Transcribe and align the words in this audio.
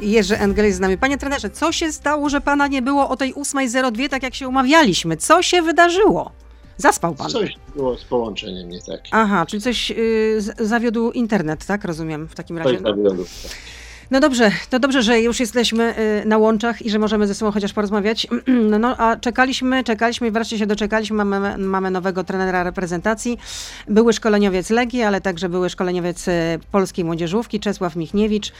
Jerzy 0.00 0.38
Engel 0.38 0.64
jest 0.64 0.76
z 0.78 0.80
nami. 0.80 0.98
Panie 0.98 1.18
trenerze, 1.18 1.50
co 1.50 1.72
się 1.72 1.92
stało, 1.92 2.28
że 2.28 2.40
pana 2.40 2.66
nie 2.66 2.82
było 2.82 3.08
o 3.08 3.16
tej 3.16 3.34
8.02, 3.34 4.08
tak 4.08 4.22
jak 4.22 4.34
się 4.34 4.48
umawialiśmy? 4.48 5.16
Co 5.16 5.42
się 5.42 5.62
wydarzyło? 5.62 6.32
Zaspał 6.76 7.14
pan. 7.14 7.30
Coś 7.30 7.54
było 7.76 7.96
z 7.98 8.04
połączeniem 8.04 8.68
nie 8.68 8.82
tak. 8.82 9.00
Aha, 9.10 9.46
czyli 9.46 9.62
coś 9.62 9.90
yy, 9.90 9.96
zawiódł 10.58 11.10
internet, 11.10 11.66
tak? 11.66 11.84
Rozumiem 11.84 12.28
w 12.28 12.34
takim 12.34 12.58
razie. 12.58 12.70
Coś 12.70 12.82
zawiodło. 12.82 13.24
No 14.10 14.20
dobrze, 14.20 14.50
to 14.70 14.78
dobrze, 14.78 15.02
że 15.02 15.20
już 15.20 15.40
jesteśmy 15.40 15.94
y, 16.22 16.26
na 16.26 16.38
łączach 16.38 16.82
i 16.82 16.90
że 16.90 16.98
możemy 16.98 17.26
ze 17.26 17.34
sobą 17.34 17.52
chociaż 17.52 17.72
porozmawiać. 17.72 18.26
No, 18.70 18.78
no 18.78 18.96
a 18.96 19.16
czekaliśmy, 19.16 19.84
czekaliśmy 19.84 20.28
i 20.28 20.30
wreszcie 20.30 20.58
się 20.58 20.66
doczekaliśmy. 20.66 21.24
Mamy, 21.24 21.58
mamy 21.58 21.90
nowego 21.90 22.24
trenera 22.24 22.62
reprezentacji. 22.62 23.38
Były 23.88 24.12
szkoleniowiec 24.12 24.70
Legii, 24.70 25.02
ale 25.02 25.20
także 25.20 25.48
były 25.48 25.70
szkoleniowiec 25.70 26.28
y, 26.28 26.32
polskiej 26.72 27.04
młodzieżówki 27.04 27.60
Czesław 27.60 27.96
Michniewicz. 27.96 28.52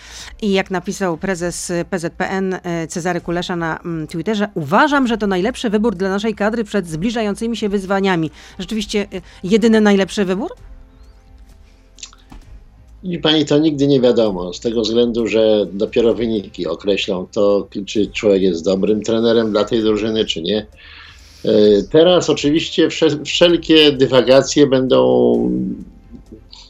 I 0.42 0.52
jak 0.52 0.70
napisał 0.70 1.16
prezes 1.16 1.72
PZPN 1.90 2.54
y, 2.54 2.60
Cezary 2.88 3.20
Kulesza 3.20 3.56
na 3.56 3.78
mm, 3.78 4.06
Twitterze, 4.06 4.48
uważam, 4.54 5.06
że 5.06 5.18
to 5.18 5.26
najlepszy 5.26 5.70
wybór 5.70 5.94
dla 5.94 6.08
naszej 6.08 6.34
kadry 6.34 6.64
przed 6.64 6.86
zbliżającymi 6.86 7.56
się 7.56 7.68
wyzwaniami. 7.68 8.30
Rzeczywiście 8.58 9.06
jedyny 9.42 9.80
najlepszy 9.80 10.24
wybór? 10.24 10.50
I 13.02 13.18
pani 13.18 13.44
to 13.44 13.58
nigdy 13.58 13.86
nie 13.86 14.00
wiadomo, 14.00 14.54
z 14.54 14.60
tego 14.60 14.80
względu, 14.80 15.26
że 15.26 15.66
dopiero 15.72 16.14
wyniki 16.14 16.66
określą 16.66 17.26
to, 17.32 17.68
czy 17.86 18.06
człowiek 18.06 18.42
jest 18.42 18.64
dobrym 18.64 19.02
trenerem 19.02 19.50
dla 19.50 19.64
tej 19.64 19.82
drużyny, 19.82 20.24
czy 20.24 20.42
nie. 20.42 20.66
E, 21.44 21.82
teraz 21.90 22.30
oczywiście 22.30 22.88
wszelkie 23.24 23.92
dywagacje 23.92 24.66
będą 24.66 25.00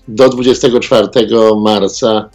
do 0.09 0.29
24 0.29 1.09
marca, 1.57 2.31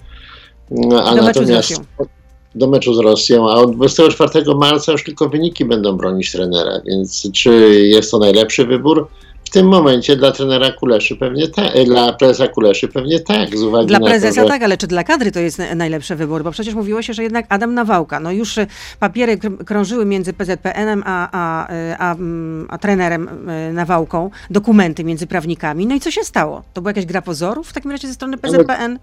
a 1.04 1.16
do 1.16 1.22
natomiast 1.22 1.72
meczu 1.72 2.10
do 2.56 2.68
meczu 2.68 2.94
z 2.94 3.00
Rosją, 3.00 3.50
a 3.50 3.54
od 3.54 3.76
24 3.76 4.56
marca 4.56 4.92
już 4.92 5.04
tylko 5.04 5.30
wyniki 5.30 5.66
będą 5.66 5.98
bronić 5.98 6.32
trenera, 6.32 6.82
więc 6.86 7.32
czy 7.34 7.80
jest 7.84 8.12
to 8.12 8.20
najlepszy 8.20 8.66
wybór? 8.66 9.08
W 9.46 9.50
tym 9.50 9.68
momencie 9.68 10.16
dla 10.16 10.32
trenera 10.32 10.72
Kuleszy 10.72 11.16
pewnie 11.16 11.48
tak, 11.48 11.86
dla 11.86 12.14
prezesa 12.14 12.48
Kuleszy 12.48 12.88
pewnie 12.88 13.20
tak, 13.20 13.58
z 13.58 13.64
uwagi 13.64 13.88
dla 13.88 14.00
na 14.00 14.06
prezesa 14.06 14.42
to, 14.42 14.48
że... 14.48 14.54
tak, 14.54 14.64
ale 14.64 14.78
czy 14.78 14.88
dla 14.88 15.04
kadry 15.04 15.32
to 15.32 15.40
jest 15.40 15.62
najlepszy 15.76 16.16
wybór? 16.16 16.44
Bo 16.44 16.52
przecież 16.52 16.74
mówiło 16.74 17.02
się, 17.02 17.14
że 17.14 17.24
jednak 17.24 17.46
Adam 17.50 17.74
Nawałka, 17.74 18.20
no 18.20 18.32
już 18.32 18.58
y, 18.58 18.68
papiery 19.00 19.38
krążyły 19.66 20.06
między 20.06 20.34
PZPN-em 20.34 21.04
a, 21.06 21.30
a, 21.32 21.74
y, 21.74 21.96
a, 22.00 22.16
mm, 22.16 22.68
a, 22.70 22.78
trenerem 22.78 23.50
y, 23.70 23.74
Nawałką, 23.74 24.30
dokumenty 24.50 25.04
między 25.04 25.28
prawnikami, 25.28 25.88
no 25.88 25.96
i 25.96 26.00
co 26.00 26.12
się 26.12 26.24
stało? 26.24 26.64
To 26.74 26.82
była 26.82 26.90
jakaś 26.90 27.06
gra 27.06 27.22
pozorów 27.22 27.68
w 27.68 27.74
takim 27.74 27.92
razie 27.92 28.08
ze 28.08 28.14
strony 28.14 28.38
PZPN? 28.38 29.00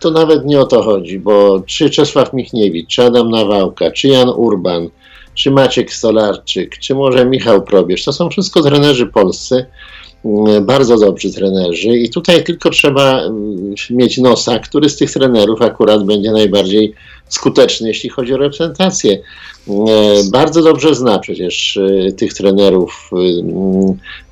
To 0.00 0.10
nawet 0.10 0.46
nie 0.46 0.60
o 0.60 0.66
to 0.66 0.82
chodzi, 0.82 1.18
bo 1.18 1.62
czy 1.66 1.90
Czesław 1.90 2.32
Michniewicz, 2.32 2.88
czy 2.88 3.02
Adam 3.02 3.30
Nawałka, 3.30 3.90
czy 3.90 4.08
Jan 4.08 4.28
Urban, 4.28 4.88
czy 5.34 5.50
Maciek 5.50 5.92
Stolarczyk, 5.92 6.78
czy 6.78 6.94
może 6.94 7.26
Michał 7.26 7.62
Probierz. 7.62 8.04
To 8.04 8.12
są 8.12 8.30
wszystko 8.30 8.62
trenerzy 8.62 9.06
polscy, 9.06 9.66
mm, 10.24 10.66
bardzo 10.66 10.98
dobrzy 10.98 11.32
trenerzy 11.32 11.88
i 11.88 12.10
tutaj 12.10 12.44
tylko 12.44 12.70
trzeba 12.70 13.20
mm, 13.20 13.74
mieć 13.90 14.18
nosa, 14.18 14.58
który 14.58 14.88
z 14.88 14.96
tych 14.96 15.10
trenerów 15.10 15.62
akurat 15.62 16.04
będzie 16.04 16.32
najbardziej 16.32 16.94
skuteczny, 17.28 17.88
jeśli 17.88 18.10
chodzi 18.10 18.34
o 18.34 18.36
reprezentację. 18.36 19.18
Mm, 19.68 20.30
bardzo 20.30 20.62
dobrze 20.62 20.94
zna 20.94 21.18
przecież 21.18 21.76
y, 21.76 22.14
tych 22.16 22.34
trenerów 22.34 23.10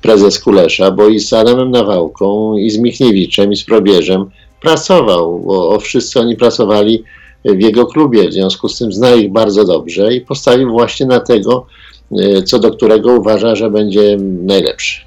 prezes 0.01 0.39
Kulesza, 0.39 0.91
bo 0.91 1.07
i 1.07 1.19
z 1.19 1.33
Adamem 1.33 1.71
Nawałką, 1.71 2.57
i 2.57 2.69
z 2.69 2.77
Michniewiczem, 2.77 3.51
i 3.51 3.55
z 3.55 3.63
Probierzem 3.63 4.25
pracował, 4.61 5.39
bo 5.39 5.79
wszyscy 5.79 6.19
oni 6.19 6.35
pracowali 6.35 7.03
w 7.45 7.61
jego 7.61 7.85
klubie, 7.85 8.29
w 8.29 8.33
związku 8.33 8.69
z 8.69 8.77
tym 8.77 8.93
zna 8.93 9.11
ich 9.11 9.31
bardzo 9.31 9.65
dobrze 9.65 10.13
i 10.13 10.21
postawił 10.21 10.71
właśnie 10.71 11.05
na 11.05 11.19
tego, 11.19 11.65
e, 12.19 12.43
co 12.43 12.59
do 12.59 12.71
którego 12.71 13.13
uważa, 13.13 13.55
że 13.55 13.69
będzie 13.69 14.17
najlepszy. 14.21 15.01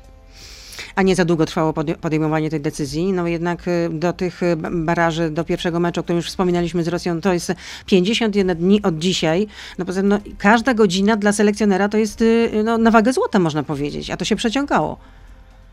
A 0.95 1.03
nie 1.03 1.15
za 1.15 1.25
długo 1.25 1.47
trwało 1.47 1.73
podejmowanie 2.01 2.51
tej 2.51 2.61
decyzji. 2.61 3.13
No 3.13 3.27
jednak 3.27 3.69
e, 3.69 3.89
do 3.91 4.13
tych 4.13 4.43
e, 4.43 4.57
baraży, 4.71 5.31
do 5.31 5.45
pierwszego 5.45 5.81
meczu, 5.81 6.01
o 6.01 6.03
którym 6.03 6.17
już 6.17 6.27
wspominaliśmy 6.27 6.85
z 6.85 6.89
Rosją, 6.89 7.21
to 7.21 7.33
jest 7.33 7.53
51 7.87 8.57
dni 8.57 8.83
od 8.83 8.99
dzisiaj. 8.99 9.47
No 9.79 9.85
poza 9.85 10.01
tym 10.01 10.09
no, 10.09 10.19
każda 10.39 10.75
godzina 10.75 11.17
dla 11.17 11.33
selekcjonera 11.33 11.89
to 11.89 11.99
jest 11.99 12.25
no, 12.65 12.79
na 12.79 12.91
wagę 12.91 13.13
złota, 13.13 13.39
można 13.39 13.63
powiedzieć, 13.63 14.11
a 14.11 14.17
to 14.17 14.25
się 14.25 14.37
przeciągało. 14.37 14.97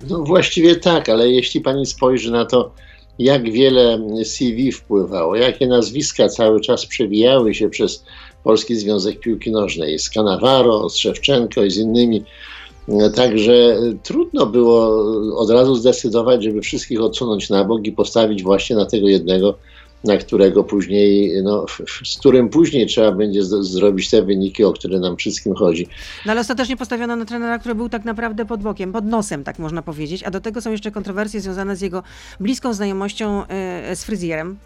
No 0.09 0.23
właściwie 0.23 0.75
tak, 0.75 1.09
ale 1.09 1.29
jeśli 1.29 1.62
pani 1.62 1.85
spojrzy 1.85 2.31
na 2.31 2.46
to, 2.46 2.72
jak 3.19 3.51
wiele 3.51 4.00
CV 4.24 4.72
wpływało, 4.72 5.35
jakie 5.35 5.68
nazwiska 5.68 6.29
cały 6.29 6.62
czas 6.62 6.85
przewijały 6.85 7.56
się 7.56 7.69
przez 7.69 8.03
Polski 8.44 8.75
Związek 8.75 9.19
Piłki 9.19 9.51
Nożnej, 9.51 10.00
z 10.00 10.09
Canavaro, 10.09 10.90
z 10.90 10.97
Szewczenko 10.97 11.63
i 11.63 11.72
z 11.72 11.78
innymi. 11.78 12.23
Także 13.16 13.78
trudno 14.03 14.46
było 14.46 15.06
od 15.38 15.50
razu 15.50 15.75
zdecydować, 15.75 16.44
żeby 16.44 16.62
wszystkich 16.62 17.02
odsunąć 17.02 17.50
na 17.50 17.63
bok 17.63 17.88
i 17.88 17.91
postawić 17.91 18.44
właśnie 18.44 18.75
na 18.75 18.85
tego 18.85 19.07
jednego 19.07 19.57
na 20.03 20.18
którego 20.18 20.64
później, 20.64 21.34
no, 21.44 21.66
z 22.06 22.19
którym 22.19 22.50
później 22.50 22.88
trzeba 22.88 23.12
będzie 23.12 23.44
z, 23.44 23.50
zrobić 23.50 24.09
te 24.09 24.22
wyniki, 24.22 24.64
o 24.64 24.74
które 24.74 25.00
nam 25.00 25.18
wszystkim 25.18 25.56
chodzi. 25.56 25.88
No 26.25 26.31
ale 26.31 26.41
ostatecznie 26.41 26.78
postawiono 26.78 27.16
na 27.16 27.25
trenera, 27.25 27.59
który 27.59 27.75
był 27.75 27.90
tak 27.90 28.06
naprawdę 28.06 28.46
pod 28.46 28.62
bokiem, 28.62 28.91
pod 28.91 29.06
nosem, 29.06 29.44
tak 29.44 29.59
można 29.59 29.81
powiedzieć, 29.81 30.24
a 30.24 30.31
do 30.31 30.41
tego 30.41 30.62
są 30.62 30.72
jeszcze 30.72 30.91
kontrowersje 30.91 31.41
związane 31.41 31.75
z 31.75 31.81
jego 31.81 32.03
bliską 32.40 32.74
znajomością 32.74 33.44
y, 33.44 33.96
z 33.96 34.03
fryzjerem 34.03 34.58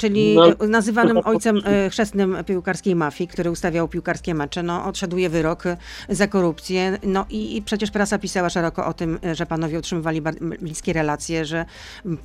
czyli 0.00 0.34
no, 0.34 0.66
nazywanym 0.68 1.20
ojcem 1.24 1.62
e, 1.64 1.90
chrzestnym 1.90 2.36
piłkarskiej 2.46 2.94
mafii, 2.96 3.28
który 3.28 3.50
ustawiał 3.50 3.88
piłkarskie 3.88 4.34
mecze, 4.34 4.62
no, 4.62 4.84
odszeduje 4.84 5.28
wyrok 5.28 5.64
za 6.08 6.26
korupcję. 6.26 6.98
No 7.02 7.26
i, 7.30 7.56
i 7.56 7.62
przecież 7.62 7.90
prasa 7.90 8.18
pisała 8.18 8.50
szeroko 8.50 8.86
o 8.86 8.94
tym, 8.94 9.18
że 9.32 9.46
panowie 9.46 9.78
utrzymywali 9.78 10.22
bliskie 10.60 10.92
relacje, 10.92 11.44
że 11.44 11.64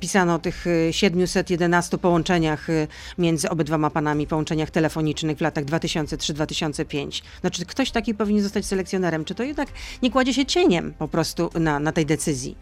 pisano 0.00 0.34
o 0.34 0.38
tych 0.38 0.64
711 0.90 1.96
e, 1.96 1.98
połączeniach 1.98 2.70
e, 2.70 2.86
między 3.18 3.50
obydwoma 3.50 3.90
panami, 3.90 4.26
połączeniach 4.26 4.70
telefonicznych 4.70 5.38
w 5.38 5.40
latach 5.40 5.64
2003-2005. 5.64 7.22
No 7.42 7.50
czy 7.50 7.66
ktoś 7.66 7.90
taki 7.90 8.14
powinien 8.14 8.42
zostać 8.42 8.66
selekcjonerem? 8.66 9.24
Czy 9.24 9.34
to 9.34 9.42
jednak 9.42 9.68
nie 10.02 10.10
kładzie 10.10 10.34
się 10.34 10.46
cieniem 10.46 10.94
po 10.98 11.08
prostu 11.08 11.50
na, 11.60 11.80
na 11.80 11.92
tej 11.92 12.06
decyzji? 12.06 12.56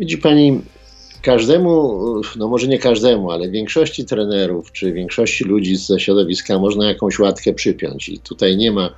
Widzi 0.00 0.18
pani, 0.18 0.62
każdemu, 1.22 2.00
no 2.36 2.48
może 2.48 2.68
nie 2.68 2.78
każdemu, 2.78 3.30
ale 3.30 3.50
większości 3.50 4.04
trenerów 4.04 4.72
czy 4.72 4.92
większości 4.92 5.44
ludzi 5.44 5.76
ze 5.76 6.00
środowiska 6.00 6.58
można 6.58 6.88
jakąś 6.88 7.18
łatkę 7.18 7.54
przypiąć 7.54 8.08
i 8.08 8.18
tutaj 8.18 8.56
nie 8.56 8.72
ma 8.72 8.90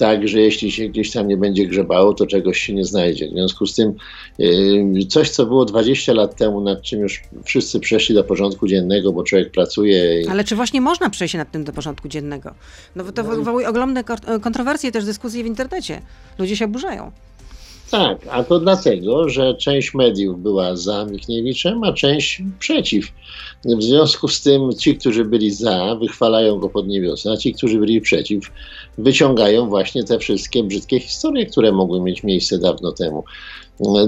tak, 0.00 0.28
że 0.28 0.40
jeśli 0.40 0.72
się 0.72 0.88
gdzieś 0.88 1.10
tam 1.10 1.28
nie 1.28 1.36
będzie 1.36 1.66
grzebało, 1.66 2.14
to 2.14 2.26
czegoś 2.26 2.60
się 2.60 2.74
nie 2.74 2.84
znajdzie. 2.84 3.28
W 3.28 3.32
związku 3.32 3.66
z 3.66 3.74
tym 3.74 3.94
yy, 4.38 5.06
coś, 5.08 5.30
co 5.30 5.46
było 5.46 5.64
20 5.64 6.12
lat 6.12 6.36
temu, 6.36 6.60
nad 6.60 6.82
czym 6.82 7.00
już 7.00 7.22
wszyscy 7.44 7.80
przeszli 7.80 8.14
do 8.14 8.24
porządku 8.24 8.66
dziennego, 8.66 9.12
bo 9.12 9.22
człowiek 9.22 9.50
pracuje. 9.50 10.22
I... 10.22 10.28
Ale 10.28 10.44
czy 10.44 10.56
właśnie 10.56 10.80
można 10.80 11.10
przejść 11.10 11.34
nad 11.34 11.50
tym 11.50 11.64
do 11.64 11.72
porządku 11.72 12.08
dziennego? 12.08 12.54
No 12.96 13.04
bo 13.04 13.12
to 13.12 13.22
no 13.22 13.28
wywołuje 13.28 13.68
ogromne 13.68 14.04
kontrowersje, 14.42 14.92
też 14.92 15.04
dyskusje 15.04 15.44
w 15.44 15.46
internecie. 15.46 16.00
Ludzie 16.38 16.56
się 16.56 16.64
oburzają. 16.64 17.12
Tak, 17.90 18.18
a 18.30 18.44
to 18.44 18.60
dlatego, 18.60 19.28
że 19.28 19.54
część 19.54 19.94
mediów 19.94 20.42
była 20.42 20.76
za 20.76 21.04
Michniewiczem, 21.04 21.84
a 21.84 21.92
część 21.92 22.42
przeciw. 22.58 23.06
W 23.64 23.82
związku 23.82 24.28
z 24.28 24.42
tym 24.42 24.72
ci, 24.78 24.96
którzy 24.96 25.24
byli 25.24 25.50
za, 25.50 25.94
wychwalają 26.00 26.58
go 26.58 26.68
pod 26.68 26.86
niebiosę, 26.88 27.32
a 27.32 27.36
ci, 27.36 27.54
którzy 27.54 27.78
byli 27.78 28.00
przeciw, 28.00 28.44
wyciągają 28.98 29.68
właśnie 29.68 30.04
te 30.04 30.18
wszystkie 30.18 30.64
brzydkie 30.64 31.00
historie, 31.00 31.46
które 31.46 31.72
mogły 31.72 32.00
mieć 32.00 32.22
miejsce 32.22 32.58
dawno 32.58 32.92
temu. 32.92 33.24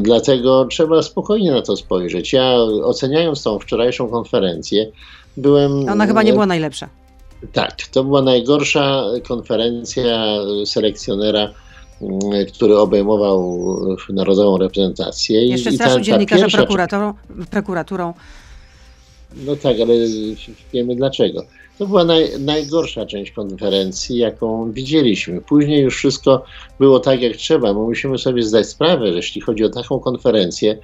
Dlatego 0.01 0.67
trzeba 0.71 1.03
spokojnie 1.03 1.53
na 1.53 1.63
to 1.63 1.77
spojrzeć. 1.77 2.33
Ja 2.33 2.57
oceniając 2.63 3.43
tą 3.43 3.59
wczorajszą 3.59 4.09
konferencję, 4.09 4.93
byłem. 5.37 5.89
Ona 5.89 6.07
chyba 6.07 6.23
nie 6.23 6.33
była 6.33 6.47
najlepsza. 6.47 6.89
Tak, 7.53 7.77
to 7.93 8.05
była 8.05 8.23
najgorsza 8.23 9.05
konferencja 9.29 10.37
selekcjonera 10.65 11.53
który 12.55 12.79
obejmował 12.79 13.59
narodową 14.09 14.59
reprezentację. 14.59 15.47
Jeszcze 15.47 15.71
I 15.71 15.75
straszył 15.75 16.01
dziennikarza 16.01 16.47
prokuraturą, 16.49 17.15
prokuraturą. 17.51 18.15
No 19.37 19.57
tak, 19.57 19.77
ale 19.81 19.95
wiemy 20.73 20.97
dlaczego. 20.97 21.45
To 21.79 21.87
była 21.87 22.05
naj, 22.05 22.41
najgorsza 22.41 23.07
część 23.07 23.33
konferencji, 23.33 24.19
jaką 24.19 24.73
widzieliśmy. 24.73 25.41
Później 25.41 25.83
już 25.83 25.97
wszystko 25.97 26.45
było 26.79 27.01
tak, 27.01 27.23
jak 27.23 27.37
trzeba. 27.37 27.73
My 27.73 27.81
musimy 27.81 28.19
sobie 28.19 28.43
zdać 28.43 28.69
sprawę, 28.69 29.11
że 29.11 29.17
jeśli 29.17 29.41
chodzi 29.41 29.65
o 29.65 29.69
taką 29.69 30.01
konferencję, 30.01 30.79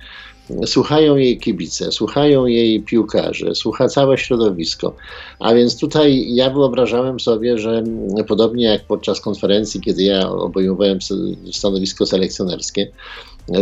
słuchają 0.66 1.16
jej 1.16 1.38
kibice, 1.38 1.92
słuchają 1.92 2.46
jej 2.46 2.82
piłkarze, 2.82 3.54
słucha 3.54 3.88
całe 3.88 4.18
środowisko. 4.18 4.94
A 5.38 5.54
więc 5.54 5.80
tutaj 5.80 6.34
ja 6.34 6.50
wyobrażałem 6.50 7.20
sobie, 7.20 7.58
że 7.58 7.84
podobnie 8.28 8.64
jak 8.64 8.84
podczas 8.84 9.20
konferencji, 9.20 9.80
kiedy 9.80 10.02
ja 10.02 10.30
obejmowałem 10.30 10.98
stanowisko 11.52 12.06
selekcjonerskie, 12.06 12.90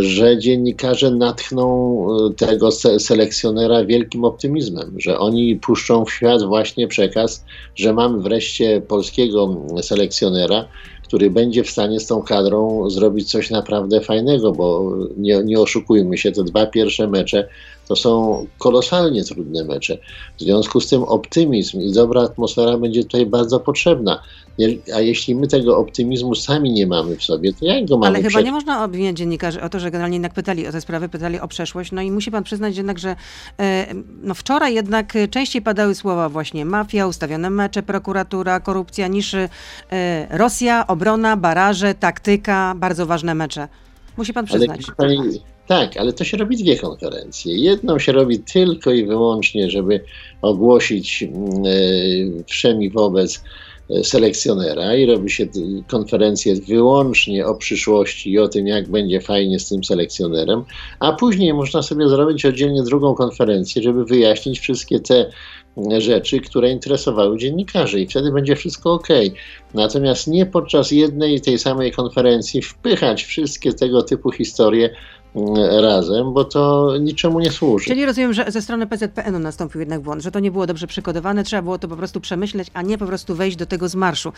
że 0.01 0.39
dziennikarze 0.39 1.11
natchną 1.11 2.07
e, 2.31 2.35
tego 2.35 2.71
selekcjonera 2.99 3.85
wielkim 3.85 4.25
optymizmem, 4.25 4.95
że 4.99 5.19
oni 5.19 5.57
puszczą 5.57 6.05
w 6.05 6.13
świat 6.13 6.43
właśnie 6.43 6.89
przekaz, 6.89 7.45
że 7.75 7.93
mamy 7.93 8.23
wreszcie 8.23 8.81
polskiego 8.81 9.57
selekcjonera, 9.83 10.69
który 11.07 11.31
będzie 11.31 11.65
w 11.65 11.71
stanie 11.71 12.01
z 12.01 12.07
tą 12.07 12.23
kadrą 12.23 12.91
zrobić 12.91 13.31
coś 13.31 13.51
naprawdę 13.51 14.01
fajnego, 14.01 14.53
bo 14.53 14.93
nie, 15.17 15.43
nie 15.45 15.61
oszukujmy 15.61 16.19
się, 16.19 16.33
te 16.33 16.45
dwa 16.45 16.67
pierwsze 16.67 17.09
mecze 17.09 17.49
to 17.89 17.97
są 17.97 18.47
kolosalnie 18.59 19.25
trudne 19.25 19.65
mecze. 19.65 19.99
W 20.39 20.43
związku 20.43 20.81
z 20.81 20.89
tym 20.89 21.03
optymizm 21.03 21.81
i 21.81 21.93
dobra 21.93 22.23
atmosfera 22.23 22.79
będzie 22.79 23.03
tutaj 23.03 23.27
bardzo 23.27 23.61
potrzebna. 23.61 24.23
A 24.95 25.01
jeśli 25.01 25.35
my 25.35 25.49
tego 25.49 25.79
optymizmu 25.79 26.35
sami 26.35 26.73
nie 26.73 26.87
mamy 26.87 27.17
w 27.17 27.23
sobie, 27.23 27.53
to 27.53 27.65
jak 27.65 27.89
go 27.89 27.99
mamy 27.99 28.07
Ale 28.07 28.23
chyba 28.23 28.41
nie 28.41 28.53
można 28.53 28.85
obwiniać 28.85 29.17
dziennikarzy 29.17 29.63
o 29.63 29.69
to, 29.69 29.81
że 29.81 29.91
generalnie 29.91 30.15
jednak 30.15 30.35
pytali 30.35 30.67
o 30.67 30.73
te 30.73 30.81
sprawy, 30.81 31.09
pytali 31.09 31.41
o 31.41 31.49
przeszłość. 31.49 31.93
No 31.93 32.03
i 32.03 32.11
musi 32.11 32.31
pan 32.31 32.45
przyznać 32.45 32.77
jednak, 32.77 32.99
że 32.99 33.17
e, 33.61 33.87
no 34.23 34.35
wczoraj 34.35 34.75
jednak 34.75 35.15
częściej 35.31 35.63
padały 35.63 35.95
słowa 35.95 36.29
właśnie 36.29 36.65
mafia, 36.65 37.07
ustawione 37.07 37.51
mecze, 37.51 37.83
prokuratura, 37.83 38.61
korupcja 38.61 39.09
niż 39.09 39.35
e, 39.35 39.49
Rosja, 40.31 40.87
obrona, 40.87 41.37
baraże, 41.37 41.95
taktyka, 41.95 42.75
bardzo 42.77 43.07
ważne 43.07 43.35
mecze. 43.35 43.69
Musi 44.17 44.33
pan 44.33 44.45
przyznać. 44.45 44.81
Ale, 44.99 45.17
pani, 45.17 45.41
tak, 45.67 45.97
ale 45.97 46.13
to 46.13 46.25
się 46.25 46.37
robi 46.37 46.57
dwie 46.57 46.79
konferencje. 46.79 47.57
Jedną 47.57 47.99
się 47.99 48.13
robi 48.13 48.39
tylko 48.39 48.93
i 48.93 49.07
wyłącznie, 49.07 49.71
żeby 49.71 50.01
ogłosić 50.43 51.23
yy, 51.23 52.45
wszemi 52.47 52.91
wobec 52.91 53.45
e, 53.91 54.05
selekcjonera 54.05 54.95
i 54.95 55.07
robi 55.07 55.31
się 55.31 55.47
konferencję 55.89 56.55
wyłącznie 56.55 57.47
o 57.47 57.55
przyszłości 57.55 58.33
i 58.33 58.39
o 58.39 58.49
tym, 58.49 58.67
jak 58.67 58.89
będzie 58.89 59.21
fajnie 59.21 59.59
z 59.59 59.69
tym 59.69 59.85
selekcjonerem, 59.85 60.65
a 61.01 61.13
później 61.13 61.55
można 61.55 61.83
sobie 61.83 62.09
zrobić 62.09 62.45
oddzielnie 62.45 62.83
drugą 62.83 63.15
konferencję, 63.15 63.83
żeby 63.83 64.05
wyjaśnić 64.05 64.61
wszystkie 64.61 65.01
te 65.01 65.31
rzeczy, 65.99 66.41
które 66.41 66.71
interesowały 66.71 67.39
dziennikarzy 67.39 68.01
i 68.01 68.07
wtedy 68.07 68.33
będzie 68.33 68.57
wszystko 68.57 68.93
ok. 68.93 69.09
Natomiast 69.75 70.27
nie 70.27 70.47
podczas 70.47 70.91
jednej 70.91 71.35
i 71.35 71.41
tej 71.41 71.59
samej 71.59 71.93
konferencji 71.93 72.63
wpychać 72.63 73.25
wszystkie 73.25 73.73
tego 73.73 74.03
typu 74.03 74.31
historie 74.31 74.91
razem, 75.81 76.33
bo 76.33 76.45
to 76.45 76.93
niczemu 77.01 77.41
nie 77.41 77.51
służy. 77.51 77.87
Czyli 77.87 78.07
rozumiem, 78.07 78.33
że 78.33 78.45
ze 78.49 78.63
strony 78.63 78.87
PZPN-u 78.87 79.39
nastąpił 79.39 79.81
jednak 79.81 80.01
błąd, 80.01 80.23
że 80.23 80.31
to 80.31 80.41
nie 80.41 80.51
było 80.51 80.67
dobrze 80.67 80.87
przygotowane, 80.87 81.45
trzeba 81.45 81.63
było 81.63 81.79
to 81.79 81.89
po 81.89 81.97
prostu 81.97 82.21
przemyśleć, 82.21 82.69
a 82.75 82.83
nie 82.83 82.99
po 82.99 83.07
prostu 83.07 83.35
wejść 83.35 83.57
do 83.57 83.67
tego 83.67 83.89
z 83.89 83.95
marszu. 83.95 84.33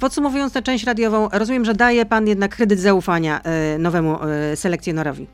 Podsumowując 0.00 0.52
tę 0.52 0.62
część 0.62 0.84
radiową, 0.84 1.28
rozumiem, 1.32 1.64
że 1.64 1.74
daje 1.74 2.06
pan 2.06 2.28
jednak 2.28 2.56
kredyt 2.56 2.80
zaufania 2.80 3.42
e, 3.42 3.78
nowemu 3.78 4.16
e, 4.22 4.56
selekcjonerowi. 4.56 5.26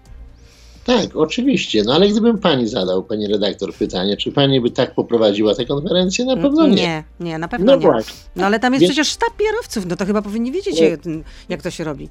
Tak, 0.84 1.16
oczywiście. 1.16 1.82
No 1.86 1.94
ale 1.94 2.08
gdybym 2.08 2.38
pani 2.38 2.68
zadał, 2.68 3.02
pani 3.02 3.26
redaktor, 3.26 3.74
pytanie, 3.74 4.16
czy 4.16 4.32
pani 4.32 4.60
by 4.60 4.70
tak 4.70 4.94
poprowadziła 4.94 5.54
tę 5.54 5.64
konferencję? 5.64 6.24
Na 6.24 6.36
pewno 6.36 6.66
nie. 6.66 6.74
Nie, 6.74 7.04
nie, 7.20 7.38
na 7.38 7.48
pewno 7.48 7.72
no 7.72 7.78
nie. 7.78 7.86
Właśnie. 7.86 8.14
No 8.36 8.46
ale 8.46 8.58
tam 8.58 8.72
jest 8.72 8.80
Więc... 8.80 8.92
przecież 8.92 9.08
sztab 9.08 9.36
kierowców, 9.38 9.86
no 9.86 9.96
to 9.96 10.06
chyba 10.06 10.22
powinni 10.22 10.52
wiedzieć, 10.52 10.80
no. 11.04 11.12
jak 11.48 11.62
to 11.62 11.70
się 11.70 11.84
robi. 11.84 12.08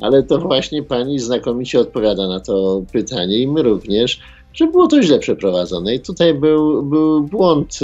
Ale 0.00 0.22
to 0.22 0.38
właśnie 0.38 0.82
pani 0.82 1.18
znakomicie 1.18 1.80
odpowiada 1.80 2.28
na 2.28 2.40
to 2.40 2.82
pytanie 2.92 3.38
i 3.38 3.48
my 3.48 3.62
również, 3.62 4.20
że 4.54 4.66
było 4.66 4.86
to 4.86 5.02
źle 5.02 5.18
przeprowadzone. 5.18 5.94
I 5.94 6.00
tutaj 6.00 6.34
był, 6.34 6.82
był 6.82 7.22
błąd, 7.22 7.78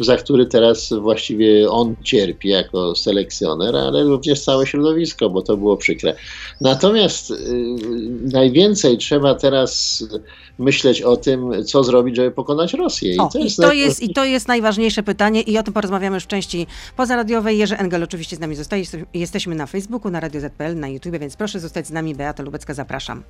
za 0.00 0.16
który 0.16 0.46
teraz 0.46 0.92
właściwie 1.00 1.70
on 1.70 1.94
cierpi 2.02 2.48
jako 2.48 2.94
selekcjoner, 2.94 3.76
ale 3.76 4.04
również 4.04 4.44
całe 4.44 4.66
środowisko, 4.66 5.30
bo 5.30 5.42
to 5.42 5.56
było 5.56 5.76
przykre. 5.76 6.16
Natomiast 6.60 7.30
y, 7.30 7.34
najwięcej 8.32 8.98
trzeba 8.98 9.34
teraz 9.34 10.04
myśleć 10.58 11.02
o 11.02 11.16
tym, 11.16 11.64
co 11.64 11.84
zrobić, 11.84 12.16
żeby 12.16 12.30
pokonać 12.30 12.74
Rosję. 12.74 13.14
I, 13.14 13.18
o, 13.18 13.28
to, 13.28 13.38
jest 13.38 13.58
i, 13.58 13.62
to 13.62 13.72
jest, 13.72 14.02
I 14.02 14.14
to 14.14 14.24
jest 14.24 14.48
najważniejsze 14.48 15.02
pytanie 15.02 15.42
i 15.42 15.58
o 15.58 15.62
tym 15.62 15.74
porozmawiamy 15.74 16.16
już 16.16 16.24
w 16.24 16.26
części 16.26 16.66
pozaradiowej. 16.96 17.58
Jerzy 17.58 17.78
Engel 17.78 18.02
oczywiście 18.02 18.36
z 18.36 18.40
nami 18.40 18.56
zostaje. 18.56 18.84
Jesteśmy 19.14 19.54
na 19.54 19.66
Facebooku, 19.66 20.10
na 20.10 20.20
Radio 20.20 20.40
ZPL, 20.40 20.76
na 20.76 20.88
YouTube, 20.88 21.18
więc 21.18 21.36
proszę 21.36 21.60
zostać 21.60 21.86
z 21.86 21.90
nami. 21.90 22.14
Beata 22.14 22.42
Lubecka, 22.42 22.74
zapraszam. 22.74 23.22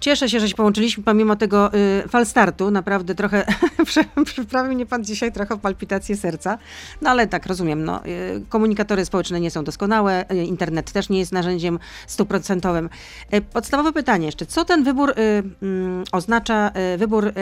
Cieszę 0.00 0.28
się, 0.28 0.40
że 0.40 0.48
się 0.48 0.54
połączyliśmy 0.54 1.04
pomimo 1.04 1.36
tego 1.36 1.74
y, 1.74 2.08
falstartu. 2.08 2.70
Naprawdę 2.70 3.14
trochę 3.14 3.46
przyprawił 4.24 4.72
mnie 4.74 4.86
pan 4.86 5.04
dzisiaj 5.04 5.32
trochę 5.32 5.58
palpitację 5.58 6.16
serca. 6.16 6.58
No 7.02 7.10
ale 7.10 7.26
tak, 7.26 7.46
rozumiem. 7.46 7.84
No, 7.84 8.06
y, 8.06 8.42
komunikatory 8.48 9.04
społeczne 9.04 9.40
nie 9.40 9.50
są 9.50 9.64
doskonałe, 9.64 10.24
y, 10.32 10.44
internet 10.44 10.92
też 10.92 11.08
nie 11.08 11.18
jest 11.18 11.32
narzędziem 11.32 11.78
stuprocentowym. 12.06 12.90
Y, 13.34 13.40
podstawowe 13.40 13.92
pytanie 13.92 14.26
jeszcze. 14.26 14.46
Co 14.46 14.64
ten 14.64 14.84
wybór 14.84 15.10
y, 15.10 15.14
mm, 15.62 16.04
oznacza, 16.12 16.72
y, 16.94 16.98
wybór 16.98 17.32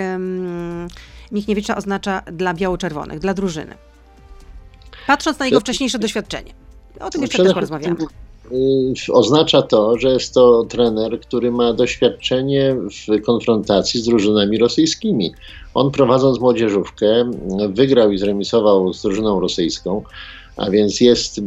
Michniewicza 1.33 1.77
oznacza 1.77 2.23
dla 2.33 2.55
biało-czerwonych, 2.55 3.19
dla 3.19 3.35
drużyny? 3.35 3.75
Patrząc 5.07 5.39
na 5.39 5.47
jego 5.47 5.61
wcześniejsze 5.61 5.99
doświadczenie. 5.99 6.53
O 7.01 7.11
tym 7.11 7.23
jeszcze 7.23 7.43
też 7.43 7.55
porozmawiamy. 7.55 7.97
Y, 8.53 9.13
oznacza 9.13 9.63
to, 9.63 9.99
że 9.99 10.09
jest 10.09 10.35
to 10.35 10.65
trener, 10.65 11.21
który 11.21 11.51
ma 11.51 11.73
doświadczenie 11.73 12.77
w 12.77 13.23
konfrontacji 13.23 14.01
z 14.01 14.05
drużynami 14.05 14.59
rosyjskimi. 14.59 15.35
On 15.75 15.91
prowadząc 15.91 16.41
młodzieżówkę 16.41 17.31
wygrał 17.69 18.13
i 18.13 18.19
zremisował 18.19 18.93
z 18.93 19.03
drużyną 19.03 19.41
rosyjską 19.41 20.03
a 20.57 20.71
więc 20.71 21.01
jest 21.01 21.41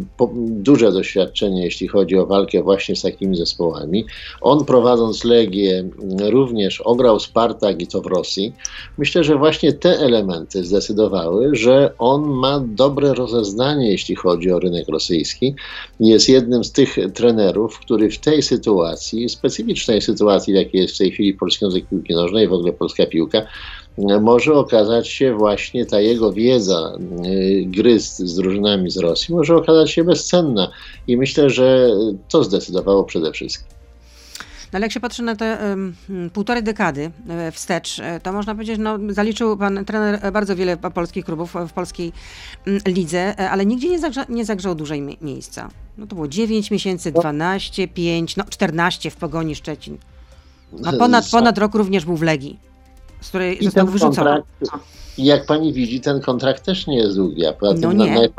duże 0.48 0.92
doświadczenie, 0.92 1.64
jeśli 1.64 1.88
chodzi 1.88 2.18
o 2.18 2.26
walkę 2.26 2.64
właśnie 2.64 2.96
z 2.96 3.02
takimi 3.02 3.36
zespołami. 3.36 4.06
On 4.42 4.66
prowadząc 4.66 5.24
Legię 5.24 5.84
również 6.20 6.82
ograł 6.82 7.20
Spartak 7.20 7.82
i 7.82 7.88
to 7.88 8.02
w 8.02 8.06
Rosji. 8.06 8.54
Myślę, 8.98 9.24
że 9.24 9.36
właśnie 9.36 9.74
te 9.74 10.00
elementy 10.00 10.64
zdecydowały, 10.64 11.56
że 11.56 11.94
on 11.98 12.30
ma 12.30 12.64
dobre 12.68 13.14
rozeznanie, 13.14 13.92
jeśli 13.92 14.16
chodzi 14.16 14.52
o 14.52 14.60
rynek 14.60 14.90
rosyjski. 14.90 15.56
Jest 16.00 16.30
jednym 16.30 16.64
z 16.64 16.72
tych 16.72 16.96
trenerów, 17.14 17.80
który 17.80 18.10
w 18.10 18.20
tej 18.20 18.42
sytuacji, 18.42 19.30
specyficznej 19.30 20.02
sytuacji, 20.02 20.54
jakiej 20.54 20.82
jest 20.82 20.96
w 20.96 20.98
tej 20.98 21.12
chwili 21.12 21.34
polski 21.34 21.66
język 21.66 21.86
piłki 21.90 22.14
nożnej, 22.14 22.48
w 22.48 22.54
ogóle 22.54 22.74
polska 22.74 23.06
piłka, 23.06 23.42
może 24.22 24.54
okazać 24.54 25.08
się 25.08 25.34
właśnie 25.34 25.86
ta 25.86 26.00
jego 26.00 26.34
wiedza 26.34 26.98
y, 27.26 27.64
gry 27.66 28.00
z, 28.00 28.18
z 28.18 28.36
drużynami 28.36 28.92
z 28.92 28.98
Rosji, 28.98 29.36
może 29.36 29.56
okazać 29.56 29.92
się 29.92 30.04
bezcenna. 30.04 30.72
I 31.08 31.18
myślę, 31.18 31.50
że 31.50 31.90
to 32.30 32.44
zdecydowało 32.44 33.04
przede 33.04 33.32
wszystkim. 33.32 33.76
No 34.76 34.78
ale 34.78 34.86
jak 34.86 34.92
się 34.92 35.00
patrzy 35.00 35.24
na 35.24 35.36
te 35.36 35.58
um, 35.70 35.96
półtorej 36.34 36.64
dekady 36.64 37.12
e, 37.30 37.52
wstecz, 37.52 38.00
e, 38.00 38.20
to 38.20 38.34
można 38.34 38.56
powiedzieć, 38.56 38.78
no 38.80 38.98
zaliczył 39.10 39.58
pan 39.58 39.86
trener 39.86 40.32
bardzo 40.32 40.56
wiele 40.56 40.78
polskich 40.78 41.26
klubów 41.26 41.54
w 41.68 41.74
polskiej 41.74 42.12
um, 42.68 42.80
lidze, 42.88 43.40
e, 43.40 43.50
ale 43.50 43.66
nigdzie 43.66 43.90
nie, 43.90 44.00
zagrza, 44.00 44.26
nie 44.30 44.46
zagrzał 44.46 44.76
dłużej 44.76 45.02
mi 45.02 45.18
miejsca. 45.22 45.70
No 45.98 46.08
to 46.08 46.16
było 46.16 46.28
9 46.28 46.72
miesięcy, 46.72 47.12
12, 47.12 47.88
5, 47.88 48.36
no 48.36 48.44
14 48.50 49.12
w 49.12 49.16
Pogoni 49.16 49.56
Szczecin. 49.56 49.98
A 50.86 50.94
ponad, 50.94 51.30
ponad 51.32 51.58
rok 51.58 51.76
również 51.76 52.06
był 52.06 52.16
w 52.16 52.22
Legii 52.22 52.60
z 53.26 53.30
której 53.30 53.62
I 53.62 53.66
został 53.66 53.88
wyrzucony. 53.88 54.42
jak 55.18 55.46
pani 55.46 55.74
widzi, 55.74 56.02
ten 56.02 56.22
kontrakt 56.22 56.66
też 56.66 56.88
nie 56.88 56.98
jest 56.98 57.16
długi. 57.16 57.42
Poza 57.60 57.94
no 57.94 57.94
nie. 57.94 58.30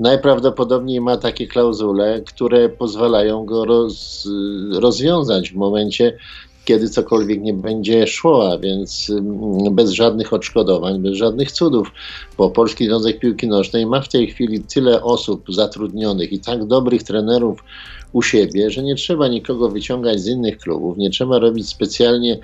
najprawdopodobniej 0.00 1.00
ma 1.00 1.16
takie 1.16 1.46
klauzule, 1.46 2.20
które 2.20 2.68
pozwalają 2.68 3.44
go 3.44 3.64
roz, 3.64 4.28
rozwiązać 4.72 5.50
w 5.50 5.56
momencie, 5.56 6.16
kiedy 6.64 6.88
cokolwiek 6.88 7.40
nie 7.40 7.54
będzie 7.54 8.06
szło, 8.06 8.52
a 8.52 8.58
więc 8.58 9.10
mm, 9.10 9.74
bez 9.74 9.90
żadnych 9.90 10.32
odszkodowań, 10.32 10.98
bez 10.98 11.12
żadnych 11.12 11.52
cudów, 11.52 11.92
bo 12.38 12.50
Polski 12.50 12.86
Związek 12.86 13.18
Piłki 13.18 13.48
Nożnej 13.48 13.86
ma 13.86 14.00
w 14.00 14.08
tej 14.08 14.26
chwili 14.26 14.60
tyle 14.60 15.02
osób 15.02 15.44
zatrudnionych 15.48 16.32
i 16.32 16.40
tak 16.40 16.64
dobrych 16.64 17.02
trenerów 17.02 17.64
u 18.12 18.22
siebie, 18.22 18.70
że 18.70 18.82
nie 18.82 18.94
trzeba 18.94 19.28
nikogo 19.28 19.68
wyciągać 19.68 20.20
z 20.20 20.26
innych 20.26 20.58
klubów, 20.58 20.96
nie 20.96 21.10
trzeba 21.10 21.38
robić 21.38 21.68
specjalnie 21.68 22.38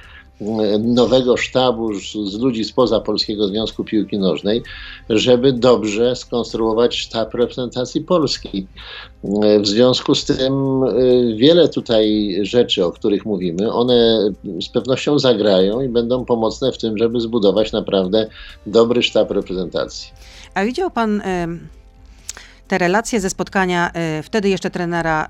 nowego 0.79 1.37
sztabu 1.37 1.95
z 2.25 2.35
ludzi 2.41 2.65
spoza 2.65 3.01
Polskiego 3.01 3.49
Związku 3.49 3.85
Piłki 3.85 4.19
Nożnej, 4.19 4.63
żeby 5.11 5.53
dobrze 5.53 6.17
skonstruować 6.17 6.97
sztab 6.97 7.35
reprezentacji 7.35 8.01
Polski. 8.01 8.67
W 9.61 9.67
związku 9.67 10.15
z 10.15 10.25
tym 10.25 10.83
y, 10.85 11.35
wiele 11.37 11.69
tutaj 11.69 12.37
rzeczy, 12.43 12.85
o 12.85 12.93
których 12.93 13.27
mówimy, 13.27 13.73
one 13.73 14.31
z 14.63 14.69
pewnością 14.69 15.19
zagrają 15.19 15.81
i 15.81 15.89
będą 15.89 16.25
pomocne 16.25 16.73
w 16.73 16.79
tym, 16.79 16.99
żeby 16.99 17.21
zbudować 17.21 17.73
naprawdę 17.73 18.27
dobry 18.67 19.03
sztab 19.03 19.31
reprezentacji. 19.31 20.13
A 20.55 20.65
widział 20.65 20.91
pan 20.91 21.23
te 22.69 22.79
relacje 22.79 23.21
ze 23.21 23.31
spotkania 23.31 23.91
y, 24.19 24.23
wtedy 24.23 24.49
jeszcze 24.49 24.71
trenera 24.71 25.29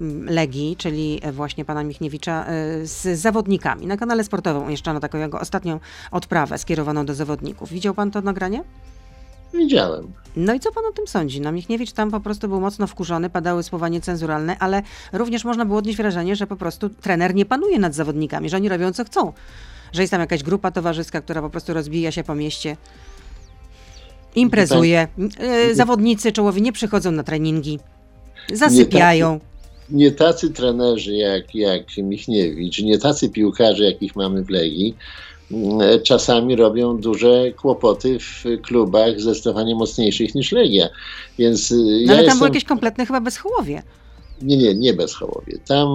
y, 0.00 0.32
Legii, 0.32 0.76
czyli 0.76 1.20
właśnie 1.32 1.64
pana 1.64 1.84
Michniewicza, 1.84 2.46
y, 2.82 2.86
z 2.86 3.20
zawodnikami. 3.20 3.86
Na 3.86 3.96
kanale 3.96 4.24
sportowym 4.24 4.62
umieszczono 4.62 5.00
taką 5.00 5.18
jego 5.18 5.40
ostatnią 5.40 5.80
odprawę 6.10 6.58
skierowaną 6.58 7.06
do 7.06 7.14
zawodników. 7.14 7.70
Widział 7.70 7.94
pan 7.94 8.10
to 8.10 8.20
nagranie? 8.20 8.64
Widziałem. 9.54 10.12
No 10.36 10.54
i 10.54 10.60
co 10.60 10.72
pan 10.72 10.84
o 10.84 10.92
tym 10.92 11.06
sądzi? 11.06 11.40
No 11.40 11.52
Michniewicz 11.52 11.92
tam 11.92 12.10
po 12.10 12.20
prostu 12.20 12.48
był 12.48 12.60
mocno 12.60 12.86
wkurzony, 12.86 13.30
padały 13.30 13.62
słowa 13.62 13.88
niecenzuralne, 13.88 14.58
ale 14.58 14.82
również 15.12 15.44
można 15.44 15.64
było 15.64 15.78
odnieść 15.78 15.98
wrażenie, 15.98 16.36
że 16.36 16.46
po 16.46 16.56
prostu 16.56 16.88
trener 16.88 17.34
nie 17.34 17.44
panuje 17.46 17.78
nad 17.78 17.94
zawodnikami, 17.94 18.48
że 18.48 18.56
oni 18.56 18.68
robią 18.68 18.92
co 18.92 19.04
chcą. 19.04 19.32
Że 19.92 20.02
jest 20.02 20.10
tam 20.10 20.20
jakaś 20.20 20.42
grupa 20.42 20.70
towarzyska, 20.70 21.20
która 21.20 21.42
po 21.42 21.50
prostu 21.50 21.74
rozbija 21.74 22.12
się 22.12 22.24
po 22.24 22.34
mieście, 22.34 22.76
imprezuje. 24.34 25.08
E, 25.38 25.74
zawodnicy 25.74 26.32
czołowi 26.32 26.62
nie 26.62 26.72
przychodzą 26.72 27.12
na 27.12 27.22
treningi, 27.22 27.78
zasypiają. 28.52 29.32
Nie 29.32 29.40
tacy, 29.40 29.50
nie 29.90 30.12
tacy 30.12 30.50
trenerzy 30.50 31.14
jak, 31.14 31.54
jak 31.54 31.96
Michniewicz, 31.96 32.82
nie 32.82 32.98
tacy 32.98 33.28
piłkarze, 33.28 33.84
jakich 33.84 34.16
mamy 34.16 34.44
w 34.44 34.50
Legii, 34.50 34.96
E, 35.80 36.00
czasami 36.00 36.56
robią 36.56 36.96
duże 36.96 37.52
kłopoty 37.52 38.18
w 38.18 38.44
klubach 38.62 39.20
zdecydowanie 39.20 39.74
mocniejszych 39.74 40.34
niż 40.34 40.52
Legia. 40.52 40.88
Więc 41.38 41.72
e, 41.72 41.74
no, 41.74 41.82
ja 41.82 41.96
ale 41.96 42.06
tam 42.06 42.16
jestem... 42.16 42.38
było 42.38 42.46
jakieś 42.46 42.64
kompletne 42.64 43.06
chyba 43.06 43.20
bezchołowie. 43.20 43.82
Nie, 44.42 44.56
nie, 44.56 44.74
nie 44.74 44.94
bezchołowie. 44.94 45.58
Tam, 45.66 45.88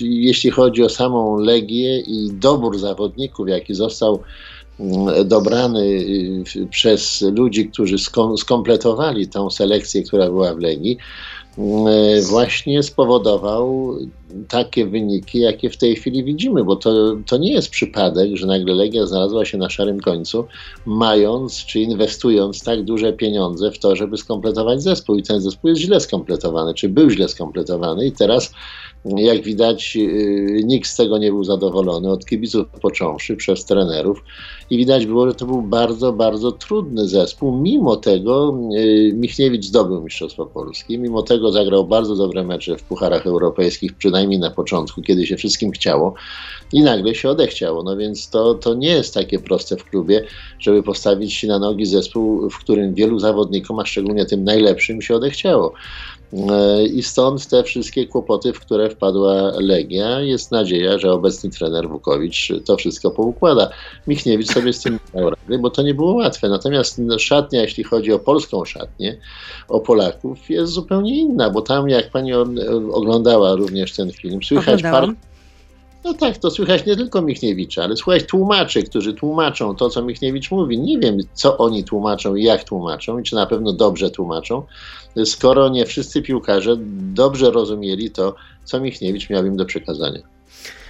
jeśli 0.00 0.50
chodzi 0.50 0.82
o 0.82 0.88
samą 0.88 1.36
Legię 1.36 2.00
i 2.00 2.30
dobór 2.32 2.78
zawodników, 2.78 3.48
jaki 3.48 3.74
został 3.74 4.14
mm, 4.14 4.24
dobrany 5.24 6.04
przez 6.70 7.22
ludzi, 7.22 7.68
którzy 7.68 7.96
skompletowali 8.36 9.28
tą 9.28 9.50
selekcję, 9.50 10.02
która 10.02 10.26
była 10.26 10.54
w 10.54 10.58
Legii, 10.58 10.98
właśnie 12.28 12.82
spowodował 12.82 13.96
takie 14.48 14.86
wyniki, 14.86 15.38
jakie 15.38 15.70
w 15.70 15.76
tej 15.76 15.96
chwili 15.96 16.24
widzimy, 16.24 16.64
bo 16.64 16.76
to, 16.76 17.16
to 17.26 17.36
nie 17.36 17.52
jest 17.52 17.70
przypadek, 17.70 18.36
że 18.36 18.46
nagle 18.46 18.74
Legia 18.74 19.06
znalazła 19.06 19.44
się 19.44 19.58
na 19.58 19.70
szarym 19.70 20.00
końcu, 20.00 20.44
mając 20.86 21.64
czy 21.64 21.80
inwestując 21.80 22.64
tak 22.64 22.84
duże 22.84 23.12
pieniądze 23.12 23.70
w 23.70 23.78
to, 23.78 23.96
żeby 23.96 24.16
skompletować 24.16 24.82
zespół. 24.82 25.16
I 25.16 25.22
ten 25.22 25.40
zespół 25.40 25.70
jest 25.70 25.80
źle 25.80 26.00
skompletowany, 26.00 26.74
czy 26.74 26.88
był 26.88 27.10
źle 27.10 27.28
skompletowany, 27.28 28.06
i 28.06 28.12
teraz 28.12 28.52
jak 29.04 29.42
widać, 29.42 29.96
y, 29.96 30.62
nikt 30.64 30.88
z 30.88 30.96
tego 30.96 31.18
nie 31.18 31.30
był 31.30 31.44
zadowolony, 31.44 32.10
od 32.10 32.26
kibiców 32.26 32.66
począwszy, 32.82 33.36
przez 33.36 33.64
trenerów. 33.64 34.24
I 34.70 34.76
widać 34.76 35.06
było, 35.06 35.26
że 35.26 35.34
to 35.34 35.46
był 35.46 35.62
bardzo, 35.62 36.12
bardzo 36.12 36.52
trudny 36.52 37.08
zespół. 37.08 37.56
Mimo 37.56 37.96
tego 37.96 38.58
y, 38.76 39.12
Michniewicz 39.14 39.64
zdobył 39.64 40.02
Mistrzostwo 40.02 40.46
Polskie, 40.46 40.98
mimo 40.98 41.22
tego 41.22 41.47
zagrał 41.52 41.86
bardzo 41.86 42.16
dobre 42.16 42.44
mecze 42.44 42.76
w 42.76 42.82
pucharach 42.82 43.26
europejskich, 43.26 43.96
przynajmniej 43.96 44.38
na 44.38 44.50
początku, 44.50 45.02
kiedy 45.02 45.26
się 45.26 45.36
wszystkim 45.36 45.70
chciało 45.70 46.14
i 46.72 46.82
nagle 46.82 47.14
się 47.14 47.30
odechciało. 47.30 47.82
No 47.82 47.96
więc 47.96 48.30
to, 48.30 48.54
to 48.54 48.74
nie 48.74 48.88
jest 48.88 49.14
takie 49.14 49.38
proste 49.38 49.76
w 49.76 49.84
klubie, 49.84 50.24
żeby 50.58 50.82
postawić 50.82 51.42
na 51.42 51.58
nogi 51.58 51.86
zespół, 51.86 52.50
w 52.50 52.58
którym 52.58 52.94
wielu 52.94 53.18
zawodnikom, 53.18 53.78
a 53.78 53.86
szczególnie 53.86 54.26
tym 54.26 54.44
najlepszym, 54.44 55.02
się 55.02 55.14
odechciało. 55.14 55.72
E, 56.32 56.84
I 56.84 57.02
stąd 57.02 57.46
te 57.46 57.62
wszystkie 57.62 58.06
kłopoty, 58.06 58.52
w 58.52 58.60
które 58.60 58.90
wpadła 58.90 59.52
Legia. 59.60 60.20
Jest 60.20 60.50
nadzieja, 60.50 60.98
że 60.98 61.12
obecny 61.12 61.50
trener 61.50 61.88
Wukowicz 61.88 62.52
to 62.64 62.76
wszystko 62.76 63.10
poukłada. 63.10 63.70
Michniewicz 64.06 64.52
sobie 64.52 64.72
z 64.72 64.82
tym 64.82 64.98
dał 65.14 65.30
radę, 65.30 65.58
bo 65.58 65.70
to 65.70 65.82
nie 65.82 65.94
było 65.94 66.14
łatwe. 66.14 66.48
Natomiast 66.48 67.00
szatnia, 67.18 67.62
jeśli 67.62 67.84
chodzi 67.84 68.12
o 68.12 68.18
polską 68.18 68.64
szatnię, 68.64 69.18
o 69.68 69.80
Polaków, 69.80 70.50
jest 70.50 70.72
zupełnie 70.72 71.18
inna, 71.18 71.50
bo 71.50 71.62
tam, 71.62 71.88
jak 71.88 72.10
pani 72.10 72.32
oglądała 72.92 73.54
również 73.54 73.92
ten 73.92 74.12
film, 74.12 74.42
słychać 74.42 74.82
parę 74.82 75.14
no 76.04 76.14
tak, 76.14 76.38
to 76.38 76.50
słychać 76.50 76.86
nie 76.86 76.96
tylko 76.96 77.22
Michniewicza, 77.22 77.84
ale 77.84 77.96
słychać 77.96 78.26
tłumaczy, 78.26 78.82
którzy 78.82 79.14
tłumaczą 79.14 79.76
to, 79.76 79.90
co 79.90 80.02
Michniewicz 80.02 80.50
mówi. 80.50 80.80
Nie 80.80 80.98
wiem, 80.98 81.18
co 81.32 81.58
oni 81.58 81.84
tłumaczą 81.84 82.34
i 82.34 82.44
jak 82.44 82.64
tłumaczą, 82.64 83.18
i 83.18 83.22
czy 83.22 83.34
na 83.34 83.46
pewno 83.46 83.72
dobrze 83.72 84.10
tłumaczą, 84.10 84.62
skoro 85.24 85.68
nie 85.68 85.86
wszyscy 85.86 86.22
piłkarze 86.22 86.76
dobrze 87.14 87.50
rozumieli 87.50 88.10
to, 88.10 88.34
co 88.64 88.80
Michniewicz 88.80 89.30
miał 89.30 89.46
im 89.46 89.56
do 89.56 89.64
przekazania. 89.64 90.37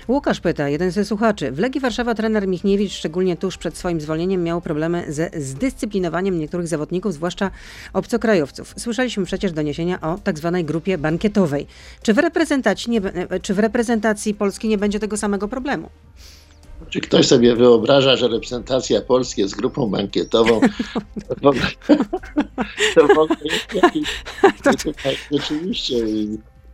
Łukasz 0.08 0.40
pyta, 0.40 0.68
jeden 0.68 0.90
ze 0.90 1.04
słuchaczy. 1.04 1.52
W 1.52 1.58
Legii 1.58 1.80
Warszawa 1.80 2.14
trener 2.14 2.48
Michniewicz, 2.48 2.92
szczególnie 2.92 3.36
tuż 3.36 3.58
przed 3.58 3.76
swoim 3.76 4.00
zwolnieniem, 4.00 4.42
miał 4.42 4.60
problemy 4.60 5.04
ze 5.08 5.30
zdyscyplinowaniem 5.36 6.38
niektórych 6.38 6.68
zawodników, 6.68 7.12
zwłaszcza 7.12 7.50
obcokrajowców. 7.92 8.74
Słyszeliśmy 8.76 9.24
przecież 9.24 9.52
doniesienia 9.52 10.00
o 10.00 10.18
tak 10.24 10.38
zwanej 10.38 10.64
grupie 10.64 10.98
bankietowej. 10.98 11.66
Czy 12.02 12.14
w, 12.14 12.18
reprezentacji 12.18 12.90
nie, 12.90 13.00
czy 13.42 13.54
w 13.54 13.58
reprezentacji 13.58 14.34
Polski 14.34 14.68
nie 14.68 14.78
będzie 14.78 15.00
tego 15.00 15.16
samego 15.16 15.48
problemu? 15.48 15.88
Czy 16.88 17.00
ktoś 17.00 17.26
sobie 17.26 17.56
wyobraża, 17.56 18.16
że 18.16 18.28
reprezentacja 18.28 19.00
Polski 19.00 19.40
jest 19.40 19.56
grupą 19.56 19.90
bankietową? 19.90 20.60
to, 21.28 21.34
to 22.94 23.06
w 23.06 23.18
ogóle 23.18 23.38
jest 23.44 23.74
jakiś, 23.82 24.22
rzeczywiście 25.32 25.94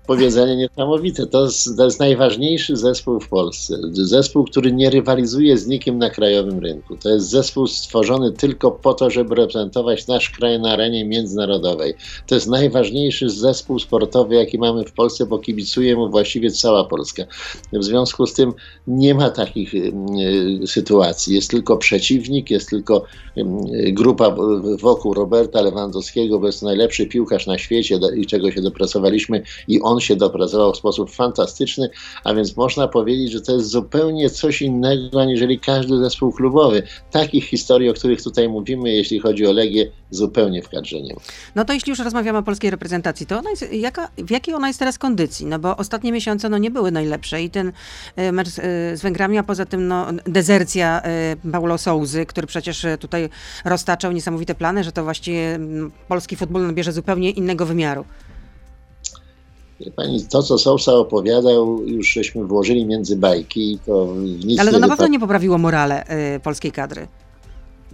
powiedzenie 0.07 0.57
niesamowite. 0.57 1.27
To 1.27 1.45
jest, 1.45 1.77
to 1.77 1.85
jest, 1.85 2.01
najważniejszy 2.01 2.77
zespół 2.77 3.21
w 3.21 3.29
Polsce. 3.29 3.79
Zespół, 3.93 4.45
który 4.45 4.73
nie 4.73 4.91
rywalizuje 4.91 5.59
z 5.59 5.67
nikim 5.67 5.99
na 5.99 6.11
krajowym 6.11 6.59
rynku. 6.59 6.97
To 6.97 7.09
jest 7.09 7.29
zespół 7.29 7.67
stworzony 7.67 8.33
tylko 8.33 8.71
po 8.71 8.95
to, 8.95 9.11
żeby 9.11 9.35
reprezentować 9.35 10.07
nasz 10.07 10.31
kraj 10.31 10.61
na 10.61 10.73
arenie 10.73 11.05
międzynarodowej. 11.05 11.95
To 12.27 12.35
jest 12.35 12.49
najważniejszy 12.49 13.31
zespół 13.31 13.79
sportowy, 13.79 14.35
jaki 14.35 14.59
mamy 14.59 14.85
w 14.85 14.93
Polsce, 14.93 15.27
bo 15.27 15.39
kibicuje 15.39 15.97
mu 15.97 16.11
właściwie 16.11 16.51
cała 16.51 16.85
Polska. 16.85 17.23
W 17.73 17.85
związku 17.85 18.27
z 18.27 18.35
tym 18.35 18.53
nie 18.87 19.15
ma 19.15 19.31
takich 19.31 19.75
y, 19.75 19.93
sytuacji. 20.67 21.35
Jest 21.35 21.51
tylko 21.51 21.77
przeciwnik, 21.77 22.51
jest 22.51 22.71
tylko 22.71 23.05
y, 23.37 23.93
grupa 23.93 24.37
wokół 24.81 25.15
Roberta 25.15 25.61
Lewandowskiego, 25.61 26.39
bo 26.39 26.47
jest 26.47 26.63
najlepszy 26.63 27.07
piłkarz 27.07 27.47
na 27.47 27.59
świecie 27.59 27.99
i 28.17 28.27
czego 28.27 28.51
się 28.51 28.61
dopracowaliśmy 28.61 29.43
i 29.69 29.81
on 29.81 29.94
on 29.95 30.01
się 30.01 30.17
dopracował 30.17 30.73
w 30.73 30.77
sposób 30.77 31.11
fantastyczny, 31.11 31.91
a 32.25 32.35
więc 32.35 32.57
można 32.57 32.89
powiedzieć, 32.89 33.33
że 33.33 33.41
to 33.41 33.53
jest 33.53 33.69
zupełnie 33.69 34.31
coś 34.31 34.63
innego, 34.63 35.21
aniżeli 35.21 35.61
każdy 35.61 35.99
zespół 35.99 36.33
klubowy. 36.33 36.83
Takich 37.11 37.45
historii, 37.45 37.91
o 37.91 37.95
których 37.95 38.23
tutaj 38.23 38.49
mówimy, 38.49 38.91
jeśli 38.91 39.21
chodzi 39.21 39.47
o 39.47 39.53
Legię, 39.53 39.91
zupełnie 40.11 40.63
w 40.63 40.69
kadrze 40.69 41.01
nie 41.01 41.15
ma. 41.15 41.21
No 41.55 41.65
to 41.65 41.73
jeśli 41.73 41.91
już 41.91 41.99
rozmawiamy 41.99 42.39
o 42.39 42.43
polskiej 42.43 42.71
reprezentacji, 42.71 43.27
to 43.27 43.43
jest, 43.51 43.73
jaka, 43.73 44.09
w 44.19 44.31
jakiej 44.31 44.55
ona 44.55 44.69
jest 44.69 44.79
teraz 44.79 44.99
kondycji? 44.99 45.47
No 45.47 45.59
bo 45.59 45.77
ostatnie 45.77 46.13
miesiące 46.13 46.49
no, 46.49 46.59
nie 46.59 46.71
były 46.71 46.91
najlepsze 46.91 47.43
i 47.43 47.51
ten 47.51 47.73
e, 48.17 48.33
mecz 48.33 48.49
e, 48.49 48.53
z 48.97 49.03
Węgrami, 49.03 49.39
a 49.39 49.43
poza 49.43 49.67
tym 49.67 49.89
no, 49.89 50.07
dezercja 50.27 51.03
e, 51.03 51.37
Paulo 51.53 51.79
Souzy, 51.79 52.27
który 52.27 52.47
przecież 52.47 52.87
tutaj 53.01 53.29
roztaczał 53.65 54.13
niesamowite 54.13 54.55
plany, 54.55 54.85
że 54.85 54.93
to 54.93 55.05
właściwie 55.05 55.59
polski 56.09 56.37
futbol 56.37 56.67
nabierze 56.67 56.93
zupełnie 56.93 57.31
innego 57.31 57.67
wymiaru. 57.67 58.05
Pani, 59.97 60.27
to 60.27 60.43
co 60.43 60.59
Sousa 60.59 60.95
opowiadał, 60.95 61.83
już 61.87 62.13
żeśmy 62.13 62.45
włożyli 62.45 62.87
między 62.87 63.17
bajki 63.17 63.79
to 63.87 64.15
nic 64.45 64.61
Ale 64.61 64.73
to 64.73 64.79
na 64.79 64.89
pewno 64.89 65.07
nie 65.07 65.21
poprawiło 65.21 65.59
morale 65.59 66.05
y, 66.37 66.41
polskiej 66.41 66.73
kadry. 66.73 67.07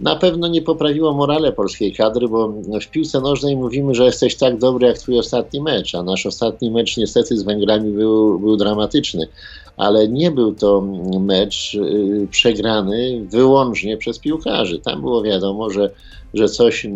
Na 0.01 0.15
pewno 0.15 0.47
nie 0.47 0.61
poprawiło 0.61 1.13
morale 1.13 1.51
polskiej 1.51 1.93
kadry, 1.93 2.27
bo 2.27 2.53
w 2.81 2.87
piłce 2.87 3.21
nożnej 3.21 3.57
mówimy, 3.57 3.95
że 3.95 4.05
jesteś 4.05 4.35
tak 4.35 4.57
dobry 4.57 4.87
jak 4.87 4.97
twój 4.97 5.19
ostatni 5.19 5.61
mecz, 5.61 5.95
a 5.95 6.03
nasz 6.03 6.25
ostatni 6.25 6.71
mecz 6.71 6.97
niestety 6.97 7.37
z 7.37 7.43
Węgrami 7.43 7.91
był, 7.91 8.39
był 8.39 8.57
dramatyczny. 8.57 9.27
Ale 9.77 10.07
nie 10.07 10.31
był 10.31 10.55
to 10.55 10.83
mecz 11.19 11.73
y, 11.73 12.27
przegrany 12.31 13.25
wyłącznie 13.29 13.97
przez 13.97 14.19
piłkarzy. 14.19 14.79
Tam 14.79 15.01
było 15.01 15.23
wiadomo, 15.23 15.69
że 15.69 15.91
że 16.33 16.49
coś 16.49 16.85
y, 16.85 16.89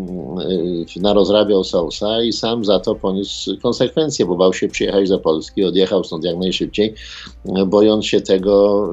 narozrabiał 0.96 1.64
Sousa 1.64 2.24
i 2.24 2.34
sam 2.34 2.66
za 2.66 2.80
to 2.80 2.96
poniósł 2.96 3.58
konsekwencje, 3.62 4.26
bo 4.26 4.36
bał 4.36 4.54
się 4.54 4.68
przyjechać 4.68 5.10
do 5.10 5.20
Polski, 5.20 5.64
odjechał 5.64 6.04
stąd 6.04 6.24
jak 6.24 6.38
najszybciej, 6.38 6.94
bojąc 7.68 8.06
się 8.06 8.22
tego, 8.22 8.90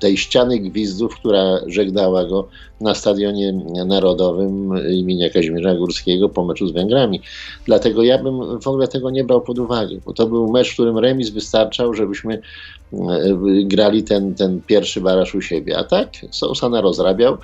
tej 0.00 0.16
ściany 0.16 0.58
gwizdów, 0.58 1.14
która 1.14 1.60
żegnała 1.66 2.24
go 2.24 2.48
na 2.80 2.94
stadionie 2.94 3.52
narodowym 3.86 4.70
imienia 4.92 5.30
Kazimierza 5.30 5.74
Górskiego 5.74 6.28
po 6.28 6.44
meczu 6.44 6.68
z 6.68 6.72
Węgrami. 6.72 7.20
Dlatego 7.66 8.02
ja 8.02 8.22
bym 8.22 8.60
w 8.60 8.68
ogóle 8.68 8.88
tego 8.88 9.10
nie 9.10 9.24
brał 9.24 9.40
pod 9.40 9.58
uwagę, 9.58 9.96
bo 10.06 10.12
to 10.12 10.26
był 10.26 10.52
mecz, 10.52 10.70
w 10.70 10.72
którym 10.72 10.98
remis 10.98 11.30
wystarczał, 11.30 11.94
żebyśmy 11.94 12.34
y, 12.34 12.98
grali 13.64 14.02
ten, 14.02 14.34
ten 14.34 14.60
pierwszy 14.66 15.00
baraż 15.00 15.34
u 15.34 15.40
siebie. 15.40 15.78
A 15.78 15.84
tak, 15.84 16.08
Sousa 16.30 16.68
narozrabiał 16.68 17.36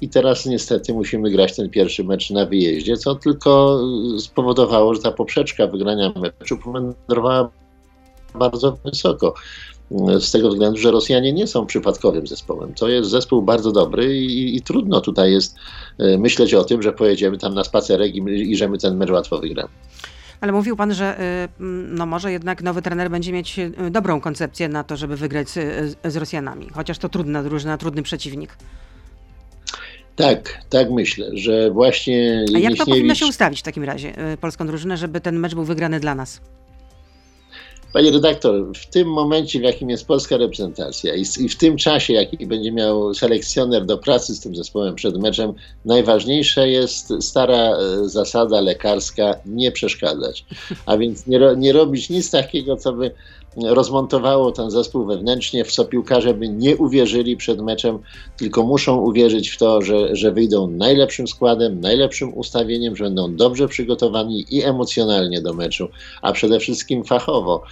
i 0.00 0.08
teraz 0.08 0.46
niestety 0.46 0.92
musimy 0.92 1.30
grać 1.30 1.56
ten 1.56 1.70
pierwszy 1.70 2.04
mecz 2.04 2.30
na 2.30 2.46
wyjeździe, 2.46 2.96
co 2.96 3.14
tylko 3.14 3.80
spowodowało, 4.18 4.94
że 4.94 5.02
ta 5.02 5.12
poprzeczka 5.12 5.66
wygrania 5.66 6.12
meczu 6.16 6.58
powędrowała 6.58 7.50
bardzo 8.34 8.78
wysoko. 8.84 9.34
Z 10.20 10.30
tego 10.30 10.48
względu, 10.48 10.78
że 10.78 10.90
Rosjanie 10.90 11.32
nie 11.32 11.46
są 11.46 11.66
przypadkowym 11.66 12.26
zespołem. 12.26 12.74
To 12.74 12.88
jest 12.88 13.10
zespół 13.10 13.42
bardzo 13.42 13.72
dobry 13.72 14.16
i, 14.16 14.56
i 14.56 14.62
trudno 14.62 15.00
tutaj 15.00 15.32
jest 15.32 15.56
e, 15.98 16.18
myśleć 16.18 16.54
o 16.54 16.64
tym, 16.64 16.82
że 16.82 16.92
pojedziemy 16.92 17.38
tam 17.38 17.54
na 17.54 17.64
spacerek 17.64 18.14
i, 18.14 18.22
i 18.52 18.56
że 18.56 18.68
my 18.68 18.78
ten 18.78 18.96
mecz 18.96 19.10
łatwo 19.10 19.38
wygramy. 19.38 19.68
Ale 20.40 20.52
mówił 20.52 20.76
pan, 20.76 20.94
że 20.94 21.20
e, 21.20 21.48
no 21.88 22.06
może 22.06 22.32
jednak 22.32 22.62
nowy 22.62 22.82
trener 22.82 23.10
będzie 23.10 23.32
mieć 23.32 23.58
e, 23.58 23.70
dobrą 23.90 24.20
koncepcję 24.20 24.68
na 24.68 24.84
to, 24.84 24.96
żeby 24.96 25.16
wygrać 25.16 25.48
z, 25.48 25.96
z 26.04 26.16
Rosjanami, 26.16 26.68
chociaż 26.74 26.98
to 26.98 27.08
trudna 27.08 27.42
drużyna, 27.42 27.78
trudny 27.78 28.02
przeciwnik. 28.02 28.56
Tak, 30.16 30.58
tak 30.68 30.90
myślę, 30.90 31.26
że 31.34 31.70
właśnie. 31.70 32.44
A 32.56 32.58
jak 32.58 32.76
to 32.76 32.86
powinno 32.86 33.14
się 33.14 33.26
ustawić 33.26 33.60
w 33.60 33.62
takim 33.62 33.84
razie, 33.84 34.14
polską 34.40 34.66
drużynę, 34.66 34.96
żeby 34.96 35.20
ten 35.20 35.38
mecz 35.38 35.54
był 35.54 35.64
wygrany 35.64 36.00
dla 36.00 36.14
nas? 36.14 36.40
Panie 37.96 38.10
redaktor, 38.10 38.72
w 38.74 38.86
tym 38.86 39.08
momencie, 39.08 39.58
w 39.58 39.62
jakim 39.62 39.90
jest 39.90 40.06
polska 40.06 40.36
reprezentacja 40.36 41.14
i, 41.14 41.24
i, 41.38 41.48
w 41.48 41.56
tym 41.56 41.76
czasie, 41.76 42.12
jaki 42.12 42.46
będzie 42.46 42.72
miał 42.72 43.14
selekcjoner 43.14 43.86
do 43.86 43.98
pracy 43.98 44.34
z 44.34 44.40
tym 44.40 44.56
zespołem 44.56 44.94
przed 44.94 45.18
meczem, 45.22 45.52
najważniejsza 45.84 46.66
jest 46.66 47.12
stara 47.20 47.76
e, 47.76 48.08
zasada 48.08 48.60
lekarska 48.60 49.34
nie 49.46 49.72
przeszkadzać. 49.72 50.44
A 50.86 50.96
więc 50.96 51.26
nie, 51.26 51.40
nie 51.56 51.72
robić 51.72 52.10
nic 52.10 52.30
takiego, 52.30 52.76
co 52.76 52.92
by 52.92 53.10
rozmontowało 53.64 54.52
ten 54.52 54.70
zespół 54.70 55.06
wewnętrznie, 55.06 55.64
w 55.64 55.72
co 55.72 55.84
piłkarze 55.84 56.34
by 56.34 56.48
nie 56.48 56.76
uwierzyli 56.76 57.36
przed 57.36 57.60
meczem, 57.60 57.98
tylko 58.36 58.62
muszą 58.62 58.96
uwierzyć 58.96 59.48
w 59.48 59.58
to, 59.58 59.82
że, 59.82 60.16
że 60.16 60.32
wyjdą 60.32 60.70
najlepszym 60.70 61.28
składem, 61.28 61.80
najlepszym 61.80 62.34
ustawieniem, 62.38 62.96
że 62.96 63.04
będą 63.04 63.36
dobrze 63.36 63.68
przygotowani 63.68 64.44
i 64.50 64.62
emocjonalnie 64.62 65.40
do 65.40 65.52
meczu, 65.52 65.88
a 66.22 66.32
przede 66.32 66.60
wszystkim 66.60 67.04
fachowo 67.04 67.62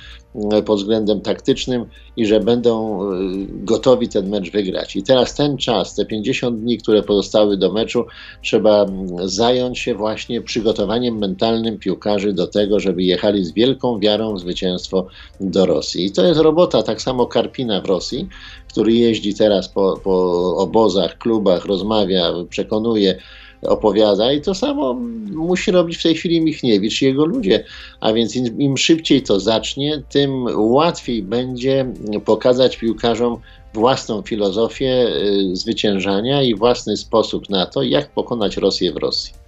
e, 0.53 0.63
pod 0.63 0.79
względem 0.79 1.21
taktycznym 1.21 1.85
i 2.17 2.27
że 2.27 2.41
będą 2.41 3.03
e, 3.03 3.17
gotowi 3.49 4.09
ten 4.09 4.29
mecz 4.29 4.51
wygrać. 4.51 4.97
I 4.97 5.03
teraz 5.03 5.35
ten 5.35 5.57
czas, 5.57 5.95
te 5.95 6.07
50 6.07 6.61
dni, 6.61 6.79
które 6.79 7.03
pozostały 7.03 7.57
do 7.57 7.73
meczu, 7.73 8.05
trzeba 8.43 8.87
zająć 9.25 9.79
się 9.79 9.95
właśnie 9.95 10.41
przygotowaniem 10.41 11.19
mentalnym 11.19 11.79
piłkarzy 11.79 12.33
do 12.33 12.47
tego, 12.47 12.81
żeby 12.81 13.03
jechali 13.03 13.45
z 13.45 13.53
wielką 13.53 13.99
wiarą 13.99 14.35
w 14.35 14.41
zwycięstwo 14.41 15.07
do 15.41 15.67
Rosji. 15.75 16.07
I 16.07 16.11
to 16.13 16.25
jest 16.25 16.41
robota 16.41 16.83
tak 16.83 17.03
samo 17.03 17.27
Karpina 17.27 17.81
w 17.81 17.87
Rosji, 17.87 18.29
który 18.69 18.93
jeździ 18.93 19.35
teraz 19.35 19.69
po, 19.69 20.01
po 20.05 20.15
obozach, 20.57 21.19
klubach, 21.19 21.65
rozmawia, 21.65 22.33
przekonuje, 22.49 23.19
opowiada 23.63 24.33
i 24.33 24.41
to 24.41 24.55
samo 24.55 24.95
musi 25.33 25.71
robić 25.71 25.97
w 25.97 26.03
tej 26.03 26.15
chwili 26.15 26.41
Michniewicz 26.41 27.03
i 27.03 27.05
jego 27.05 27.25
ludzie. 27.25 27.65
A 28.01 28.13
więc 28.13 28.37
im, 28.37 28.61
im 28.61 28.77
szybciej 28.77 29.23
to 29.23 29.41
zacznie, 29.41 30.03
tym 30.09 30.45
łatwiej 30.57 31.23
będzie 31.23 31.93
pokazać 32.25 32.77
piłkarzom 32.77 33.37
własną 33.75 34.23
filozofię 34.23 35.07
y, 35.07 35.57
zwyciężania 35.57 36.43
i 36.43 36.55
własny 36.55 36.97
sposób 36.97 37.51
na 37.51 37.67
to, 37.67 37.83
jak 37.83 38.11
pokonać 38.11 38.57
Rosję 38.57 38.93
w 38.93 38.97
Rosji. 38.97 39.44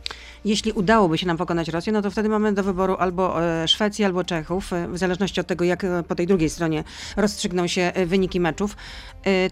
Jeśli 0.47 0.73
udałoby 0.73 1.19
się 1.19 1.27
nam 1.27 1.37
pokonać 1.37 1.69
Rosję, 1.69 1.93
no 1.93 2.03
to 2.03 2.11
wtedy 2.11 2.29
mamy 2.29 2.53
do 2.53 2.63
wyboru 2.63 2.97
albo 2.99 3.45
e, 3.45 3.69
Szwecji, 3.69 4.05
albo 4.05 4.25
Czechów, 4.25 4.73
e, 4.73 4.89
w 4.89 4.99
zależności 4.99 5.41
od 5.41 5.47
tego, 5.47 5.65
jak 5.65 5.85
e, 5.85 6.03
po 6.03 6.15
tej 6.15 6.27
drugiej 6.27 6.51
stronie 6.51 6.85
rozstrzygną 7.17 7.67
się 7.67 7.93
wyniki 8.07 8.41
meczów. 8.41 8.77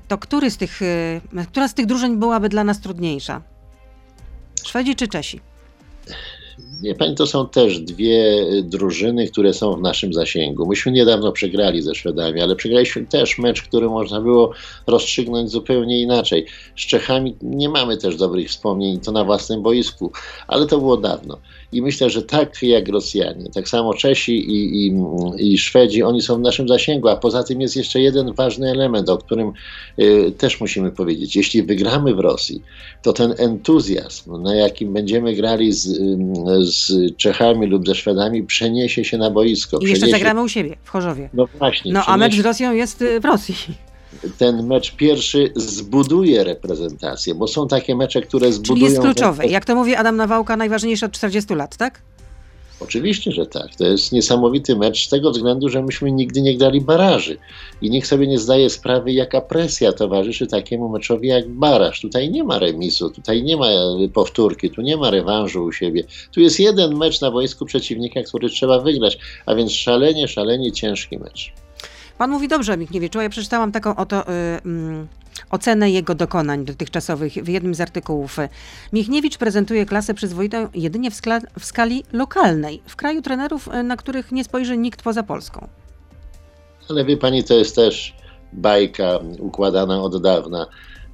To 0.08 0.18
który 0.18 0.50
z 0.50 0.56
tych, 0.56 0.80
która 1.48 1.68
z 1.68 1.74
tych 1.74 1.86
drużyn 1.86 2.18
byłaby 2.18 2.48
dla 2.48 2.64
nas 2.64 2.80
trudniejsza? 2.80 3.42
Szwedzi 4.66 4.96
czy 4.96 5.08
Czesi? 5.08 5.40
Nie 6.84 6.94
pani, 6.94 7.14
to 7.14 7.26
są 7.26 7.48
też 7.48 7.78
dwie 7.78 8.46
drużyny, 8.62 9.26
które 9.28 9.52
są 9.52 9.76
w 9.76 9.80
naszym 9.80 10.12
zasięgu. 10.12 10.66
Myśmy 10.66 10.92
niedawno 10.92 11.32
przegrali 11.32 11.82
ze 11.82 11.94
Szwedami, 11.94 12.40
ale 12.40 12.56
przegraliśmy 12.56 13.06
też 13.06 13.38
mecz, 13.38 13.62
który 13.62 13.88
można 13.88 14.20
było 14.20 14.52
rozstrzygnąć 14.86 15.50
zupełnie 15.50 16.00
inaczej. 16.00 16.46
Z 16.76 16.80
Czechami 16.80 17.36
nie 17.42 17.68
mamy 17.68 17.96
też 17.96 18.16
dobrych 18.16 18.48
wspomnień, 18.48 19.00
to 19.00 19.12
na 19.12 19.24
własnym 19.24 19.62
boisku, 19.62 20.12
ale 20.48 20.66
to 20.66 20.78
było 20.78 20.96
dawno. 20.96 21.38
I 21.74 21.82
myślę, 21.82 22.10
że 22.10 22.22
tak 22.22 22.62
jak 22.62 22.88
Rosjanie, 22.88 23.50
tak 23.54 23.68
samo 23.68 23.94
Czesi 23.94 24.50
i, 24.50 24.86
i, 24.86 24.94
i 25.38 25.58
Szwedzi, 25.58 26.02
oni 26.02 26.22
są 26.22 26.36
w 26.36 26.40
naszym 26.40 26.68
zasięgu, 26.68 27.08
a 27.08 27.16
poza 27.16 27.42
tym 27.42 27.60
jest 27.60 27.76
jeszcze 27.76 28.00
jeden 28.00 28.32
ważny 28.32 28.70
element, 28.70 29.08
o 29.08 29.18
którym 29.18 29.52
y, 29.98 30.32
też 30.38 30.60
musimy 30.60 30.90
powiedzieć. 30.90 31.36
Jeśli 31.36 31.62
wygramy 31.62 32.14
w 32.14 32.18
Rosji, 32.18 32.62
to 33.02 33.12
ten 33.12 33.34
entuzjazm, 33.38 34.42
na 34.42 34.54
jakim 34.54 34.92
będziemy 34.92 35.34
grali 35.34 35.72
z, 35.72 35.88
z 36.60 37.16
Czechami 37.16 37.66
lub 37.66 37.86
ze 37.86 37.94
Szwedami, 37.94 38.42
przeniesie 38.42 39.04
się 39.04 39.18
na 39.18 39.30
boisko. 39.30 39.78
I 39.78 39.84
jeszcze 39.84 40.08
zagramy 40.08 40.42
u 40.42 40.48
siebie, 40.48 40.76
w 40.84 40.90
Chorzowie. 40.90 41.30
No 41.34 41.48
właśnie. 41.58 41.92
No 41.92 42.02
a 42.06 42.16
mecz 42.16 42.34
z 42.34 42.40
Rosją 42.40 42.72
jest 42.72 43.02
y, 43.02 43.20
w 43.20 43.24
Rosji 43.24 43.54
ten 44.38 44.66
mecz 44.66 44.96
pierwszy 44.96 45.52
zbuduje 45.56 46.44
reprezentację, 46.44 47.34
bo 47.34 47.48
są 47.48 47.68
takie 47.68 47.96
mecze, 47.96 48.22
które 48.22 48.52
zbudują... 48.52 48.76
Czyli 48.76 48.92
jest 48.92 49.00
kluczowy. 49.02 49.46
Jak 49.46 49.64
to 49.64 49.74
mówi 49.74 49.94
Adam 49.94 50.16
Nawałka, 50.16 50.56
najważniejszy 50.56 51.06
od 51.06 51.12
40 51.12 51.54
lat, 51.54 51.76
tak? 51.76 52.02
Oczywiście, 52.80 53.32
że 53.32 53.46
tak. 53.46 53.76
To 53.76 53.84
jest 53.84 54.12
niesamowity 54.12 54.76
mecz 54.76 55.06
z 55.06 55.08
tego 55.08 55.30
względu, 55.30 55.68
że 55.68 55.82
myśmy 55.82 56.12
nigdy 56.12 56.42
nie 56.42 56.56
grali 56.56 56.80
baraży. 56.80 57.36
I 57.82 57.90
nikt 57.90 58.08
sobie 58.08 58.26
nie 58.26 58.38
zdaje 58.38 58.70
sprawy, 58.70 59.12
jaka 59.12 59.40
presja 59.40 59.92
towarzyszy 59.92 60.46
takiemu 60.46 60.88
meczowi 60.88 61.28
jak 61.28 61.48
baraż. 61.48 62.00
Tutaj 62.00 62.30
nie 62.30 62.44
ma 62.44 62.58
remisu, 62.58 63.10
tutaj 63.10 63.42
nie 63.42 63.56
ma 63.56 63.66
powtórki, 64.12 64.70
tu 64.70 64.82
nie 64.82 64.96
ma 64.96 65.10
rewanżu 65.10 65.64
u 65.64 65.72
siebie. 65.72 66.04
Tu 66.32 66.40
jest 66.40 66.60
jeden 66.60 66.96
mecz 66.96 67.20
na 67.20 67.30
boisku 67.30 67.66
przeciwnika, 67.66 68.22
który 68.22 68.48
trzeba 68.48 68.80
wygrać, 68.80 69.18
a 69.46 69.54
więc 69.54 69.72
szalenie, 69.72 70.28
szalenie 70.28 70.72
ciężki 70.72 71.18
mecz. 71.18 71.52
Pan 72.18 72.30
mówi 72.30 72.48
dobrze, 72.48 72.76
Michniewicz. 72.76 73.14
Ja 73.14 73.28
przeczytałam 73.28 73.72
taką 73.72 73.96
oto 73.96 74.28
y, 74.28 74.32
y, 74.32 75.06
ocenę 75.50 75.90
jego 75.90 76.14
dokonań 76.14 76.64
dotychczasowych 76.64 77.32
w 77.32 77.48
jednym 77.48 77.74
z 77.74 77.80
artykułów. 77.80 78.36
Michniewicz 78.92 79.38
prezentuje 79.38 79.86
klasę 79.86 80.14
przyzwoitą 80.14 80.68
jedynie 80.74 81.10
w, 81.10 81.14
skla, 81.14 81.40
w 81.58 81.64
skali 81.64 82.04
lokalnej, 82.12 82.82
w 82.86 82.96
kraju 82.96 83.22
trenerów, 83.22 83.68
y, 83.68 83.82
na 83.82 83.96
których 83.96 84.32
nie 84.32 84.44
spojrzy 84.44 84.76
nikt 84.76 85.02
poza 85.02 85.22
Polską. 85.22 85.68
Ale 86.90 87.04
wie 87.04 87.16
pani, 87.16 87.44
to 87.44 87.54
jest 87.54 87.76
też 87.76 88.16
bajka 88.52 89.18
układana 89.38 90.02
od 90.02 90.22
dawna. 90.22 90.66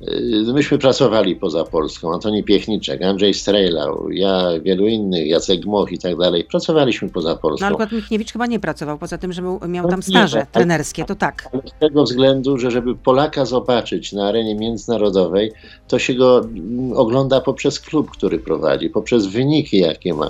Y, 0.08 0.52
myśmy 0.52 0.78
pracowali 0.78 1.36
poza 1.36 1.64
Polską. 1.64 2.14
Antoni 2.14 2.44
Piechniczek, 2.44 3.02
Andrzej 3.02 3.34
Strejlał, 3.34 4.10
ja, 4.10 4.48
wielu 4.62 4.86
innych, 4.86 5.26
Jacek 5.26 5.66
Moch 5.66 5.92
i 5.92 5.98
tak 5.98 6.16
dalej. 6.16 6.44
Pracowaliśmy 6.44 7.08
poza 7.08 7.36
Polską. 7.36 7.70
No, 7.70 7.76
ale 7.78 7.88
Michniewicz 7.92 8.32
chyba 8.32 8.46
nie 8.46 8.60
pracował, 8.60 8.98
poza 8.98 9.18
tym, 9.18 9.32
że 9.32 9.42
miał 9.68 9.88
tam 9.88 9.98
no 9.98 10.02
staże 10.02 10.38
nie, 10.38 10.46
trenerskie, 10.52 11.04
to 11.04 11.14
tak. 11.14 11.48
Ale 11.52 11.62
z 11.66 11.80
tego 11.80 12.04
względu, 12.04 12.58
że 12.58 12.70
żeby 12.70 12.94
Polaka 12.94 13.44
zobaczyć 13.44 14.12
na 14.12 14.28
arenie 14.28 14.54
międzynarodowej, 14.54 15.52
to 15.88 15.98
się 15.98 16.14
go 16.14 16.40
mm, 16.40 16.92
ogląda 16.92 17.40
poprzez 17.40 17.80
klub, 17.80 18.10
który 18.10 18.38
prowadzi, 18.38 18.90
poprzez 18.90 19.26
wyniki, 19.26 19.78
jakie 19.78 20.14
ma. 20.14 20.26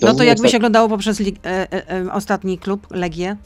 To 0.00 0.06
no 0.06 0.14
to 0.14 0.24
jakby 0.24 0.42
tak... 0.42 0.50
się 0.50 0.56
oglądało 0.56 0.88
poprzez 0.88 1.20
e, 1.20 1.24
e, 1.44 1.90
e, 1.90 2.12
ostatni 2.12 2.58
klub, 2.58 2.86
Legię? 2.90 3.36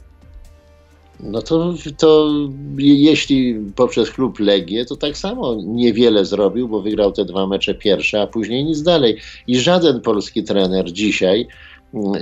No 1.23 1.41
to, 1.41 1.73
to 1.97 2.31
jeśli 2.77 3.55
poprzez 3.75 4.11
klub 4.11 4.39
Legię, 4.39 4.85
to 4.85 4.95
tak 4.95 5.17
samo 5.17 5.55
niewiele 5.65 6.25
zrobił, 6.25 6.67
bo 6.67 6.81
wygrał 6.81 7.11
te 7.11 7.25
dwa 7.25 7.47
mecze 7.47 7.75
pierwsze, 7.75 8.21
a 8.21 8.27
później 8.27 8.65
nic 8.65 8.81
dalej. 8.81 9.17
I 9.47 9.59
żaden 9.59 10.01
polski 10.01 10.43
trener 10.43 10.91
dzisiaj 10.91 11.47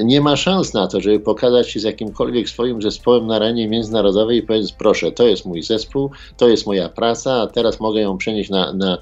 nie 0.03 0.21
ma 0.21 0.35
szans 0.35 0.73
na 0.73 0.87
to, 0.87 1.01
żeby 1.01 1.19
pokazać 1.19 1.69
się 1.69 1.79
z 1.79 1.83
jakimkolwiek 1.83 2.49
swoim 2.49 2.81
zespołem 2.81 3.27
na 3.27 3.35
arenie 3.35 3.67
międzynarodowej 3.67 4.37
i 4.37 4.41
powiedzieć, 4.41 4.73
proszę, 4.79 5.11
to 5.11 5.27
jest 5.27 5.45
mój 5.45 5.63
zespół, 5.63 6.11
to 6.37 6.47
jest 6.47 6.67
moja 6.67 6.89
praca, 6.89 7.41
a 7.41 7.47
teraz 7.47 7.79
mogę 7.79 8.01
ją 8.01 8.17
przenieść 8.17 8.49
na, 8.49 8.73
na, 8.73 8.97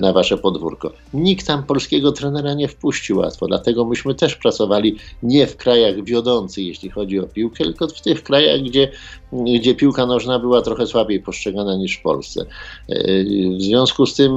na 0.00 0.12
wasze 0.12 0.38
podwórko. 0.38 0.92
Nikt 1.14 1.46
tam 1.46 1.62
polskiego 1.62 2.12
trenera 2.12 2.54
nie 2.54 2.68
wpuści 2.68 3.14
łatwo, 3.14 3.46
dlatego 3.46 3.84
myśmy 3.84 4.14
też 4.14 4.36
pracowali 4.36 4.96
nie 5.22 5.46
w 5.46 5.56
krajach 5.56 6.04
wiodących, 6.04 6.66
jeśli 6.66 6.90
chodzi 6.90 7.18
o 7.18 7.26
piłkę, 7.26 7.64
tylko 7.64 7.88
w 7.88 8.00
tych 8.00 8.22
krajach, 8.22 8.60
gdzie, 8.60 8.90
gdzie 9.32 9.74
piłka 9.74 10.06
nożna 10.06 10.38
była 10.38 10.62
trochę 10.62 10.86
słabiej 10.86 11.20
postrzegana 11.22 11.76
niż 11.76 11.96
w 11.96 12.02
Polsce. 12.02 12.46
W 13.58 13.62
związku 13.62 14.06
z 14.06 14.14
tym 14.14 14.32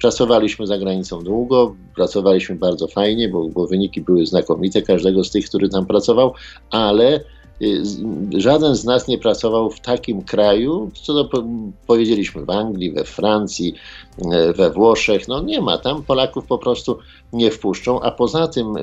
pracowaliśmy 0.00 0.66
za 0.66 0.78
granicą 0.78 1.22
długo, 1.22 1.74
pracowaliśmy 1.94 2.56
bardzo 2.56 2.86
fajnie, 2.86 3.28
bo, 3.28 3.48
bo 3.48 3.66
wyniki 3.66 4.00
były 4.00 4.26
znakomite 4.26 4.82
każdego 4.82 5.24
z 5.24 5.30
tych, 5.30 5.48
który 5.48 5.68
tam 5.68 5.86
pracował, 5.86 6.34
ale 6.70 7.20
y, 7.62 7.82
żaden 8.36 8.76
z 8.76 8.84
nas 8.84 9.08
nie 9.08 9.18
pracował 9.18 9.70
w 9.70 9.80
takim 9.80 10.22
kraju, 10.22 10.90
co 11.02 11.28
powiedzieliśmy 11.86 12.44
w 12.44 12.50
Anglii, 12.50 12.92
we 12.92 13.04
Francji, 13.04 13.74
e, 14.32 14.52
we 14.52 14.70
Włoszech. 14.70 15.28
No 15.28 15.42
nie 15.42 15.60
ma, 15.60 15.78
tam 15.78 16.02
Polaków 16.02 16.46
po 16.46 16.58
prostu 16.58 16.98
nie 17.32 17.50
wpuszczą, 17.50 18.00
a 18.00 18.10
poza 18.10 18.48
tym 18.48 18.74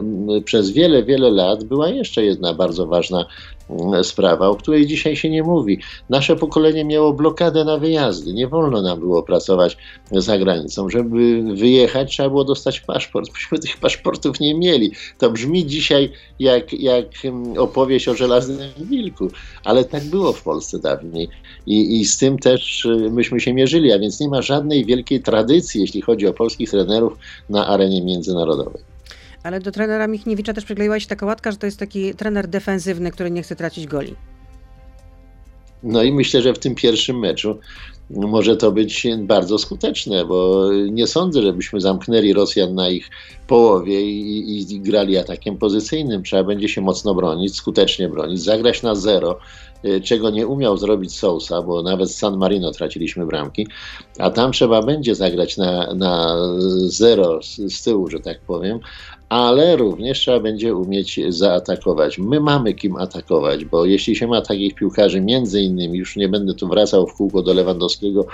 przez 0.46 0.72
wiele, 0.72 1.04
wiele 1.04 1.32
lat 1.32 1.64
była 1.64 1.90
jeszcze 1.90 2.24
jedna 2.24 2.54
bardzo 2.54 2.88
ważna 2.88 3.26
sprawa, 4.04 4.48
o 4.48 4.56
której 4.56 4.88
dzisiaj 4.88 5.16
się 5.16 5.30
nie 5.30 5.44
mówi. 5.44 5.80
Nasze 6.10 6.36
pokolenie 6.36 6.86
miało 6.86 7.14
blokadę 7.14 7.66
na 7.66 7.78
wyjazdy. 7.78 8.34
Nie 8.34 8.48
wolno 8.48 8.82
nam 8.82 9.00
było 9.00 9.24
pracować 9.24 9.78
za 10.12 10.38
granicą. 10.38 10.90
Żeby 10.90 11.44
wyjechać, 11.56 12.12
trzeba 12.12 12.30
było 12.30 12.44
dostać 12.44 12.80
paszport. 12.80 13.30
Myśmy 13.34 13.60
tych 13.60 13.78
paszportów 13.78 14.40
nie 14.40 14.56
mieli. 14.56 14.92
To 15.18 15.32
brzmi 15.32 15.66
dzisiaj 15.66 16.12
jak, 16.40 16.74
jak 16.74 17.06
opowieść 17.58 18.08
o 18.08 18.16
żelaznym 18.16 18.60
wilku, 18.78 19.28
ale 19.64 19.86
tak 19.86 20.04
było 20.04 20.34
w 20.34 20.44
Polsce 20.44 20.80
dawniej. 20.80 21.30
I, 21.68 22.00
I 22.00 22.06
z 22.06 22.18
tym 22.18 22.40
też 22.40 22.86
y, 22.86 23.10
myśmy 23.12 23.40
się 23.40 23.54
mierzyli, 23.54 23.92
a 23.92 24.00
więc 24.00 24.20
nie 24.20 24.30
ma 24.30 24.42
żadnej 24.42 24.86
wielkiej 24.86 25.22
tradycji, 25.22 25.82
jeśli 25.82 26.02
chodzi 26.02 26.28
o 26.28 26.34
polskich 26.34 26.70
trenerów 26.70 27.14
na 27.50 27.68
arenie 27.68 28.02
międzynarodowej. 28.02 28.99
Ale 29.44 29.60
do 29.60 29.72
trenera 29.72 30.08
Michniewicza 30.08 30.54
też 30.54 30.66
przykleiła 30.66 31.00
się 31.00 31.08
taka 31.08 31.26
łatka, 31.26 31.52
że 31.52 31.58
to 31.58 31.66
jest 31.66 31.80
taki 31.80 32.16
trener 32.16 32.48
defensywny, 32.48 33.12
który 33.12 33.32
nie 33.32 33.44
chce 33.44 33.56
tracić 33.56 33.88
goli. 33.88 34.16
No 35.84 36.04
i 36.04 36.12
myślę, 36.12 36.42
że 36.42 36.54
w 36.54 36.60
tym 36.60 36.76
pierwszym 36.76 37.20
meczu 37.20 37.60
może 38.10 38.58
to 38.58 38.72
być 38.72 39.08
bardzo 39.20 39.58
skuteczne, 39.58 40.26
bo 40.26 40.70
nie 40.74 41.08
sądzę, 41.08 41.42
żebyśmy 41.42 41.82
zamknęli 41.82 42.34
Rosjan 42.34 42.76
na 42.76 42.90
ich 42.90 43.10
połowie 43.48 44.02
i, 44.02 44.74
i, 44.74 44.80
grali 44.80 45.18
atakiem 45.18 45.58
pozycyjnym. 45.58 46.24
Trzeba 46.24 46.44
będzie 46.44 46.70
się 46.70 46.82
mocno 46.82 47.16
bronić, 47.16 47.56
skutecznie 47.56 48.10
bronić, 48.10 48.42
zagrać 48.42 48.84
na 48.84 48.96
zero, 48.96 49.40
y, 49.86 50.02
czego 50.02 50.30
nie 50.30 50.48
umiał 50.48 50.78
zrobić 50.78 51.18
Sousa, 51.18 51.62
bo 51.62 51.84
nawet 51.84 52.12
z 52.12 52.18
San 52.18 52.38
Marino 52.38 52.72
traciliśmy 52.72 53.26
bramki, 53.26 53.68
a 54.20 54.30
tam 54.30 54.52
trzeba 54.52 54.82
będzie 54.82 55.16
zagrać 55.16 55.58
na, 55.58 55.94
na 55.94 56.38
zero 56.88 57.44
z, 57.44 57.74
z 57.74 57.84
tyłu, 57.84 58.10
że 58.10 58.20
tak 58.20 58.42
powiem, 58.42 58.80
ale 59.30 59.76
również 59.76 60.20
trzeba 60.20 60.40
będzie 60.40 60.76
umieć 60.76 61.20
zaatakować. 61.30 62.18
My 62.18 62.40
mamy 62.40 62.74
kim 62.74 62.96
atakować, 62.96 63.66
bo 63.66 63.86
jeśli 63.86 64.16
się 64.16 64.28
ma 64.28 64.42
takich 64.42 64.76
piłkarzy, 64.76 65.22
między 65.22 65.62
innymi, 65.62 66.00
już 66.00 66.16
nie 66.16 66.30
będę 66.30 66.54
tu 66.54 66.68
wracał 66.68 67.08
w 67.08 67.14
kółko 67.14 67.42
do 67.42 67.54
Lewandowskiego, 67.54 68.26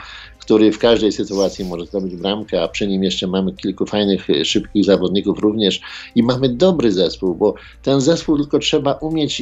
który 0.46 0.72
w 0.72 0.80
każdej 0.80 1.12
sytuacji 1.12 1.66
może 1.66 1.86
zdobyć 1.86 2.16
bramkę, 2.16 2.64
a 2.64 2.68
przy 2.68 2.88
nim 2.88 3.04
jeszcze 3.04 3.28
mamy 3.28 3.54
kilku 3.54 3.86
fajnych, 3.86 4.28
szybkich 4.44 4.86
zawodników 4.86 5.40
również 5.40 5.82
i 6.16 6.24
mamy 6.24 6.50
dobry 6.50 6.92
zespół, 6.92 7.36
bo 7.36 7.54
ten 7.84 8.02
zespół 8.02 8.38
tylko 8.38 8.60
trzeba 8.60 8.94
umieć 8.94 9.42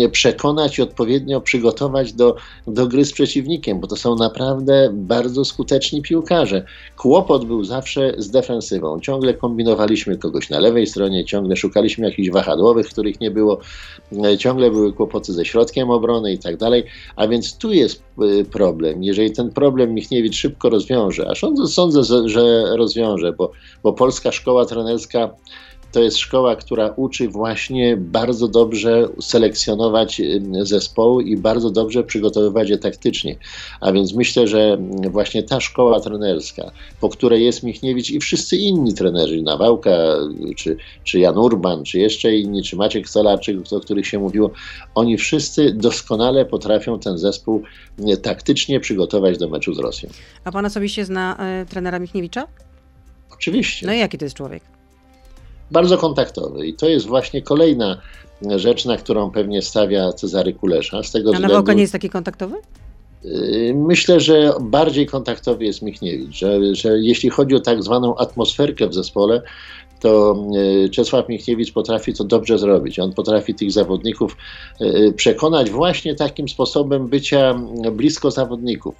y, 0.00 0.08
przekonać 0.08 0.78
i 0.78 0.82
odpowiednio 0.82 1.40
przygotować 1.40 2.12
do, 2.12 2.36
do 2.66 2.86
gry 2.86 3.04
z 3.04 3.12
przeciwnikiem, 3.12 3.80
bo 3.80 3.86
to 3.86 3.96
są 3.96 4.16
naprawdę 4.16 4.90
bardzo 4.92 5.44
skuteczni 5.44 6.02
piłkarze. 6.02 6.64
Kłopot 6.96 7.44
był 7.44 7.64
zawsze 7.64 8.14
z 8.18 8.30
defensywą. 8.30 9.00
Ciągle 9.00 9.34
kombinowaliśmy 9.34 10.16
kogoś 10.16 10.50
na 10.50 10.58
lewej 10.58 10.86
stronie, 10.86 11.24
ciągle 11.24 11.56
szukaliśmy 11.56 12.06
jakichś 12.06 12.30
wahadłowych, 12.30 12.86
których 12.86 13.20
nie 13.20 13.30
było, 13.30 13.60
e, 14.24 14.38
ciągle 14.38 14.70
były 14.70 14.92
kłopoty 14.92 15.32
ze 15.32 15.44
środkiem 15.44 15.90
obrony 15.90 16.32
i 16.32 16.38
tak 16.38 16.56
dalej, 16.56 16.84
a 17.16 17.28
więc 17.28 17.56
tu 17.56 17.72
jest 17.72 18.02
e, 18.18 18.44
problem. 18.44 19.04
Jeżeli 19.04 19.30
ten 19.32 19.50
problem 19.50 19.94
Michniewicz 20.30 20.36
szybko 20.36 20.70
rozwiąże, 20.70 21.28
a 21.30 21.34
sądzę, 21.34 21.66
sądzę 21.66 22.28
że 22.28 22.76
rozwiąże, 22.76 23.32
bo, 23.32 23.52
bo 23.82 23.92
polska 23.92 24.32
szkoła 24.32 24.66
trenerska 24.66 25.30
to 25.92 26.00
jest 26.00 26.16
szkoła, 26.16 26.56
która 26.56 26.92
uczy 26.96 27.28
właśnie 27.28 27.96
bardzo 27.96 28.48
dobrze 28.48 29.08
selekcjonować 29.20 30.22
zespoły 30.62 31.22
i 31.22 31.36
bardzo 31.36 31.70
dobrze 31.70 32.04
przygotowywać 32.04 32.70
je 32.70 32.78
taktycznie. 32.78 33.36
A 33.80 33.92
więc 33.92 34.14
myślę, 34.14 34.48
że 34.48 34.78
właśnie 35.10 35.42
ta 35.42 35.60
szkoła 35.60 36.00
trenerska, 36.00 36.70
po 37.00 37.08
której 37.08 37.44
jest 37.44 37.62
Michniewicz 37.62 38.10
i 38.10 38.20
wszyscy 38.20 38.56
inni 38.56 38.94
trenerzy, 38.94 39.42
Nawałka, 39.42 39.90
czy, 40.56 40.76
czy 41.04 41.18
Jan 41.18 41.38
Urban, 41.38 41.84
czy 41.84 41.98
jeszcze 41.98 42.36
inni, 42.36 42.62
czy 42.62 42.76
Maciek 42.76 43.08
Stolarczyk, 43.08 43.56
o 43.72 43.80
których 43.80 44.06
się 44.06 44.18
mówiło, 44.18 44.50
oni 44.94 45.18
wszyscy 45.18 45.72
doskonale 45.72 46.44
potrafią 46.44 46.98
ten 46.98 47.18
zespół 47.18 47.62
taktycznie 48.22 48.80
przygotować 48.80 49.38
do 49.38 49.48
meczu 49.48 49.74
z 49.74 49.78
Rosją. 49.78 50.10
A 50.44 50.52
pan 50.52 50.66
osobiście 50.66 51.04
zna 51.04 51.36
y, 51.62 51.66
trenera 51.66 51.98
Michniewicza? 51.98 52.46
Oczywiście. 53.32 53.86
No 53.86 53.92
i 53.92 53.98
jaki 53.98 54.18
to 54.18 54.24
jest 54.24 54.36
człowiek? 54.36 54.79
Bardzo 55.70 55.98
kontaktowy. 55.98 56.66
I 56.66 56.74
to 56.74 56.88
jest 56.88 57.06
właśnie 57.06 57.42
kolejna 57.42 58.00
rzecz, 58.56 58.84
na 58.84 58.96
którą 58.96 59.30
pewnie 59.30 59.62
stawia 59.62 60.12
Cezary 60.12 60.52
Kulesza. 60.52 61.02
Z 61.02 61.12
tego 61.12 61.30
A 61.30 61.32
względu, 61.32 61.48
Nawałka 61.48 61.72
nie 61.72 61.80
jest 61.80 61.92
taki 61.92 62.10
kontaktowy? 62.10 62.56
Y, 63.24 63.72
myślę, 63.76 64.20
że 64.20 64.52
bardziej 64.60 65.06
kontaktowy 65.06 65.64
jest 65.64 65.82
Michniewicz, 65.82 66.36
że, 66.36 66.74
że 66.74 66.98
jeśli 66.98 67.30
chodzi 67.30 67.54
o 67.54 67.60
tak 67.60 67.82
zwaną 67.82 68.16
atmosferkę 68.16 68.88
w 68.88 68.94
zespole, 68.94 69.42
to 70.00 70.44
e, 70.84 70.88
Czesław 70.88 71.28
Michniewicz 71.28 71.72
potrafi 71.72 72.14
to 72.14 72.24
dobrze 72.24 72.58
zrobić. 72.58 72.98
On 72.98 73.12
potrafi 73.12 73.54
tych 73.54 73.72
zawodników 73.72 74.36
e, 74.80 75.12
przekonać 75.12 75.70
właśnie 75.70 76.14
takim 76.14 76.48
sposobem 76.48 77.08
bycia 77.08 77.60
blisko 77.92 78.30
zawodników. 78.30 78.94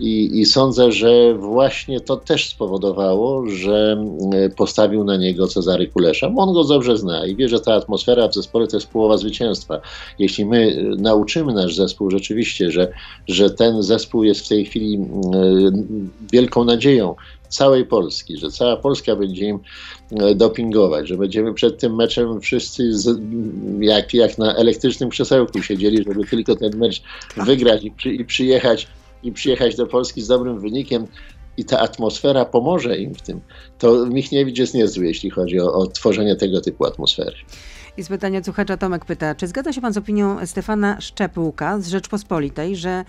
I, 0.00 0.40
I, 0.40 0.46
sądzę, 0.46 0.92
że 0.92 1.34
właśnie 1.34 2.00
to 2.00 2.16
też 2.16 2.48
spowodowało, 2.48 3.46
że 3.46 4.04
e, 4.32 4.48
postawił 4.48 5.04
na 5.04 5.16
niego 5.16 5.46
Cezary 5.46 5.88
Kulesza. 5.88 6.32
On 6.36 6.54
go 6.54 6.64
dobrze 6.64 6.96
zna 6.96 7.26
i 7.26 7.36
wie, 7.36 7.48
że 7.48 7.60
ta 7.60 7.74
atmosfera 7.74 8.28
w 8.28 8.34
zespole 8.34 8.66
to 8.66 8.76
jest 8.76 8.88
połowa 8.88 9.16
zwycięstwa. 9.16 9.80
Jeśli 10.18 10.44
my 10.44 10.84
nauczymy 10.98 11.52
nasz 11.52 11.74
zespół 11.76 12.10
rzeczywiście, 12.10 12.70
że, 12.70 12.92
że 13.28 13.50
ten 13.50 13.82
zespół 13.82 14.24
jest 14.24 14.44
w 14.44 14.48
tej 14.48 14.64
chwili 14.64 14.98
wielką 16.32 16.64
nadzieją 16.64 17.14
całej 17.54 17.86
Polski, 17.86 18.36
że 18.36 18.50
cała 18.50 18.76
Polska 18.76 19.16
będzie 19.16 19.44
im 19.44 19.58
e, 20.10 20.34
dopingować, 20.34 21.08
że 21.08 21.16
będziemy 21.16 21.54
przed 21.54 21.78
tym 21.78 21.94
meczem 21.94 22.40
wszyscy 22.40 22.98
z, 22.98 23.20
jak, 23.80 24.14
jak 24.14 24.38
na 24.38 24.56
elektrycznym 24.56 25.10
krzesełku 25.10 25.62
siedzieli, 25.62 26.04
żeby 26.08 26.26
tylko 26.26 26.56
ten 26.56 26.78
mecz 26.78 27.02
wygrać 27.36 27.84
i, 27.84 27.90
przy, 27.90 28.14
i 28.14 28.24
przyjechać 28.24 28.86
i 29.22 29.32
przyjechać 29.32 29.76
do 29.76 29.86
Polski 29.86 30.22
z 30.22 30.26
dobrym 30.26 30.60
wynikiem 30.60 31.06
i 31.56 31.64
ta 31.64 31.80
atmosfera 31.80 32.44
pomoże 32.44 32.98
im 32.98 33.14
w 33.14 33.22
tym, 33.22 33.40
to 33.78 34.06
Michniewicz 34.06 34.58
jest 34.58 34.74
niezły, 34.74 35.06
jeśli 35.06 35.30
chodzi 35.30 35.60
o, 35.60 35.72
o 35.72 35.86
tworzenie 35.86 36.36
tego 36.36 36.60
typu 36.60 36.86
atmosfery. 36.86 37.36
I 37.96 38.02
z 38.02 38.08
pytania 38.08 38.44
słuchacza 38.44 38.76
Tomek 38.76 39.04
pyta, 39.04 39.34
czy 39.34 39.46
zgadza 39.46 39.72
się 39.72 39.80
pan 39.80 39.92
z 39.92 39.96
opinią 39.96 40.46
Stefana 40.46 41.00
Szczepłka 41.00 41.80
z 41.80 41.88
Rzeczpospolitej, 41.88 42.76
że 42.76 43.04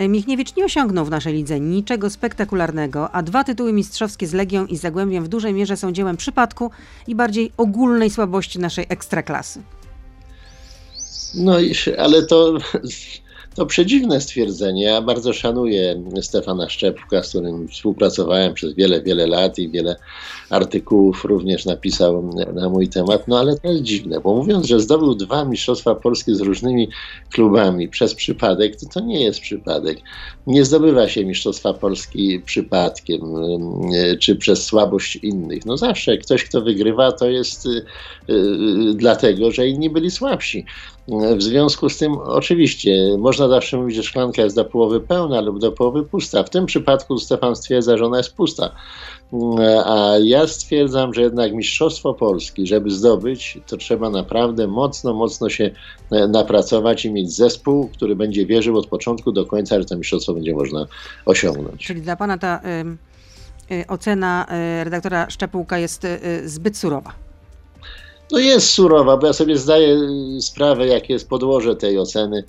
Michniewicz 0.00 0.56
nie 0.56 0.64
osiągnął 0.64 1.04
w 1.04 1.10
naszej 1.10 1.34
lidze 1.34 1.60
niczego 1.60 2.10
spektakularnego, 2.10 3.10
a 3.10 3.22
dwa 3.22 3.44
tytuły 3.44 3.72
mistrzowskie 3.72 4.26
z 4.26 4.32
Legią 4.32 4.66
i 4.66 4.76
Zagłębiem 4.76 5.24
w 5.24 5.28
dużej 5.28 5.54
mierze 5.54 5.76
są 5.76 5.92
dziełem 5.92 6.16
przypadku 6.16 6.70
i 7.06 7.14
bardziej 7.14 7.52
ogólnej 7.56 8.10
słabości 8.10 8.58
naszej 8.58 8.86
ekstraklasy. 8.88 9.62
No, 11.34 11.56
ale 11.98 12.22
to 12.22 12.58
to 13.54 13.66
przedziwne 13.66 14.20
stwierdzenie. 14.20 14.82
Ja 14.82 15.02
bardzo 15.02 15.32
szanuję 15.32 16.02
Stefana 16.20 16.68
Szczepka, 16.68 17.22
z 17.22 17.28
którym 17.28 17.68
współpracowałem 17.68 18.54
przez 18.54 18.74
wiele, 18.74 19.02
wiele 19.02 19.26
lat 19.26 19.58
i 19.58 19.70
wiele 19.70 19.96
artykułów 20.50 21.24
również 21.24 21.64
napisał 21.64 22.30
na 22.54 22.68
mój 22.68 22.88
temat. 22.88 23.28
No 23.28 23.38
ale 23.38 23.58
to 23.58 23.68
jest 23.68 23.82
dziwne, 23.82 24.20
bo 24.20 24.34
mówiąc, 24.34 24.66
że 24.66 24.80
zdobył 24.80 25.14
dwa 25.14 25.44
Mistrzostwa 25.44 25.94
Polskie 25.94 26.34
z 26.34 26.40
różnymi 26.40 26.88
klubami 27.32 27.88
przez 27.88 28.14
przypadek, 28.14 28.76
to 28.76 28.86
to 28.94 29.00
nie 29.00 29.24
jest 29.24 29.40
przypadek. 29.40 29.98
Nie 30.46 30.64
zdobywa 30.64 31.08
się 31.08 31.24
Mistrzostwa 31.24 31.74
Polski 31.74 32.40
przypadkiem 32.40 33.20
czy 34.20 34.36
przez 34.36 34.64
słabość 34.64 35.16
innych. 35.16 35.66
No 35.66 35.76
zawsze 35.76 36.18
ktoś, 36.18 36.44
kto 36.44 36.60
wygrywa, 36.60 37.12
to 37.12 37.30
jest 37.30 37.66
y, 37.66 37.84
y, 38.30 38.94
dlatego, 38.94 39.50
że 39.50 39.68
inni 39.68 39.90
byli 39.90 40.10
słabsi. 40.10 40.64
W 41.08 41.42
związku 41.42 41.88
z 41.88 41.98
tym, 41.98 42.12
oczywiście, 42.12 43.16
można 43.18 43.48
zawsze 43.48 43.76
mówić, 43.76 43.96
że 43.96 44.02
szklanka 44.02 44.42
jest 44.42 44.56
do 44.56 44.64
połowy 44.64 45.00
pełna 45.00 45.40
lub 45.40 45.58
do 45.58 45.72
połowy 45.72 46.02
pusta. 46.02 46.42
W 46.42 46.50
tym 46.50 46.66
przypadku 46.66 47.18
Stefan 47.18 47.56
stwierdza, 47.56 47.96
że 47.96 48.06
ona 48.06 48.16
jest 48.16 48.34
pusta. 48.34 48.74
A 49.86 50.14
ja 50.22 50.46
stwierdzam, 50.46 51.14
że 51.14 51.22
jednak 51.22 51.52
Mistrzostwo 51.52 52.14
Polski, 52.14 52.66
żeby 52.66 52.90
zdobyć, 52.90 53.58
to 53.66 53.76
trzeba 53.76 54.10
naprawdę 54.10 54.66
mocno, 54.66 55.14
mocno 55.14 55.48
się 55.48 55.70
e, 56.10 56.28
napracować 56.28 57.04
i 57.04 57.12
mieć 57.12 57.36
zespół, 57.36 57.88
który 57.88 58.16
będzie 58.16 58.46
wierzył 58.46 58.78
od 58.78 58.86
początku 58.86 59.32
do 59.32 59.46
końca, 59.46 59.78
że 59.78 59.84
to 59.84 59.96
mistrzostwo 59.96 60.34
będzie 60.34 60.54
można 60.54 60.86
osiągnąć. 61.26 61.86
Czyli 61.86 62.02
dla 62.02 62.16
Pana 62.16 62.38
ta 62.38 62.60
y, 63.70 63.74
y, 63.74 63.86
ocena 63.86 64.46
y, 64.80 64.84
redaktora 64.84 65.30
Szczepułka 65.30 65.78
jest 65.78 66.06
zbyt 66.44 66.76
surowa 66.76 67.31
no 68.32 68.38
jest 68.38 68.70
surowa, 68.70 69.16
bo 69.16 69.26
ja 69.26 69.32
sobie 69.32 69.56
zdaję 69.56 69.98
sprawę, 70.40 70.86
jakie 70.86 71.12
jest 71.12 71.28
podłoże 71.28 71.76
tej 71.76 71.98
oceny 71.98 72.44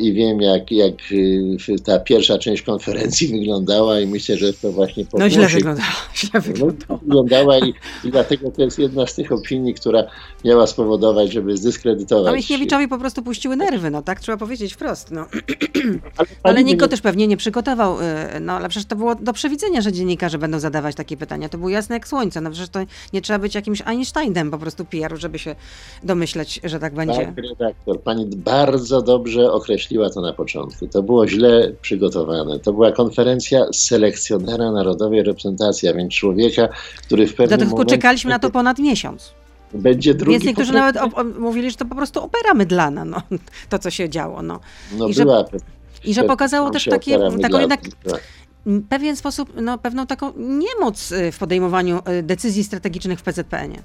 i 0.00 0.12
wiem, 0.12 0.40
jak, 0.40 0.70
jak 0.70 0.94
y, 1.12 1.82
ta 1.84 1.98
pierwsza 1.98 2.38
część 2.38 2.62
konferencji 2.62 3.28
wyglądała 3.38 4.00
i 4.00 4.06
myślę, 4.06 4.36
że 4.36 4.52
to 4.52 4.72
właśnie 4.72 5.04
No 5.12 5.28
źle 5.28 5.48
wyglądała, 5.48 5.88
źle 6.16 6.40
wyglądała. 6.40 7.00
wyglądała 7.02 7.58
i, 7.58 7.74
i, 8.04 8.10
dlatego 8.10 8.50
to 8.50 8.62
jest 8.62 8.78
jedna 8.78 9.06
z 9.06 9.14
tych 9.14 9.32
opinii, 9.32 9.74
która 9.74 10.04
miała 10.44 10.66
spowodować, 10.66 11.32
żeby 11.32 11.56
zdyskredytować. 11.56 12.32
A 12.32 12.36
Michniewiczowi 12.36 12.88
po 12.88 12.98
prostu 12.98 13.22
puściły 13.22 13.56
nerwy, 13.56 13.90
no 13.90 14.02
tak 14.02 14.20
trzeba 14.20 14.38
powiedzieć 14.38 14.74
wprost. 14.74 15.10
No. 15.10 15.26
Ale, 16.16 16.28
ale 16.42 16.64
nikt 16.64 16.80
go 16.80 16.88
też 16.88 17.00
pewnie 17.00 17.26
nie 17.26 17.36
przygotował, 17.36 18.00
y, 18.00 18.04
no 18.40 18.52
ale 18.52 18.68
przecież 18.68 18.86
to 18.88 18.96
było 18.96 19.14
do 19.14 19.32
przewidzenia, 19.32 19.80
że 19.80 19.92
dziennikarze 19.92 20.38
będą 20.38 20.58
zadawać 20.58 20.94
takie 20.96 21.16
pytania. 21.16 21.48
To 21.48 21.58
było 21.58 21.70
jasne 21.70 21.96
jak 21.96 22.08
słońce, 22.08 22.40
no 22.40 22.50
przecież 22.50 22.68
to 22.68 22.80
nie 23.12 23.20
trzeba 23.20 23.38
być 23.38 23.54
jakimś 23.54 23.82
Einsteinem 23.86 24.50
po 24.50 24.58
prostu 24.58 24.84
PR-u, 24.84 25.16
żeby 25.16 25.38
się 25.38 25.56
domyśleć, 26.02 26.60
że 26.64 26.80
tak 26.80 26.94
będzie. 26.94 27.26
Tak, 27.26 27.36
redaktor, 27.36 28.00
pani 28.02 28.26
bardzo 28.36 29.02
dobrze 29.02 29.53
określiła 29.54 30.10
to 30.10 30.20
na 30.20 30.32
początku. 30.32 30.88
To 30.88 31.02
było 31.02 31.28
źle 31.28 31.72
przygotowane. 31.82 32.58
To 32.58 32.72
była 32.72 32.92
konferencja 32.92 33.66
selekcjonera 33.72 34.72
narodowej 34.72 35.22
reprezentacji, 35.22 35.88
a 35.88 35.94
więc 35.94 36.12
człowieka, 36.12 36.68
który 37.06 37.26
w 37.26 37.34
pewnym 37.34 37.58
Dlatego 37.58 37.84
czekaliśmy 37.84 38.30
na 38.30 38.38
to 38.38 38.50
ponad 38.50 38.78
miesiąc. 38.78 39.32
Będzie 39.74 40.14
drugi. 40.14 40.32
Więc 40.32 40.44
niektórzy 40.44 40.72
nawet 40.72 40.96
mówili, 41.38 41.70
że 41.70 41.76
to 41.76 41.84
po 41.84 41.94
prostu 41.94 42.22
opera 42.22 42.54
mydlana, 42.54 43.04
no, 43.04 43.22
to 43.70 43.78
co 43.78 43.90
się 43.90 44.08
działo. 44.08 44.42
No, 44.42 44.60
no 44.98 45.08
I, 45.08 45.14
była, 45.14 45.38
że, 45.38 45.58
I 46.04 46.14
że 46.14 46.24
pokazało 46.24 46.70
też 46.70 46.84
takie, 46.84 47.18
taką 47.42 47.60
jednak 47.60 47.80
pewien 48.88 49.16
sposób, 49.16 49.52
no, 49.60 49.78
pewną 49.78 50.06
taką 50.06 50.32
niemoc 50.36 51.12
y, 51.12 51.32
w 51.32 51.38
podejmowaniu 51.38 51.98
y, 52.18 52.22
decyzji 52.22 52.64
strategicznych 52.64 53.18
w 53.18 53.22
PZPN-ie. 53.22 53.82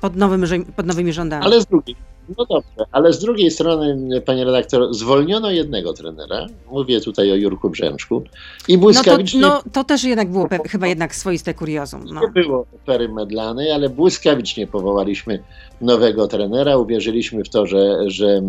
Pod, 0.00 0.16
nowym, 0.16 0.44
pod 0.76 0.86
nowymi 0.86 1.12
rządami. 1.12 1.44
Ale 1.46 1.60
z 1.60 1.66
drugiej, 1.66 1.96
no 2.38 2.44
dobrze, 2.44 2.84
ale 2.92 3.12
z 3.12 3.18
drugiej 3.18 3.50
strony, 3.50 4.20
panie 4.20 4.44
redaktor, 4.44 4.94
zwolniono 4.94 5.50
jednego 5.50 5.92
trenera, 5.92 6.46
mówię 6.70 7.00
tutaj 7.00 7.32
o 7.32 7.34
Jurku 7.34 7.70
Brzęczku, 7.70 8.22
i 8.68 8.78
błyskawicznie... 8.78 9.40
No 9.40 9.48
to, 9.48 9.62
no, 9.66 9.70
to 9.72 9.84
też 9.84 10.04
jednak 10.04 10.30
było 10.30 10.48
chyba 10.68 10.86
jednak 10.86 11.14
swoiste 11.14 11.54
kuriozum. 11.54 12.04
No. 12.12 12.20
Nie 12.20 12.42
było 12.42 12.66
pery 12.86 13.08
medlanej, 13.08 13.72
ale 13.72 13.88
błyskawicznie 13.88 14.66
powołaliśmy 14.66 15.42
nowego 15.80 16.28
trenera, 16.28 16.76
uwierzyliśmy 16.76 17.44
w 17.44 17.48
to, 17.48 17.66
że, 17.66 18.10
że 18.10 18.42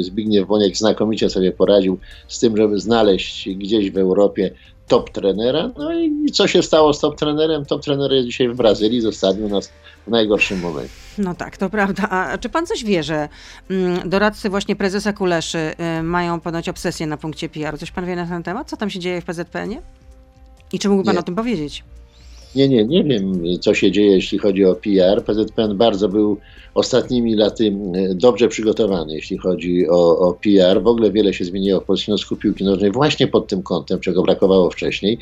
Zbigniew 0.00 0.48
Boniek 0.48 0.76
znakomicie 0.76 1.30
sobie 1.30 1.52
poradził 1.52 1.98
z 2.28 2.38
tym, 2.38 2.56
żeby 2.56 2.80
znaleźć 2.80 3.48
gdzieś 3.48 3.90
w 3.90 3.98
Europie 3.98 4.50
top 4.88 5.10
trenera. 5.10 5.70
No 5.78 5.92
i 5.94 6.32
co 6.32 6.48
się 6.48 6.62
stało 6.62 6.94
z 6.94 7.00
top 7.00 7.16
trenerem? 7.16 7.64
Top 7.64 7.82
trener 7.82 8.12
jest 8.12 8.26
dzisiaj 8.26 8.48
w 8.48 8.56
Brazylii, 8.56 9.00
zostawił 9.00 9.48
nas 9.48 9.72
w 10.06 10.10
najgorszym 10.10 10.60
momencie. 10.60 10.94
No 11.18 11.34
tak, 11.34 11.56
to 11.56 11.70
prawda. 11.70 12.08
A 12.10 12.38
czy 12.38 12.48
pan 12.48 12.66
coś 12.66 12.84
wie, 12.84 13.02
że 13.02 13.28
mm, 13.70 14.10
doradcy 14.10 14.50
właśnie 14.50 14.76
prezesa 14.76 15.12
Kuleszy 15.12 15.74
y, 15.98 16.02
mają 16.02 16.40
ponoć 16.40 16.68
obsesję 16.68 17.06
na 17.06 17.16
punkcie 17.16 17.48
PR? 17.48 17.78
Coś 17.78 17.90
pan 17.90 18.06
wie 18.06 18.16
na 18.16 18.26
ten 18.26 18.42
temat? 18.42 18.70
Co 18.70 18.76
tam 18.76 18.90
się 18.90 18.98
dzieje 18.98 19.20
w 19.20 19.24
PZPN-ie? 19.24 19.82
I 20.72 20.78
czy 20.78 20.88
mógłby 20.88 21.04
pan 21.04 21.14
nie. 21.14 21.20
o 21.20 21.22
tym 21.22 21.34
powiedzieć? 21.34 21.84
Nie, 22.54 22.68
nie, 22.68 22.84
nie 22.84 23.04
wiem, 23.04 23.42
co 23.60 23.74
się 23.74 23.90
dzieje, 23.90 24.12
jeśli 24.12 24.38
chodzi 24.38 24.64
o 24.64 24.74
PR. 24.74 25.24
PZPN 25.24 25.76
bardzo 25.76 26.08
był 26.08 26.36
ostatnimi 26.74 27.34
laty 27.34 27.76
dobrze 28.14 28.48
przygotowany, 28.48 29.14
jeśli 29.14 29.38
chodzi 29.38 29.88
o, 29.88 30.18
o 30.18 30.32
PR. 30.34 30.82
W 30.82 30.86
ogóle 30.86 31.10
wiele 31.10 31.34
się 31.34 31.44
zmieniło 31.44 31.80
w 31.80 31.84
Polskim 31.84 32.16
Związku 32.16 32.36
Piłki 32.36 32.64
Nożnej 32.64 32.92
właśnie 32.92 33.26
pod 33.26 33.46
tym 33.46 33.62
kątem, 33.62 34.00
czego 34.00 34.22
brakowało 34.22 34.70
wcześniej. 34.70 35.18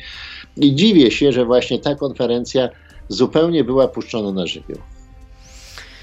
I 0.57 0.75
dziwię 0.75 1.11
się, 1.11 1.31
że 1.31 1.45
właśnie 1.45 1.79
ta 1.79 1.95
konferencja 1.95 2.69
zupełnie 3.07 3.63
była 3.63 3.87
puszczona 3.87 4.31
na 4.31 4.47
żywioł. 4.47 4.77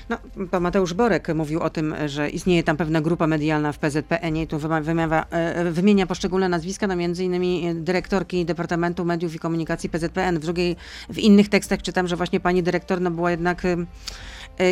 No, 0.09 0.19
pan 0.51 0.63
Mateusz 0.63 0.95
Borek 0.95 1.35
mówił 1.35 1.61
o 1.61 1.71
tym, 1.71 1.95
że 2.07 2.31
istnieje 2.31 2.63
tam 2.63 2.77
pewna 2.77 3.01
grupa 3.01 3.27
medialna 3.27 3.73
w 3.73 3.79
PZPN-ie 3.79 4.43
i 4.43 4.47
tu 4.47 4.59
wymienia, 4.59 5.27
e, 5.31 5.71
wymienia 5.71 6.07
poszczególne 6.07 6.49
nazwiska, 6.49 6.87
no 6.87 6.97
między 6.97 7.25
innymi 7.25 7.75
dyrektorki 7.75 8.45
Departamentu 8.45 9.05
Mediów 9.05 9.35
i 9.35 9.39
Komunikacji 9.39 9.91
PZPN. 9.91 10.39
W 10.39 10.43
drugiej, 10.43 10.77
w 11.11 11.19
innych 11.19 11.49
tekstach 11.49 11.83
czytam, 11.83 12.09
że 12.09 12.17
właśnie 12.17 12.41
pani 12.41 12.63
dyrektor 12.63 13.01
no, 13.01 13.11
była 13.11 13.31
jednak 13.31 13.63
E, 13.65 13.87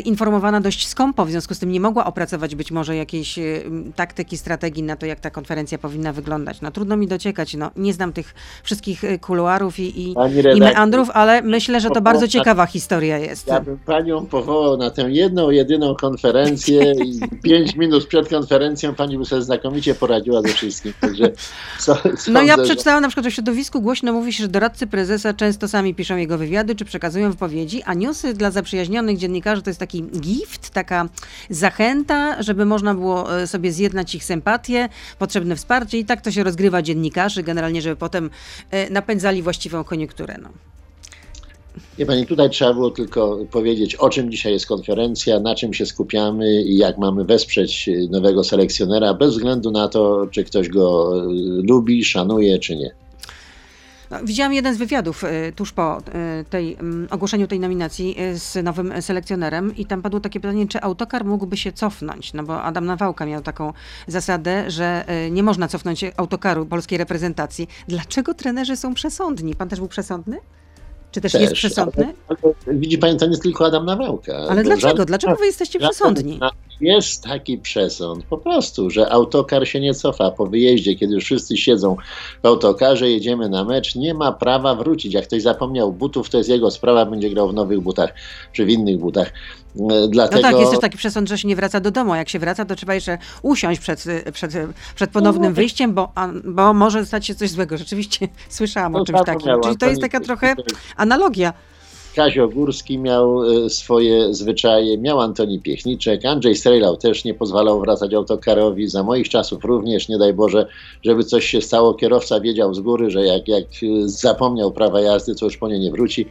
informowana 0.05 0.61
dość 0.61 0.88
skąpo, 0.88 1.25
w 1.25 1.31
związku 1.31 1.55
z 1.55 1.59
tym 1.59 1.72
nie 1.72 1.81
mogła 1.81 2.05
opracować 2.05 2.55
być 2.55 2.70
może 2.70 2.96
jakiejś 2.96 3.38
e, 3.38 3.42
taktyki, 3.96 4.38
strategii 4.38 4.83
na 4.83 4.96
to, 4.96 5.07
jak 5.07 5.20
ta 5.20 5.31
konferencja 5.31 5.79
powinna 5.79 6.12
wyglądać. 6.12 6.61
No 6.61 6.70
trudno 6.70 6.96
mi 6.96 7.07
dociekać, 7.07 7.55
no 7.55 7.70
nie 7.77 7.92
znam 7.92 8.12
tych 8.12 8.35
wszystkich 8.62 9.05
e, 9.05 9.18
kuluarów 9.18 9.79
i, 9.79 10.01
i, 10.01 10.14
i 10.57 10.61
meandrów, 10.61 11.11
ale 11.11 11.42
myślę, 11.42 11.81
że 11.81 11.90
to 11.90 12.01
bardzo 12.01 12.29
ciekawa 12.29 12.66
historia 12.66 13.18
jest. 13.18 13.46
Ja 13.46 13.61
bym 13.61 13.79
panią 13.79 14.27
powołał 14.27 14.77
na 14.77 14.90
tę 14.90 15.11
jedną, 15.11 15.51
jedyną 15.51 15.94
konferencję 15.94 16.92
i 17.05 17.20
pięć 17.42 17.77
minut 17.83 18.07
przed 18.07 18.29
konferencją 18.29 18.94
pani 18.94 19.18
by 19.18 19.25
sobie 19.25 19.42
znakomicie 19.42 19.94
poradziła 19.94 20.42
ze 20.42 20.49
wszystkim. 20.49 20.92
Także 21.01 21.33
no 22.29 22.42
ja 22.42 22.59
przeczytałam 22.59 23.03
na 23.03 23.09
przykład 23.09 23.27
o 23.27 23.31
środowisku 23.31 23.81
głośno 23.81 24.12
mówi 24.12 24.33
się, 24.33 24.42
że 24.42 24.49
doradcy 24.49 24.87
prezesa 24.87 25.35
często 25.35 25.68
sami 25.68 25.94
piszą 25.94 26.16
jego 26.16 26.38
wywiady, 26.38 26.75
czy 26.75 26.85
przekazują 26.85 27.31
wypowiedzi, 27.31 27.83
a 27.83 27.94
newsy 27.94 28.35
dla 28.35 28.51
zaprzyjaźnionych 28.51 29.18
dziennikarzy 29.18 29.62
to 29.62 29.70
jest 29.70 29.76
jest 29.77 29.81
taki 29.81 30.03
gift, 30.21 30.71
taka 30.71 31.09
zachęta, 31.51 32.43
żeby 32.43 32.65
można 32.65 32.95
było 32.95 33.41
e, 33.41 33.47
sobie 33.47 33.73
zjednać 33.73 34.15
ich 34.15 34.25
sympatię, 34.25 34.89
potrzebne 35.19 35.57
wsparcie 35.57 35.99
i 35.99 36.05
tak 36.05 36.21
to 36.21 36.31
się 36.31 36.45
rozgrywa 36.45 36.83
dziennikarzy, 36.83 37.43
generalnie, 37.43 37.83
żeby 37.83 37.97
potem 37.97 38.31
e, 38.71 38.91
napędzali 38.91 39.43
właściwą 39.43 39.85
koniunkturę. 39.85 40.37
No. 40.43 40.49
Nie 41.99 42.07
pani, 42.07 42.27
tutaj 42.27 42.51
trzeba 42.51 42.75
było 42.75 42.91
tylko 42.91 43.39
powiedzieć, 43.51 43.95
o 43.95 44.09
czym 44.11 44.31
dzisiaj 44.31 44.53
jest 44.53 44.67
konferencja, 44.67 45.41
na 45.41 45.55
czym 45.55 45.75
się 45.75 45.87
skupiamy 45.87 46.62
i 46.62 46.77
jak 46.77 46.99
mamy 46.99 47.25
wesprzeć 47.25 47.91
nowego 48.11 48.45
selekcjonera, 48.45 49.15
bez 49.15 49.31
względu 49.31 49.71
na 49.71 49.89
to, 49.89 50.27
czy 50.31 50.45
ktoś 50.45 50.69
go 50.69 51.12
e, 51.17 51.27
lubi, 51.69 52.05
szanuje, 52.05 52.59
czy 52.59 52.77
nie. 52.77 53.06
No, 54.11 54.16
widziałam 54.25 54.53
jeden 54.53 54.75
z 54.75 54.79
wywiadów 54.79 55.25
y, 55.25 55.53
tuż 55.57 55.73
po 55.73 55.99
y, 55.99 56.45
tej, 56.45 56.77
ogłoszeniu 57.11 57.47
tej 57.47 57.61
nominacji 57.61 58.16
y, 58.21 58.38
z 58.38 58.64
nowym 58.64 59.03
selekcjonerem 59.03 59.77
i 59.77 59.87
tam 59.87 60.03
padło 60.03 60.21
takie 60.21 60.40
pytanie, 60.40 60.69
czy 60.69 60.81
autokar 60.81 61.25
mógłby 61.25 61.57
się 61.57 61.73
cofnąć, 61.73 62.33
no 62.33 62.42
bo 62.42 62.62
Adam 62.62 62.87
Nawałka 62.87 63.27
miał 63.27 63.42
taką 63.42 63.73
zasadę, 64.07 64.71
że 64.71 65.05
nie 65.31 65.42
można 65.42 65.69
cofnąć 65.69 66.05
autokaru 66.16 66.66
polskiej 66.66 66.99
reprezentacji. 66.99 67.69
Dlaczego 67.88 68.35
trenerzy 68.35 68.77
są 68.77 68.95
przesądni? 68.95 69.55
Pan 69.55 69.69
też 69.69 69.79
był 69.79 69.88
przesądny? 69.88 70.38
Czy 71.12 71.21
też, 71.21 71.33
też 71.33 71.42
jest 71.42 71.55
przesądny? 71.55 72.14
Ale, 72.29 72.38
ale, 72.66 72.79
widzi 72.79 72.99
pani, 72.99 73.19
to 73.19 73.25
nie 73.25 73.31
jest 73.31 73.42
tylko 73.42 73.66
Adam 73.66 73.87
Nawałka. 73.87 74.37
Ale 74.37 74.62
dlaczego? 74.62 75.05
Dlaczego 75.05 75.37
wy 75.37 75.47
jesteście 75.47 75.79
przesądni? 75.79 76.40
Jest 76.81 77.25
taki 77.25 77.59
przesąd, 77.59 78.25
po 78.25 78.39
prostu, 78.39 78.91
że 78.91 79.12
autokar 79.12 79.69
się 79.69 79.81
nie 79.81 79.95
cofa 79.95 80.31
po 80.31 80.47
wyjeździe, 80.47 80.95
kiedy 80.95 81.15
już 81.15 81.25
wszyscy 81.25 81.57
siedzą 81.57 81.97
w 82.43 82.47
autokarze, 82.47 83.11
jedziemy 83.11 83.49
na 83.49 83.65
mecz, 83.65 83.95
nie 83.95 84.15
ma 84.15 84.33
prawa 84.33 84.75
wrócić. 84.75 85.15
Jak 85.15 85.25
ktoś 85.25 85.43
zapomniał 85.43 85.93
butów, 85.93 86.31
to 86.31 86.39
jest 86.39 86.51
jego 86.51 86.71
sprawa, 86.71 87.07
będzie 87.07 87.31
grał 87.31 87.49
w 87.49 87.55
nowych 87.55 87.81
butach 87.81 88.15
czy 88.53 88.65
w 88.65 88.69
innych 88.69 88.99
butach. 88.99 89.33
Dlatego... 90.09 90.43
No 90.43 90.51
tak, 90.51 90.61
jest 90.61 90.71
też 90.71 90.81
taki 90.81 90.99
przesąd, 90.99 91.29
że 91.29 91.39
się 91.39 91.49
nie 91.49 91.57
wraca 91.57 91.81
do 91.81 91.91
domu. 91.91 92.15
Jak 92.15 92.29
się 92.29 92.39
wraca, 92.39 92.65
to 92.65 92.75
trzeba 92.75 92.95
jeszcze 92.95 93.19
usiąść 93.43 93.81
przed, 93.81 94.05
przed, 94.33 94.53
przed 94.95 95.11
ponownym 95.11 95.51
no, 95.51 95.55
wyjściem, 95.55 95.95
bo, 95.95 96.12
bo 96.45 96.75
może 96.75 97.07
stać 97.07 97.27
się 97.27 97.35
coś 97.35 97.51
złego. 97.51 97.79
Rzeczywiście 97.79 98.29
słyszałam 98.49 98.93
no, 98.93 99.01
o 99.01 99.05
czymś 99.05 99.21
takim. 99.27 99.51
Czyli 99.62 99.77
to 99.77 99.87
jest 99.87 100.01
taka 100.01 100.21
trochę 100.21 100.55
analogia. 100.97 101.53
Kazio 102.16 102.48
Górski 102.48 102.98
miał 102.98 103.44
e, 103.44 103.70
swoje 103.70 104.35
zwyczaje, 104.35 104.98
miał 104.98 105.20
Antoni 105.20 105.61
Piechniczek, 105.61 106.24
Andrzej 106.24 106.55
Strejlał 106.55 106.96
też 106.96 107.24
nie 107.24 107.35
pozwalał 107.35 107.81
wracać 107.81 108.14
autokarowi, 108.14 108.88
za 108.88 109.02
moich 109.02 109.29
czasów 109.29 109.64
również, 109.64 110.09
nie 110.09 110.18
daj 110.18 110.35
Boże, 110.35 110.66
żeby 111.02 111.24
coś 111.24 111.46
się 111.46 111.61
stało, 111.61 111.94
kierowca 111.94 112.40
wiedział 112.40 112.74
z 112.74 112.81
góry, 112.81 113.11
że 113.11 113.24
jak, 113.24 113.48
jak 113.48 113.64
zapomniał 114.05 114.72
prawa 114.72 115.00
jazdy, 115.00 115.35
to 115.35 115.44
już 115.44 115.57
po 115.57 115.68
nie 115.68 115.79
nie 115.79 115.90
wróci. 115.90 116.26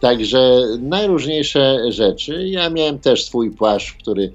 Także 0.00 0.62
najróżniejsze 0.78 1.92
rzeczy. 1.92 2.48
Ja 2.48 2.70
miałem 2.70 2.98
też 2.98 3.24
swój 3.24 3.50
płaszcz, 3.50 3.92
który 3.92 4.32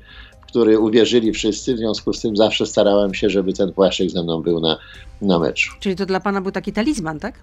który 0.50 0.80
uwierzyli 0.80 1.32
wszyscy, 1.32 1.76
w 1.76 1.78
związku 1.78 2.14
z 2.14 2.22
tym 2.22 2.38
zawsze 2.38 2.66
starałem 2.66 3.14
się, 3.14 3.30
żeby 3.30 3.54
ten 3.54 3.74
płaszczyk 3.74 4.10
ze 4.10 4.24
mną 4.24 4.42
był 4.42 4.60
na, 4.60 4.78
na 5.22 5.40
meczu. 5.40 5.72
Czyli 5.80 5.96
to 5.96 6.06
dla 6.06 6.20
pana 6.20 6.42
był 6.42 6.52
taki 6.52 6.74
talizman, 6.74 7.20
tak? 7.20 7.36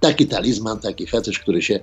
Taki 0.00 0.26
talizman, 0.26 0.78
taki 0.78 1.06
fetysz, 1.06 1.38
który 1.38 1.62
się 1.62 1.80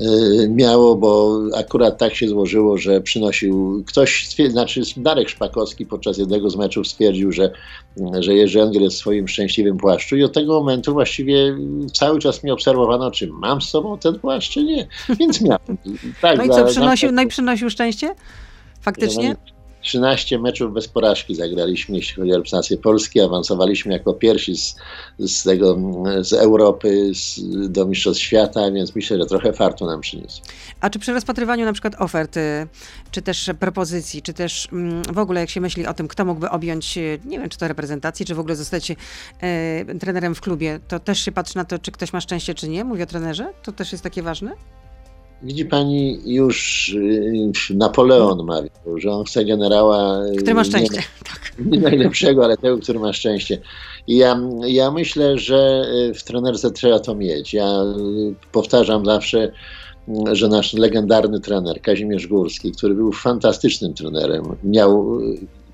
y, 0.00 0.48
miało, 0.48 0.96
bo 0.96 1.40
akurat 1.56 1.98
tak 1.98 2.14
się 2.14 2.28
złożyło, 2.28 2.78
że 2.78 3.00
przynosił 3.00 3.84
ktoś, 3.86 4.36
znaczy 4.48 4.82
Darek 4.96 5.28
Szpakowski 5.28 5.86
podczas 5.86 6.18
jednego 6.18 6.50
z 6.50 6.56
meczów 6.56 6.88
stwierdził, 6.88 7.32
że, 7.32 7.50
że 8.20 8.34
Jerzy 8.34 8.62
Engel 8.62 8.82
jest 8.82 8.96
w 8.96 8.98
swoim 8.98 9.28
szczęśliwym 9.28 9.76
płaszczu 9.76 10.16
i 10.16 10.24
od 10.24 10.32
tego 10.32 10.60
momentu 10.60 10.92
właściwie 10.92 11.56
cały 11.92 12.18
czas 12.18 12.42
mnie 12.42 12.52
obserwowano, 12.52 13.10
czy 13.10 13.26
mam 13.26 13.62
z 13.62 13.68
sobą 13.68 13.98
ten 13.98 14.18
płaszcz, 14.18 14.52
czy 14.52 14.64
nie. 14.64 14.86
Więc 15.20 15.40
miałem. 15.40 15.60
Tak, 16.22 16.38
no 16.38 16.44
i 16.44 16.48
co, 16.48 16.64
przynosił, 16.64 17.12
no 17.12 17.22
i 17.22 17.26
przynosił 17.26 17.70
szczęście? 17.70 18.14
Faktycznie? 18.80 19.36
13 19.80 20.38
meczów 20.38 20.72
bez 20.72 20.88
porażki 20.88 21.34
zagraliśmy, 21.34 21.96
jeśli 21.96 22.16
chodzi 22.16 22.32
o 22.32 22.36
reprezentację 22.36 22.78
Polski. 22.78 23.20
Awansowaliśmy 23.20 23.92
jako 23.92 24.14
pierwsi 24.14 24.56
z, 24.56 24.76
z, 25.18 25.42
tego, 25.42 25.78
z 26.20 26.32
Europy 26.32 27.10
z, 27.14 27.40
do 27.72 27.86
Mistrzostw 27.86 28.22
Świata, 28.22 28.70
więc 28.70 28.94
myślę, 28.94 29.18
że 29.18 29.26
trochę 29.26 29.52
fartu 29.52 29.86
nam 29.86 30.00
przyniósł. 30.00 30.42
A 30.80 30.90
czy 30.90 30.98
przy 30.98 31.12
rozpatrywaniu 31.12 31.64
na 31.64 31.72
przykład 31.72 31.94
ofert, 31.98 32.38
czy 33.10 33.22
też 33.22 33.50
propozycji, 33.60 34.22
czy 34.22 34.32
też 34.32 34.68
mm, 34.72 35.02
w 35.02 35.18
ogóle 35.18 35.40
jak 35.40 35.50
się 35.50 35.60
myśli 35.60 35.86
o 35.86 35.94
tym, 35.94 36.08
kto 36.08 36.24
mógłby 36.24 36.50
objąć, 36.50 36.96
nie 37.24 37.38
wiem, 37.38 37.48
czy 37.48 37.58
to 37.58 37.68
reprezentacji, 37.68 38.26
czy 38.26 38.34
w 38.34 38.40
ogóle 38.40 38.56
zostać 38.56 38.90
e, 38.90 38.96
trenerem 40.00 40.34
w 40.34 40.40
klubie, 40.40 40.80
to 40.88 41.00
też 41.00 41.20
się 41.20 41.32
patrzy 41.32 41.56
na 41.56 41.64
to, 41.64 41.78
czy 41.78 41.92
ktoś 41.92 42.12
ma 42.12 42.20
szczęście, 42.20 42.54
czy 42.54 42.68
nie? 42.68 42.84
Mówię 42.84 43.04
o 43.04 43.06
trenerze? 43.06 43.52
To 43.62 43.72
też 43.72 43.92
jest 43.92 44.04
takie 44.04 44.22
ważne? 44.22 44.52
Widzi 45.42 45.64
pani, 45.64 46.18
już 46.24 46.88
y, 47.70 47.74
Napoleon 47.74 48.46
mawiał, 48.46 48.98
że 48.98 49.10
on 49.10 49.24
chce 49.24 49.44
generała. 49.44 50.26
Y, 50.26 50.36
który 50.36 50.54
ma 50.54 50.64
szczęście. 50.64 50.96
Nie, 50.96 51.02
tak. 51.32 51.52
nie 51.66 51.80
najlepszego, 51.80 52.44
ale 52.44 52.56
tego, 52.56 52.78
który 52.78 52.98
ma 52.98 53.12
szczęście. 53.12 53.58
I 54.06 54.16
ja, 54.16 54.40
ja 54.66 54.90
myślę, 54.90 55.38
że 55.38 55.84
y, 56.10 56.14
w 56.14 56.24
trenerce 56.24 56.70
trzeba 56.70 56.98
to 56.98 57.14
mieć. 57.14 57.54
Ja 57.54 57.84
powtarzam 58.52 59.04
zawsze, 59.04 59.52
że 60.32 60.48
nasz 60.48 60.72
legendarny 60.72 61.40
trener 61.40 61.80
Kazimierz 61.80 62.26
Górski, 62.26 62.72
który 62.72 62.94
był 62.94 63.12
fantastycznym 63.12 63.94
trenerem, 63.94 64.44
miał 64.64 65.20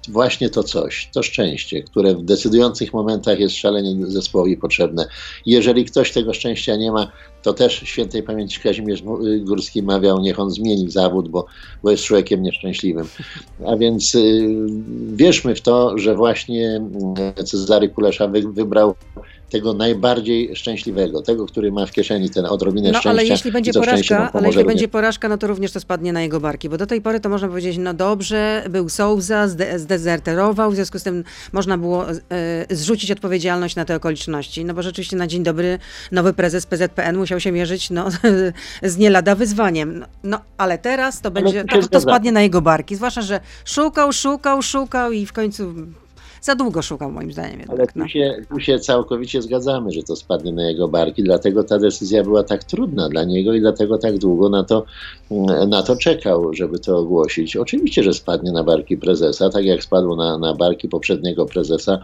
właśnie 0.09 0.51
to 0.51 0.63
coś, 0.63 1.11
to 1.13 1.23
szczęście, 1.23 1.83
które 1.83 2.15
w 2.15 2.23
decydujących 2.23 2.93
momentach 2.93 3.41
jest 3.41 3.57
szalenie 3.57 4.07
zespołowi 4.07 4.57
potrzebne. 4.57 5.09
Jeżeli 5.47 5.85
ktoś 5.85 6.13
tego 6.13 6.35
szczęścia 6.35 6.77
nie 6.77 6.93
ma, 6.93 7.13
to 7.43 7.53
też 7.53 7.75
świętej 7.85 8.23
pamięci 8.23 8.61
Kazimierz 8.61 9.03
Górski 9.41 9.83
mawiał, 9.83 10.21
niech 10.21 10.41
on 10.41 10.51
zmieni 10.51 10.91
zawód, 10.91 11.29
bo, 11.29 11.47
bo 11.83 11.91
jest 11.91 12.05
człowiekiem 12.05 12.43
nieszczęśliwym. 12.43 13.07
A 13.67 13.77
więc 13.77 14.15
y, 14.15 14.49
wierzmy 15.13 15.55
w 15.55 15.61
to, 15.61 15.99
że 15.99 16.15
właśnie 16.15 16.81
Cezary 17.45 17.89
Kulesza 17.89 18.29
wy, 18.29 18.43
wybrał 18.53 18.95
tego 19.51 19.75
najbardziej 19.75 20.57
szczęśliwego, 20.57 21.23
tego, 21.23 21.47
który 21.47 21.73
ma 21.73 21.87
w 21.87 21.93
kieszeni 21.93 22.31
ten 22.31 22.47
odrobinę 22.47 22.89
no, 22.89 22.93
szczęścia. 22.93 23.11
ale 23.11 23.25
jeśli 23.25 23.53
będzie 23.53 23.73
porażka, 23.73 24.33
ale 24.33 24.47
jeśli 24.47 24.65
będzie 24.65 24.89
porażka, 24.89 25.29
no 25.29 25.39
to 25.39 25.47
również 25.47 25.73
to 25.73 25.81
spadnie 25.81 26.13
na 26.13 26.23
jego 26.23 26.41
barki, 26.41 26.69
bo 26.69 26.79
do 26.79 26.87
tej 26.87 27.01
pory 27.01 27.21
to 27.21 27.29
można 27.29 27.49
powiedzieć, 27.49 27.79
no 27.79 27.95
dobrze, 27.95 28.65
był 28.71 28.89
Souza, 28.89 29.49
zde 29.49 29.79
zdezerterował, 29.79 30.71
w 30.71 30.75
związku 30.75 30.99
z 30.99 31.03
tym 31.03 31.25
można 31.53 31.79
było 31.79 32.11
e, 32.11 32.17
zrzucić 32.71 33.11
odpowiedzialność 33.11 33.77
na 33.77 33.85
te 33.85 33.97
okoliczności, 33.97 34.65
no 34.65 34.75
bo 34.75 34.83
rzeczywiście 34.83 35.17
na 35.17 35.27
dzień 35.27 35.43
dobry 35.43 35.79
nowy 36.13 36.33
prezes 36.33 36.67
PZPN 36.67 37.17
musiał 37.17 37.41
się 37.41 37.53
mierzyć 37.53 37.91
no, 37.91 38.09
z 38.83 38.97
nie 38.97 39.11
lada 39.11 39.35
wyzwaniem. 39.35 39.99
No, 39.99 40.07
no 40.25 40.41
ale 40.59 40.79
teraz 40.79 41.21
to 41.21 41.31
będzie, 41.31 41.65
to, 41.65 41.89
to 41.89 42.01
spadnie 42.01 42.33
na 42.33 42.43
jego 42.43 42.63
barki, 42.63 42.97
zwłaszcza, 42.97 43.23
że 43.23 43.41
szukał, 43.65 44.13
szukał, 44.13 44.63
szukał 44.63 45.13
i 45.13 45.27
w 45.27 45.33
końcu 45.33 45.75
za 46.43 46.55
długo 46.55 46.83
szukał 46.83 47.13
moim 47.13 47.33
zdaniem. 47.33 47.59
Jednak, 47.61 47.79
Ale 47.79 47.87
tu, 47.87 47.99
no. 47.99 48.09
się, 48.09 48.37
tu 48.49 48.61
się 48.61 48.79
całkowicie 48.79 49.43
zgadzamy, 49.43 49.91
że 49.93 50.03
to 50.03 50.17
spadnie 50.17 50.53
na 50.53 50.69
jego 50.69 50.89
barki, 50.89 51.23
dlatego 51.23 51.65
ta 51.65 51.79
decyzja 51.79 52.23
była 52.23 52.43
tak 52.43 52.65
trudna 52.65 53.09
dla 53.09 53.25
niego 53.25 53.55
i 53.55 53.61
dlatego 53.61 53.99
tak 53.99 54.19
długo 54.19 54.49
na 54.49 54.65
to, 54.65 54.85
na 55.69 55.83
to 55.83 55.97
czekał, 55.97 56.55
żeby 56.55 56.79
to 56.79 56.99
ogłosić. 56.99 57.57
Oczywiście, 57.57 58.03
że 58.03 58.15
spadnie 58.15 58.53
na 58.53 58.65
barki 58.65 58.97
prezesa, 58.97 59.51
tak 59.51 59.65
jak 59.65 59.83
spadło 59.83 60.17
na, 60.17 60.39
na 60.39 60.55
barki 60.55 60.89
poprzedniego 60.89 61.47
prezesa, 61.47 61.99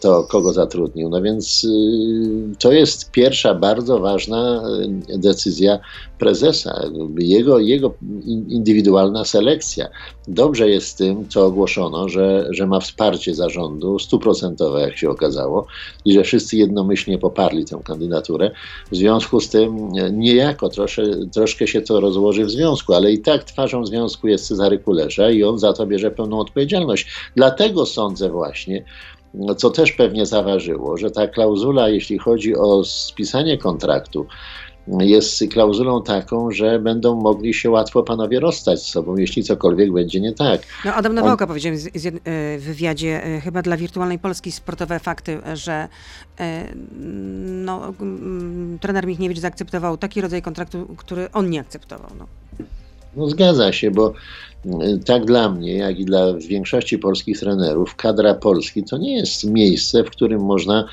to 0.00 0.24
kogo 0.24 0.52
zatrudnił. 0.52 1.08
No 1.08 1.22
więc 1.22 1.64
y, 1.64 2.56
to 2.58 2.72
jest 2.72 3.10
pierwsza 3.10 3.54
bardzo 3.54 3.98
ważna 3.98 4.62
y, 5.08 5.18
decyzja 5.18 5.78
prezesa, 6.18 6.82
jego, 7.18 7.58
jego 7.58 7.94
indywidualna 8.48 9.24
selekcja. 9.24 9.88
Dobrze 10.28 10.68
jest 10.70 10.88
z 10.88 10.94
tym, 10.94 11.28
co 11.28 11.46
ogłoszono, 11.46 12.08
że, 12.08 12.46
że 12.50 12.66
ma 12.66 12.80
wsparcie 12.80 13.34
zarządu 13.34 13.98
stuprocentowe, 13.98 14.80
jak 14.80 14.98
się 14.98 15.10
okazało, 15.10 15.66
i 16.04 16.12
że 16.12 16.22
wszyscy 16.22 16.56
jednomyślnie 16.56 17.18
poparli 17.18 17.64
tę 17.64 17.80
kandydaturę. 17.84 18.50
W 18.92 18.96
związku 18.96 19.40
z 19.40 19.48
tym 19.48 19.92
niejako 20.12 20.68
trosze, 20.68 21.02
troszkę 21.32 21.66
się 21.66 21.82
to 21.82 22.00
rozłoży 22.00 22.44
w 22.44 22.50
związku, 22.50 22.94
ale 22.94 23.12
i 23.12 23.18
tak 23.18 23.44
twarzą 23.44 23.86
związku 23.86 24.28
jest 24.28 24.46
Cezary 24.46 24.78
Kulesza 24.78 25.30
i 25.30 25.44
on 25.44 25.58
za 25.58 25.72
to 25.72 25.86
bierze 25.86 26.10
pełną 26.10 26.38
odpowiedzialność. 26.40 27.06
Dlatego 27.36 27.86
sądzę 27.86 28.30
właśnie, 28.30 28.84
co 29.56 29.70
też 29.70 29.92
pewnie 29.92 30.26
zaważyło, 30.26 30.96
że 30.96 31.10
ta 31.10 31.28
klauzula, 31.28 31.88
jeśli 31.88 32.18
chodzi 32.18 32.56
o 32.56 32.84
spisanie 32.84 33.58
kontraktu, 33.58 34.26
jest 34.86 35.44
klauzulą 35.52 36.02
taką, 36.02 36.50
że 36.50 36.78
będą 36.78 37.20
mogli 37.20 37.54
się 37.54 37.70
łatwo 37.70 38.02
panowie 38.02 38.40
rozstać 38.40 38.82
z 38.82 38.86
sobą, 38.86 39.16
jeśli 39.16 39.44
cokolwiek 39.44 39.92
będzie 39.92 40.20
nie 40.20 40.32
tak. 40.32 40.62
No 40.84 40.94
Adam 40.94 41.14
Nawałka 41.14 41.44
On... 41.44 41.48
powiedział 41.48 41.74
w 42.24 42.60
wywiadzie 42.60 43.24
e, 43.24 43.40
chyba 43.40 43.62
dla 43.62 43.76
Wirtualnej 43.76 44.18
Polski 44.18 44.52
Sportowe 44.52 44.98
Fakty, 44.98 45.38
że 45.54 45.88
e, 46.40 46.74
no, 47.44 47.94
trener 48.80 49.06
Michniewicz 49.06 49.38
zaakceptował 49.38 49.96
taki 49.96 50.20
rodzaj 50.20 50.42
kontraktu, 50.42 50.86
który 50.96 51.32
on 51.32 51.50
nie 51.50 51.60
akceptował. 51.60 52.10
No. 52.18 52.26
No 53.16 53.28
zgadza 53.28 53.72
się, 53.72 53.90
bo 53.90 54.12
tak 55.06 55.24
dla 55.24 55.50
mnie, 55.50 55.76
jak 55.76 55.98
i 55.98 56.04
dla 56.04 56.34
większości 56.34 56.98
polskich 56.98 57.40
trenerów, 57.40 57.96
kadra 57.96 58.34
Polski 58.34 58.84
to 58.84 58.98
nie 58.98 59.16
jest 59.16 59.44
miejsce, 59.44 60.04
w 60.04 60.10
którym 60.10 60.40
można 60.40 60.88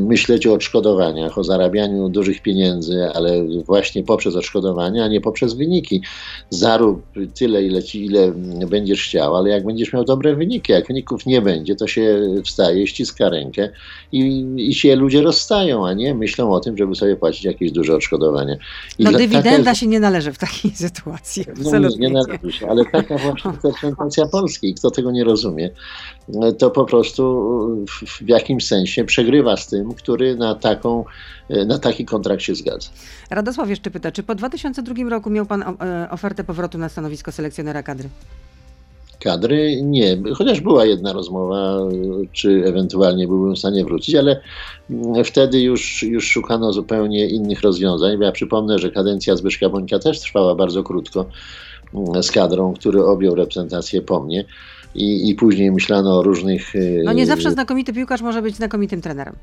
myśleć 0.00 0.46
o 0.46 0.52
odszkodowaniach, 0.52 1.38
o 1.38 1.44
zarabianiu 1.44 2.08
dużych 2.08 2.42
pieniędzy, 2.42 3.08
ale 3.14 3.44
właśnie 3.66 4.02
poprzez 4.02 4.36
odszkodowania, 4.36 5.04
a 5.04 5.08
nie 5.08 5.20
poprzez 5.20 5.54
wyniki. 5.54 6.02
Zarób 6.50 7.02
tyle, 7.38 7.62
ile, 7.62 7.82
ci, 7.82 8.04
ile 8.04 8.32
będziesz 8.70 9.04
chciał, 9.04 9.36
ale 9.36 9.50
jak 9.50 9.64
będziesz 9.64 9.92
miał 9.92 10.04
dobre 10.04 10.36
wyniki, 10.36 10.72
jak 10.72 10.86
wyników 10.86 11.26
nie 11.26 11.42
będzie, 11.42 11.76
to 11.76 11.86
się 11.86 12.20
wstaje, 12.44 12.86
ściska 12.86 13.28
rękę 13.28 13.68
i, 14.12 14.46
i 14.56 14.74
się 14.74 14.96
ludzie 14.96 15.22
rozstają, 15.22 15.86
a 15.86 15.92
nie 15.92 16.14
myślą 16.14 16.52
o 16.52 16.60
tym, 16.60 16.76
żeby 16.76 16.94
sobie 16.94 17.16
płacić 17.16 17.44
jakieś 17.44 17.72
duże 17.72 17.94
odszkodowania. 17.94 18.56
I 18.98 19.04
no 19.04 19.12
dywidenda 19.12 19.70
jest... 19.70 19.80
się 19.80 19.86
nie 19.86 20.00
należy 20.00 20.32
w 20.32 20.38
takiej 20.38 20.70
sytuacji. 20.86 21.44
No, 21.72 21.78
nie, 21.98 22.08
należy 22.08 22.52
się, 22.52 22.68
ale 22.68 22.84
taka 22.84 23.18
właśnie 23.24 23.50
reprezentacja 23.50 24.26
Polski, 24.26 24.74
kto 24.74 24.90
tego 24.90 25.10
nie 25.10 25.24
rozumie, 25.24 25.70
to 26.58 26.70
po 26.70 26.84
prostu 26.84 27.86
w 28.06 28.28
jakimś 28.28 28.66
sensie 28.66 29.04
przegrywa 29.04 29.35
z 29.56 29.66
tym, 29.66 29.94
który 29.94 30.36
na, 30.36 30.54
taką, 30.54 31.04
na 31.66 31.78
taki 31.78 32.04
kontrakt 32.04 32.42
się 32.42 32.54
zgadza. 32.54 32.88
Radosław 33.30 33.68
jeszcze 33.68 33.90
pyta, 33.90 34.12
czy 34.12 34.22
po 34.22 34.34
2002 34.34 34.94
roku 35.10 35.30
miał 35.30 35.46
Pan 35.46 35.62
e, 35.62 36.08
ofertę 36.10 36.44
powrotu 36.44 36.78
na 36.78 36.88
stanowisko 36.88 37.32
selekcjonera 37.32 37.82
kadry? 37.82 38.08
kadry 39.26 39.82
nie. 39.82 40.18
Chociaż 40.34 40.60
była 40.60 40.84
jedna 40.84 41.12
rozmowa, 41.12 41.78
czy 42.32 42.62
ewentualnie 42.66 43.26
byłbym 43.26 43.54
w 43.54 43.58
stanie 43.58 43.84
wrócić, 43.84 44.14
ale 44.14 44.40
wtedy 45.24 45.60
już, 45.60 46.02
już 46.02 46.28
szukano 46.30 46.72
zupełnie 46.72 47.26
innych 47.26 47.60
rozwiązań. 47.60 48.20
Ja 48.20 48.32
przypomnę, 48.32 48.78
że 48.78 48.90
kadencja 48.90 49.36
Zbyszka 49.36 49.68
Bońka 49.68 49.98
też 49.98 50.20
trwała 50.20 50.54
bardzo 50.54 50.82
krótko 50.82 51.26
z 52.22 52.30
kadrą, 52.30 52.74
który 52.74 53.04
objął 53.04 53.34
reprezentację 53.34 54.02
po 54.02 54.20
mnie 54.20 54.44
i, 54.96 55.30
i 55.30 55.34
później 55.34 55.72
myślano 55.72 56.18
o 56.18 56.22
różnych. 56.22 56.76
E, 56.76 57.02
no 57.04 57.12
nie 57.12 57.26
zawsze 57.26 57.50
znakomity 57.50 57.92
piłkarz 57.92 58.22
może 58.22 58.42
być 58.42 58.56
znakomitym 58.56 59.00
trenerem. 59.00 59.34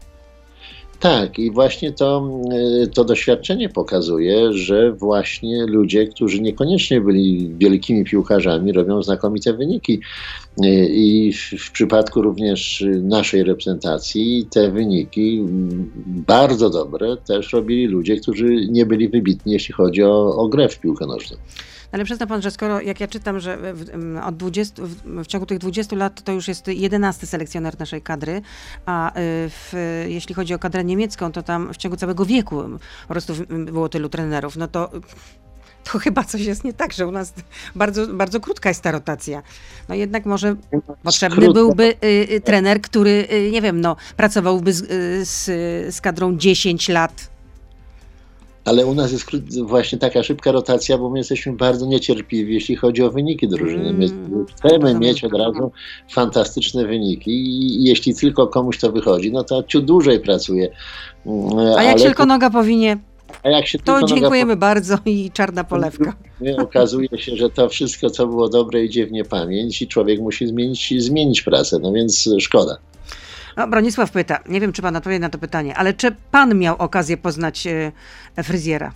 Tak, 1.04 1.40
i 1.40 1.52
właśnie 1.52 1.92
to, 1.92 2.30
e, 2.84 2.88
to 2.88 3.06
doświadczenie 3.06 3.70
pokazuje, 3.70 4.54
że 4.54 4.92
właśnie 4.92 5.66
ludzie, 5.66 6.08
którzy 6.08 6.42
niekoniecznie 6.42 7.02
byli 7.02 7.56
wielkimi 7.58 8.04
piłkarzami, 8.04 8.72
robią 8.72 9.04
znakomite 9.04 9.54
wyniki. 9.54 10.00
E, 10.64 10.86
I 10.86 11.34
w, 11.34 11.66
w 11.66 11.72
przypadku 11.72 12.22
również 12.22 12.86
naszej 13.02 13.44
reprezentacji 13.44 14.48
te 14.52 14.72
wyniki 14.72 15.44
bardzo 16.06 16.70
dobre 16.70 17.18
też 17.18 17.54
robili 17.54 17.88
ludzie, 17.88 18.18
którzy 18.18 18.68
nie 18.70 18.86
byli 18.86 19.10
wybitni, 19.10 19.54
jeśli 19.54 19.74
chodzi 19.74 20.04
o, 20.04 20.36
o 20.36 20.48
grę 20.48 20.70
w 20.70 20.80
piłkę 20.80 21.06
nożną. 21.06 21.38
Ale 21.94 22.06
przyzna 22.06 22.28
pan, 22.28 22.42
że 22.42 22.52
skoro, 22.52 22.82
jak 22.82 23.00
ja 23.00 23.08
czytam, 23.08 23.40
że 23.40 23.58
w, 23.74 23.86
od 24.24 24.38
20, 24.38 24.84
w, 24.84 25.24
w 25.24 25.28
ciągu 25.28 25.46
tych 25.46 25.58
20 25.58 25.96
lat 25.96 26.24
to 26.24 26.32
już 26.32 26.48
jest 26.48 26.68
11 26.68 27.28
selekcjoner 27.28 27.80
naszej 27.80 28.02
kadry, 28.02 28.42
a 28.86 29.10
y, 29.10 29.14
w, 29.50 29.74
jeśli 30.08 30.36
chodzi 30.36 30.54
o 30.54 30.60
kadrę 30.60 30.84
niemiecką, 30.84 31.32
to 31.32 31.44
tam 31.44 31.74
w 31.74 31.78
ciągu 31.78 31.98
całego 31.98 32.26
wieku 32.26 32.64
po 33.08 33.14
prostu 33.14 33.34
było 33.66 33.90
tylu 33.90 34.10
trenerów, 34.10 34.56
no 34.56 34.68
to 34.68 34.92
to 35.92 36.00
chyba 36.00 36.24
coś 36.24 36.42
jest 36.42 36.64
nie 36.64 36.74
tak, 36.74 36.94
że 36.94 37.08
u 37.08 37.12
nas 37.12 37.34
bardzo, 37.76 38.08
bardzo 38.08 38.40
krótka 38.40 38.70
jest 38.70 38.82
ta 38.82 38.92
rotacja. 38.92 39.44
No 39.90 39.96
jednak 39.96 40.26
może 40.26 40.56
potrzebny 41.04 41.54
byłby 41.54 41.84
y, 41.84 42.08
y, 42.32 42.42
trener, 42.42 42.82
który, 42.82 43.28
y, 43.32 43.52
nie 43.52 43.62
wiem, 43.62 43.82
no, 43.82 43.96
pracowałby 44.18 44.74
z, 44.74 44.82
y, 44.82 45.26
z, 45.26 45.96
z 45.96 46.02
kadrą 46.02 46.38
10 46.38 46.90
lat 46.90 47.33
ale 48.66 48.86
u 48.86 48.94
nas 48.94 49.12
jest 49.12 49.26
właśnie 49.62 49.98
taka 49.98 50.24
szybka 50.24 50.52
rotacja, 50.52 50.98
bo 50.98 51.10
my 51.10 51.18
jesteśmy 51.18 51.54
bardzo 51.54 51.86
niecierpliwi, 51.86 52.54
jeśli 52.54 52.76
chodzi 52.76 53.04
o 53.04 53.12
wyniki 53.12 53.48
drużyny. 53.48 53.94
My 53.94 54.06
mm, 54.06 54.46
chcemy 54.56 55.00
mieć 55.00 55.24
od 55.24 55.34
razu 55.34 55.72
fantastyczne 56.12 56.86
wyniki 56.86 57.32
i 57.32 57.84
jeśli 57.84 58.16
tylko 58.16 58.48
komuś 58.48 58.78
to 58.78 58.92
wychodzi, 58.92 59.32
no 59.32 59.44
to 59.44 59.64
ciut 59.64 59.86
dłużej 59.86 60.20
pracuje. 60.20 60.70
Mm, 61.26 61.58
A 61.78 61.84
jak 61.84 62.02
tylko 62.02 62.26
noga 62.26 62.50
powinie? 62.50 62.98
A 63.44 63.50
jak 63.50 63.68
się 63.68 63.80
to 63.80 64.04
dziękujemy 64.04 64.56
bardzo 64.56 64.98
i 65.06 65.32
czarna 65.32 65.64
polewka. 65.64 66.14
Okazuje 66.58 67.08
się, 67.18 67.36
że 67.36 67.50
to 67.50 67.70
wszystko, 67.70 68.10
co 68.10 68.28
było 68.28 68.50
dobre, 68.50 68.84
idzie 68.84 69.08
w 69.08 69.12
niepamięć 69.12 69.82
i 69.82 69.88
człowiek 69.88 70.20
musi 70.20 70.48
zmienić, 70.48 70.94
zmienić 71.04 71.42
pracę, 71.42 71.80
no 71.80 71.94
więc 71.94 72.30
szkoda. 72.40 72.78
No, 73.58 73.68
Bronisław 73.68 74.12
pyta, 74.12 74.40
nie 74.50 74.62
wiem, 74.62 74.74
czy 74.74 74.82
pan 74.82 74.96
odpowie 74.96 75.20
na 75.20 75.30
to 75.30 75.38
pytanie, 75.38 75.76
ale 75.76 75.94
czy 75.94 76.16
pan 76.32 76.58
miał 76.58 76.76
okazję 76.76 77.18
poznać 77.18 77.68
e, 77.68 77.92
fryzjera? 78.44 78.94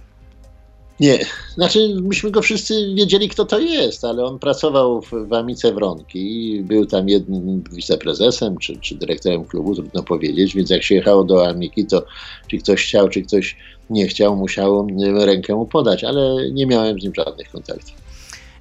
Nie, 0.99 1.25
znaczy 1.55 1.95
myśmy 2.01 2.31
go 2.31 2.41
wszyscy 2.41 2.93
wiedzieli, 2.95 3.29
kto 3.29 3.45
to 3.45 3.59
jest, 3.59 4.05
ale 4.05 4.25
on 4.25 4.39
pracował 4.39 5.01
w, 5.01 5.11
w 5.27 5.33
Amice 5.33 5.73
Wronki, 5.73 6.59
był 6.63 6.85
tam 6.85 7.09
jednym 7.09 7.63
wiceprezesem 7.71 8.57
czy, 8.57 8.77
czy 8.77 8.95
dyrektorem 8.95 9.45
klubu, 9.45 9.75
trudno 9.75 10.03
powiedzieć, 10.03 10.55
więc 10.55 10.69
jak 10.69 10.83
się 10.83 10.95
jechało 10.95 11.23
do 11.23 11.47
Amiki, 11.47 11.85
to 11.85 12.05
czy 12.47 12.57
ktoś 12.57 12.85
chciał, 12.87 13.09
czy 13.09 13.21
ktoś 13.21 13.57
nie 13.89 14.07
chciał, 14.07 14.35
musiał 14.35 14.87
rękę 15.25 15.55
mu 15.55 15.65
podać, 15.65 16.03
ale 16.03 16.51
nie 16.51 16.65
miałem 16.65 16.99
z 16.99 17.03
nim 17.03 17.13
żadnych 17.15 17.49
kontaktów. 17.49 18.06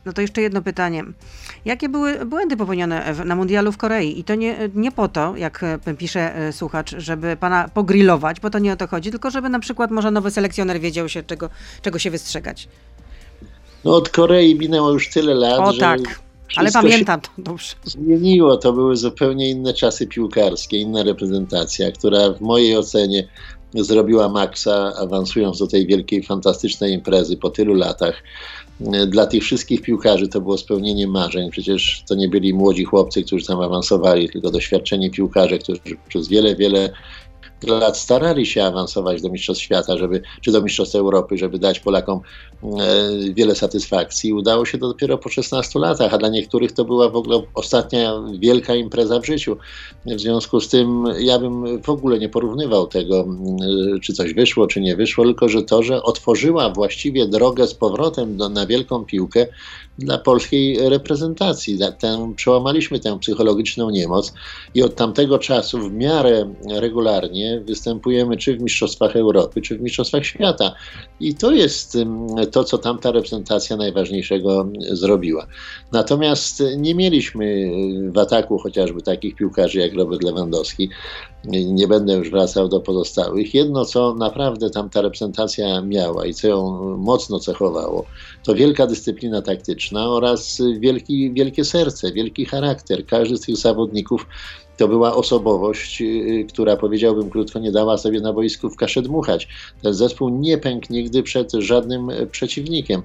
No 0.06 0.12
to 0.12 0.20
jeszcze 0.20 0.42
jedno 0.42 0.62
pytanie. 0.62 1.04
Jakie 1.64 1.88
były 1.88 2.26
błędy 2.26 2.56
popełnione 2.56 3.14
na 3.24 3.36
mundialu 3.36 3.72
w 3.72 3.76
Korei? 3.76 4.20
I 4.20 4.24
to 4.24 4.34
nie, 4.34 4.70
nie 4.74 4.92
po 4.92 5.08
to, 5.08 5.36
jak 5.36 5.64
pisze 5.98 6.36
e, 6.36 6.52
słuchacz, 6.52 6.94
żeby 6.98 7.36
pana 7.36 7.68
pogrillować, 7.74 8.40
bo 8.40 8.50
to 8.50 8.58
nie 8.58 8.72
o 8.72 8.76
to 8.76 8.86
chodzi, 8.86 9.10
tylko 9.10 9.30
żeby 9.30 9.48
na 9.48 9.58
przykład 9.58 9.90
może 9.90 10.10
nowy 10.10 10.30
selekcjoner 10.30 10.80
wiedział 10.80 11.08
się, 11.08 11.22
czego, 11.22 11.50
czego 11.82 11.98
się 11.98 12.10
wystrzegać. 12.10 12.68
No 13.84 13.96
od 13.96 14.08
Korei 14.08 14.58
minęło 14.58 14.92
już 14.92 15.10
tyle 15.10 15.34
lat, 15.34 15.60
o, 15.60 15.72
że... 15.72 15.80
tak. 15.80 16.00
Ale 16.56 16.72
pamiętam 16.72 17.20
to 17.20 17.28
dobrze. 17.38 17.74
Zmieniło, 17.84 18.56
to 18.56 18.72
były 18.72 18.96
zupełnie 18.96 19.50
inne 19.50 19.74
czasy 19.74 20.06
piłkarskie, 20.06 20.78
inna 20.78 21.02
reprezentacja, 21.02 21.92
która 21.92 22.32
w 22.32 22.40
mojej 22.40 22.76
ocenie 22.76 23.28
zrobiła 23.74 24.28
maksa, 24.28 24.92
awansując 25.00 25.58
do 25.58 25.66
tej 25.66 25.86
wielkiej, 25.86 26.22
fantastycznej 26.22 26.92
imprezy 26.92 27.36
po 27.36 27.50
tylu 27.50 27.74
latach 27.74 28.22
dla 29.06 29.26
tych 29.26 29.42
wszystkich 29.42 29.82
piłkarzy 29.82 30.28
to 30.28 30.40
było 30.40 30.58
spełnienie 30.58 31.08
marzeń. 31.08 31.50
Przecież 31.50 32.02
to 32.08 32.14
nie 32.14 32.28
byli 32.28 32.54
młodzi 32.54 32.84
chłopcy, 32.84 33.22
którzy 33.22 33.46
tam 33.46 33.60
awansowali, 33.60 34.28
tylko 34.28 34.50
doświadczeni 34.50 35.10
piłkarze, 35.10 35.58
którzy 35.58 35.80
przez 36.08 36.28
wiele, 36.28 36.56
wiele 36.56 36.92
lat 37.62 37.98
starali 37.98 38.46
się 38.46 38.64
awansować 38.64 39.22
do 39.22 39.30
Mistrzostw 39.30 39.64
Świata, 39.64 39.98
żeby, 39.98 40.22
czy 40.40 40.52
do 40.52 40.62
Mistrzostw 40.62 40.94
Europy, 40.94 41.38
żeby 41.38 41.58
dać 41.58 41.80
Polakom 41.80 42.20
e, 42.62 42.68
wiele 43.34 43.54
satysfakcji. 43.54 44.32
Udało 44.32 44.64
się 44.66 44.78
to 44.78 44.88
dopiero 44.88 45.18
po 45.18 45.28
16 45.28 45.78
latach, 45.78 46.14
a 46.14 46.18
dla 46.18 46.28
niektórych 46.28 46.72
to 46.72 46.84
była 46.84 47.08
w 47.08 47.16
ogóle 47.16 47.42
ostatnia 47.54 48.12
wielka 48.38 48.74
impreza 48.74 49.20
w 49.20 49.26
życiu. 49.26 49.56
W 50.06 50.20
związku 50.20 50.60
z 50.60 50.68
tym 50.68 51.04
ja 51.18 51.38
bym 51.38 51.82
w 51.82 51.88
ogóle 51.88 52.18
nie 52.18 52.28
porównywał 52.28 52.86
tego, 52.86 53.26
e, 53.96 54.00
czy 54.00 54.12
coś 54.12 54.34
wyszło, 54.34 54.66
czy 54.66 54.80
nie 54.80 54.96
wyszło, 54.96 55.24
tylko 55.24 55.48
że 55.48 55.62
to, 55.62 55.82
że 55.82 56.02
otworzyła 56.02 56.70
właściwie 56.70 57.28
drogę 57.28 57.66
z 57.66 57.74
powrotem 57.74 58.36
do, 58.36 58.48
na 58.48 58.66
wielką 58.66 59.04
piłkę 59.04 59.46
dla 59.98 60.18
polskiej 60.18 60.88
reprezentacji. 60.88 61.78
Tę, 61.98 62.32
przełamaliśmy 62.36 63.00
tę 63.00 63.18
psychologiczną 63.18 63.90
niemoc 63.90 64.32
i 64.74 64.82
od 64.82 64.94
tamtego 64.94 65.38
czasu 65.38 65.78
w 65.78 65.92
miarę 65.92 66.54
regularnie 66.70 67.62
występujemy 67.66 68.36
czy 68.36 68.56
w 68.56 68.62
Mistrzostwach 68.62 69.16
Europy, 69.16 69.62
czy 69.62 69.78
w 69.78 69.80
Mistrzostwach 69.80 70.24
Świata. 70.24 70.74
I 71.20 71.34
to 71.34 71.52
jest 71.52 71.98
to, 72.52 72.64
co 72.64 72.78
tamta 72.78 73.10
reprezentacja 73.10 73.76
najważniejszego 73.76 74.68
zrobiła. 74.90 75.46
Natomiast 75.92 76.62
nie 76.76 76.94
mieliśmy 76.94 77.70
w 78.12 78.18
ataku 78.18 78.58
chociażby 78.58 79.02
takich 79.02 79.36
piłkarzy 79.36 79.78
jak 79.78 79.94
Robert 79.94 80.22
Lewandowski. 80.22 80.90
Nie 81.66 81.88
będę 81.88 82.14
już 82.14 82.30
wracał 82.30 82.68
do 82.68 82.80
pozostałych. 82.80 83.54
Jedno, 83.54 83.84
co 83.84 84.14
naprawdę 84.14 84.70
tamta 84.70 85.00
reprezentacja 85.00 85.80
miała 85.80 86.26
i 86.26 86.34
co 86.34 86.48
ją 86.48 86.96
mocno 86.98 87.40
cechowało, 87.40 88.04
to 88.46 88.54
wielka 88.54 88.86
dyscyplina 88.86 89.42
taktyczna 89.42 90.08
oraz 90.08 90.62
wielki, 90.78 91.32
wielkie 91.32 91.64
serce, 91.64 92.12
wielki 92.12 92.44
charakter. 92.44 93.06
Każdy 93.06 93.36
z 93.36 93.40
tych 93.40 93.56
zawodników 93.56 94.26
to 94.76 94.88
była 94.88 95.14
osobowość, 95.14 96.02
y, 96.02 96.46
która 96.48 96.76
powiedziałbym 96.76 97.30
krótko, 97.30 97.58
nie 97.58 97.72
dała 97.72 97.98
sobie 97.98 98.20
na 98.20 98.32
boisku 98.32 98.70
w 98.70 98.76
kaszę 98.76 99.02
dmuchać. 99.02 99.48
Ten 99.82 99.94
zespół 99.94 100.28
nie 100.28 100.58
pękł 100.58 100.86
nigdy 100.90 101.22
przed 101.22 101.52
żadnym 101.52 102.08
przeciwnikiem. 102.30 103.02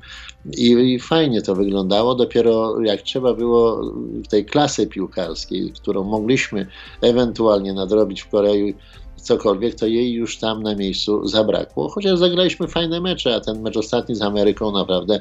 I, 0.58 0.72
I, 0.72 1.00
fajnie 1.00 1.42
to 1.42 1.56
wyglądało. 1.56 2.16
Dopiero 2.16 2.82
jak 2.82 3.02
trzeba 3.02 3.34
było 3.34 3.94
tej 4.30 4.46
klasy 4.46 4.88
piłkarskiej, 4.88 5.72
którą 5.72 6.04
mogliśmy 6.04 6.68
ewentualnie 7.02 7.74
nadrobić 7.74 8.22
w 8.22 8.30
Korei, 8.30 8.76
cokolwiek, 9.22 9.76
to 9.76 9.88
jej 9.88 10.14
już 10.14 10.38
tam 10.38 10.64
na 10.64 10.76
miejscu 10.76 11.28
zabrakło. 11.28 11.90
Chociaż 11.90 12.20
zagraliśmy 12.20 12.68
fajne 12.68 13.02
mecze, 13.02 13.36
a 13.36 13.40
ten 13.40 13.62
mecz 13.62 13.78
ostatni 13.78 14.16
z 14.16 14.22
Ameryką 14.22 14.72
naprawdę 14.72 15.20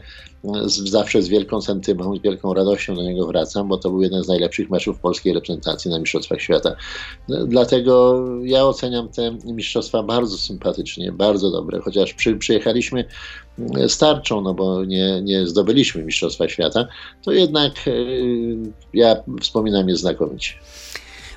z, 0.65 0.91
zawsze 0.91 1.23
z 1.23 1.29
wielką 1.29 1.61
sentymą, 1.61 2.17
z 2.17 2.23
wielką 2.23 2.55
radością 2.55 2.95
do 2.95 3.03
niego 3.03 3.27
wracam, 3.27 3.69
bo 3.69 3.79
to 3.79 3.91
był 3.91 4.03
jeden 4.03 4.25
z 4.25 4.29
najlepszych 4.29 4.71
meczów 4.71 4.99
polskiej 4.99 5.35
reprezentacji 5.35 5.91
na 5.91 5.99
Mistrzostwach 5.99 6.41
Świata. 6.41 6.77
Dlatego 7.29 8.25
ja 8.43 8.65
oceniam 8.65 9.09
te 9.09 9.37
mistrzostwa 9.45 10.03
bardzo 10.03 10.39
sympatycznie, 10.39 11.13
bardzo 11.13 11.51
dobre, 11.51 11.81
chociaż 11.81 12.15
przy, 12.15 12.37
przyjechaliśmy 12.37 13.05
starczą, 13.89 14.41
no 14.41 14.55
bo 14.55 14.85
nie, 14.85 15.23
nie 15.23 15.47
zdobyliśmy 15.47 16.03
Mistrzostwa 16.03 16.49
Świata, 16.49 16.87
to 17.25 17.33
jednak 17.33 17.87
yy, 17.87 18.73
ja 18.95 19.17
wspominam 19.41 19.89
je 19.89 19.97
znakomicie. 19.97 20.53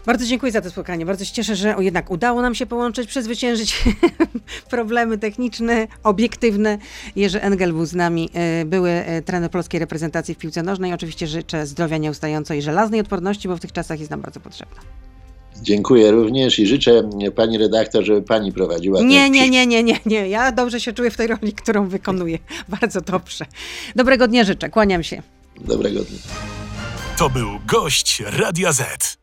Bardzo 0.06 0.26
dziękuję 0.26 0.52
za 0.52 0.62
to 0.62 0.70
spotkanie. 0.70 1.06
Bardzo 1.06 1.26
się 1.26 1.34
cieszę, 1.34 1.56
że 1.56 1.76
jednak 1.80 2.12
udało 2.12 2.42
nam 2.42 2.56
się 2.56 2.66
połączyć, 2.66 3.08
przezwyciężyć 3.08 3.84
problemy 4.70 5.18
techniczne, 5.18 5.88
obiektywne. 6.04 6.78
Jerzy 7.16 7.42
Engel 7.42 7.74
był 7.74 7.86
z 7.86 7.94
nami, 7.94 8.30
e, 8.34 8.66
były 8.66 8.90
e, 8.90 9.22
trener 9.22 9.52
polskiej 9.52 9.80
reprezentacji 9.80 10.36
w 10.36 10.38
piłce 10.38 10.64
nożnej. 10.64 10.94
Oczywiście 10.94 11.28
życzę 11.28 11.68
zdrowia 11.68 11.98
nieustająco 11.98 12.54
i 12.54 12.62
żelaznej 12.62 13.00
odporności, 13.00 13.48
bo 13.48 13.58
w 13.58 13.60
tych 13.60 13.72
czasach 13.72 14.00
jest 14.00 14.12
nam 14.12 14.22
bardzo 14.22 14.40
potrzebna. 14.40 14.82
Dziękuję 15.62 16.12
również 16.12 16.60
i 16.60 16.68
życzę 16.68 17.10
pani 17.36 17.58
redaktor, 17.58 18.04
żeby 18.04 18.22
pani 18.22 18.52
prowadziła. 18.52 19.02
Nie, 19.02 19.30
nie, 19.30 19.50
nie, 19.50 19.68
nie, 19.68 19.84
nie, 19.84 20.00
nie. 20.06 20.30
Ja 20.30 20.52
dobrze 20.52 20.80
się 20.80 20.94
czuję 20.94 21.12
w 21.12 21.18
tej 21.18 21.28
roli, 21.28 21.54
którą 21.54 21.88
wykonuję. 21.88 22.40
Bardzo 22.80 23.02
dobrze. 23.02 23.46
Dobrego 23.96 24.28
dnia 24.28 24.44
życzę. 24.44 24.70
Kłaniam 24.70 25.04
się. 25.04 25.22
Dobrego 25.62 26.00
dnia. 26.00 26.20
To 27.18 27.30
był 27.30 27.48
gość 27.68 28.24
Radia 28.26 28.72
Z. 28.72 29.23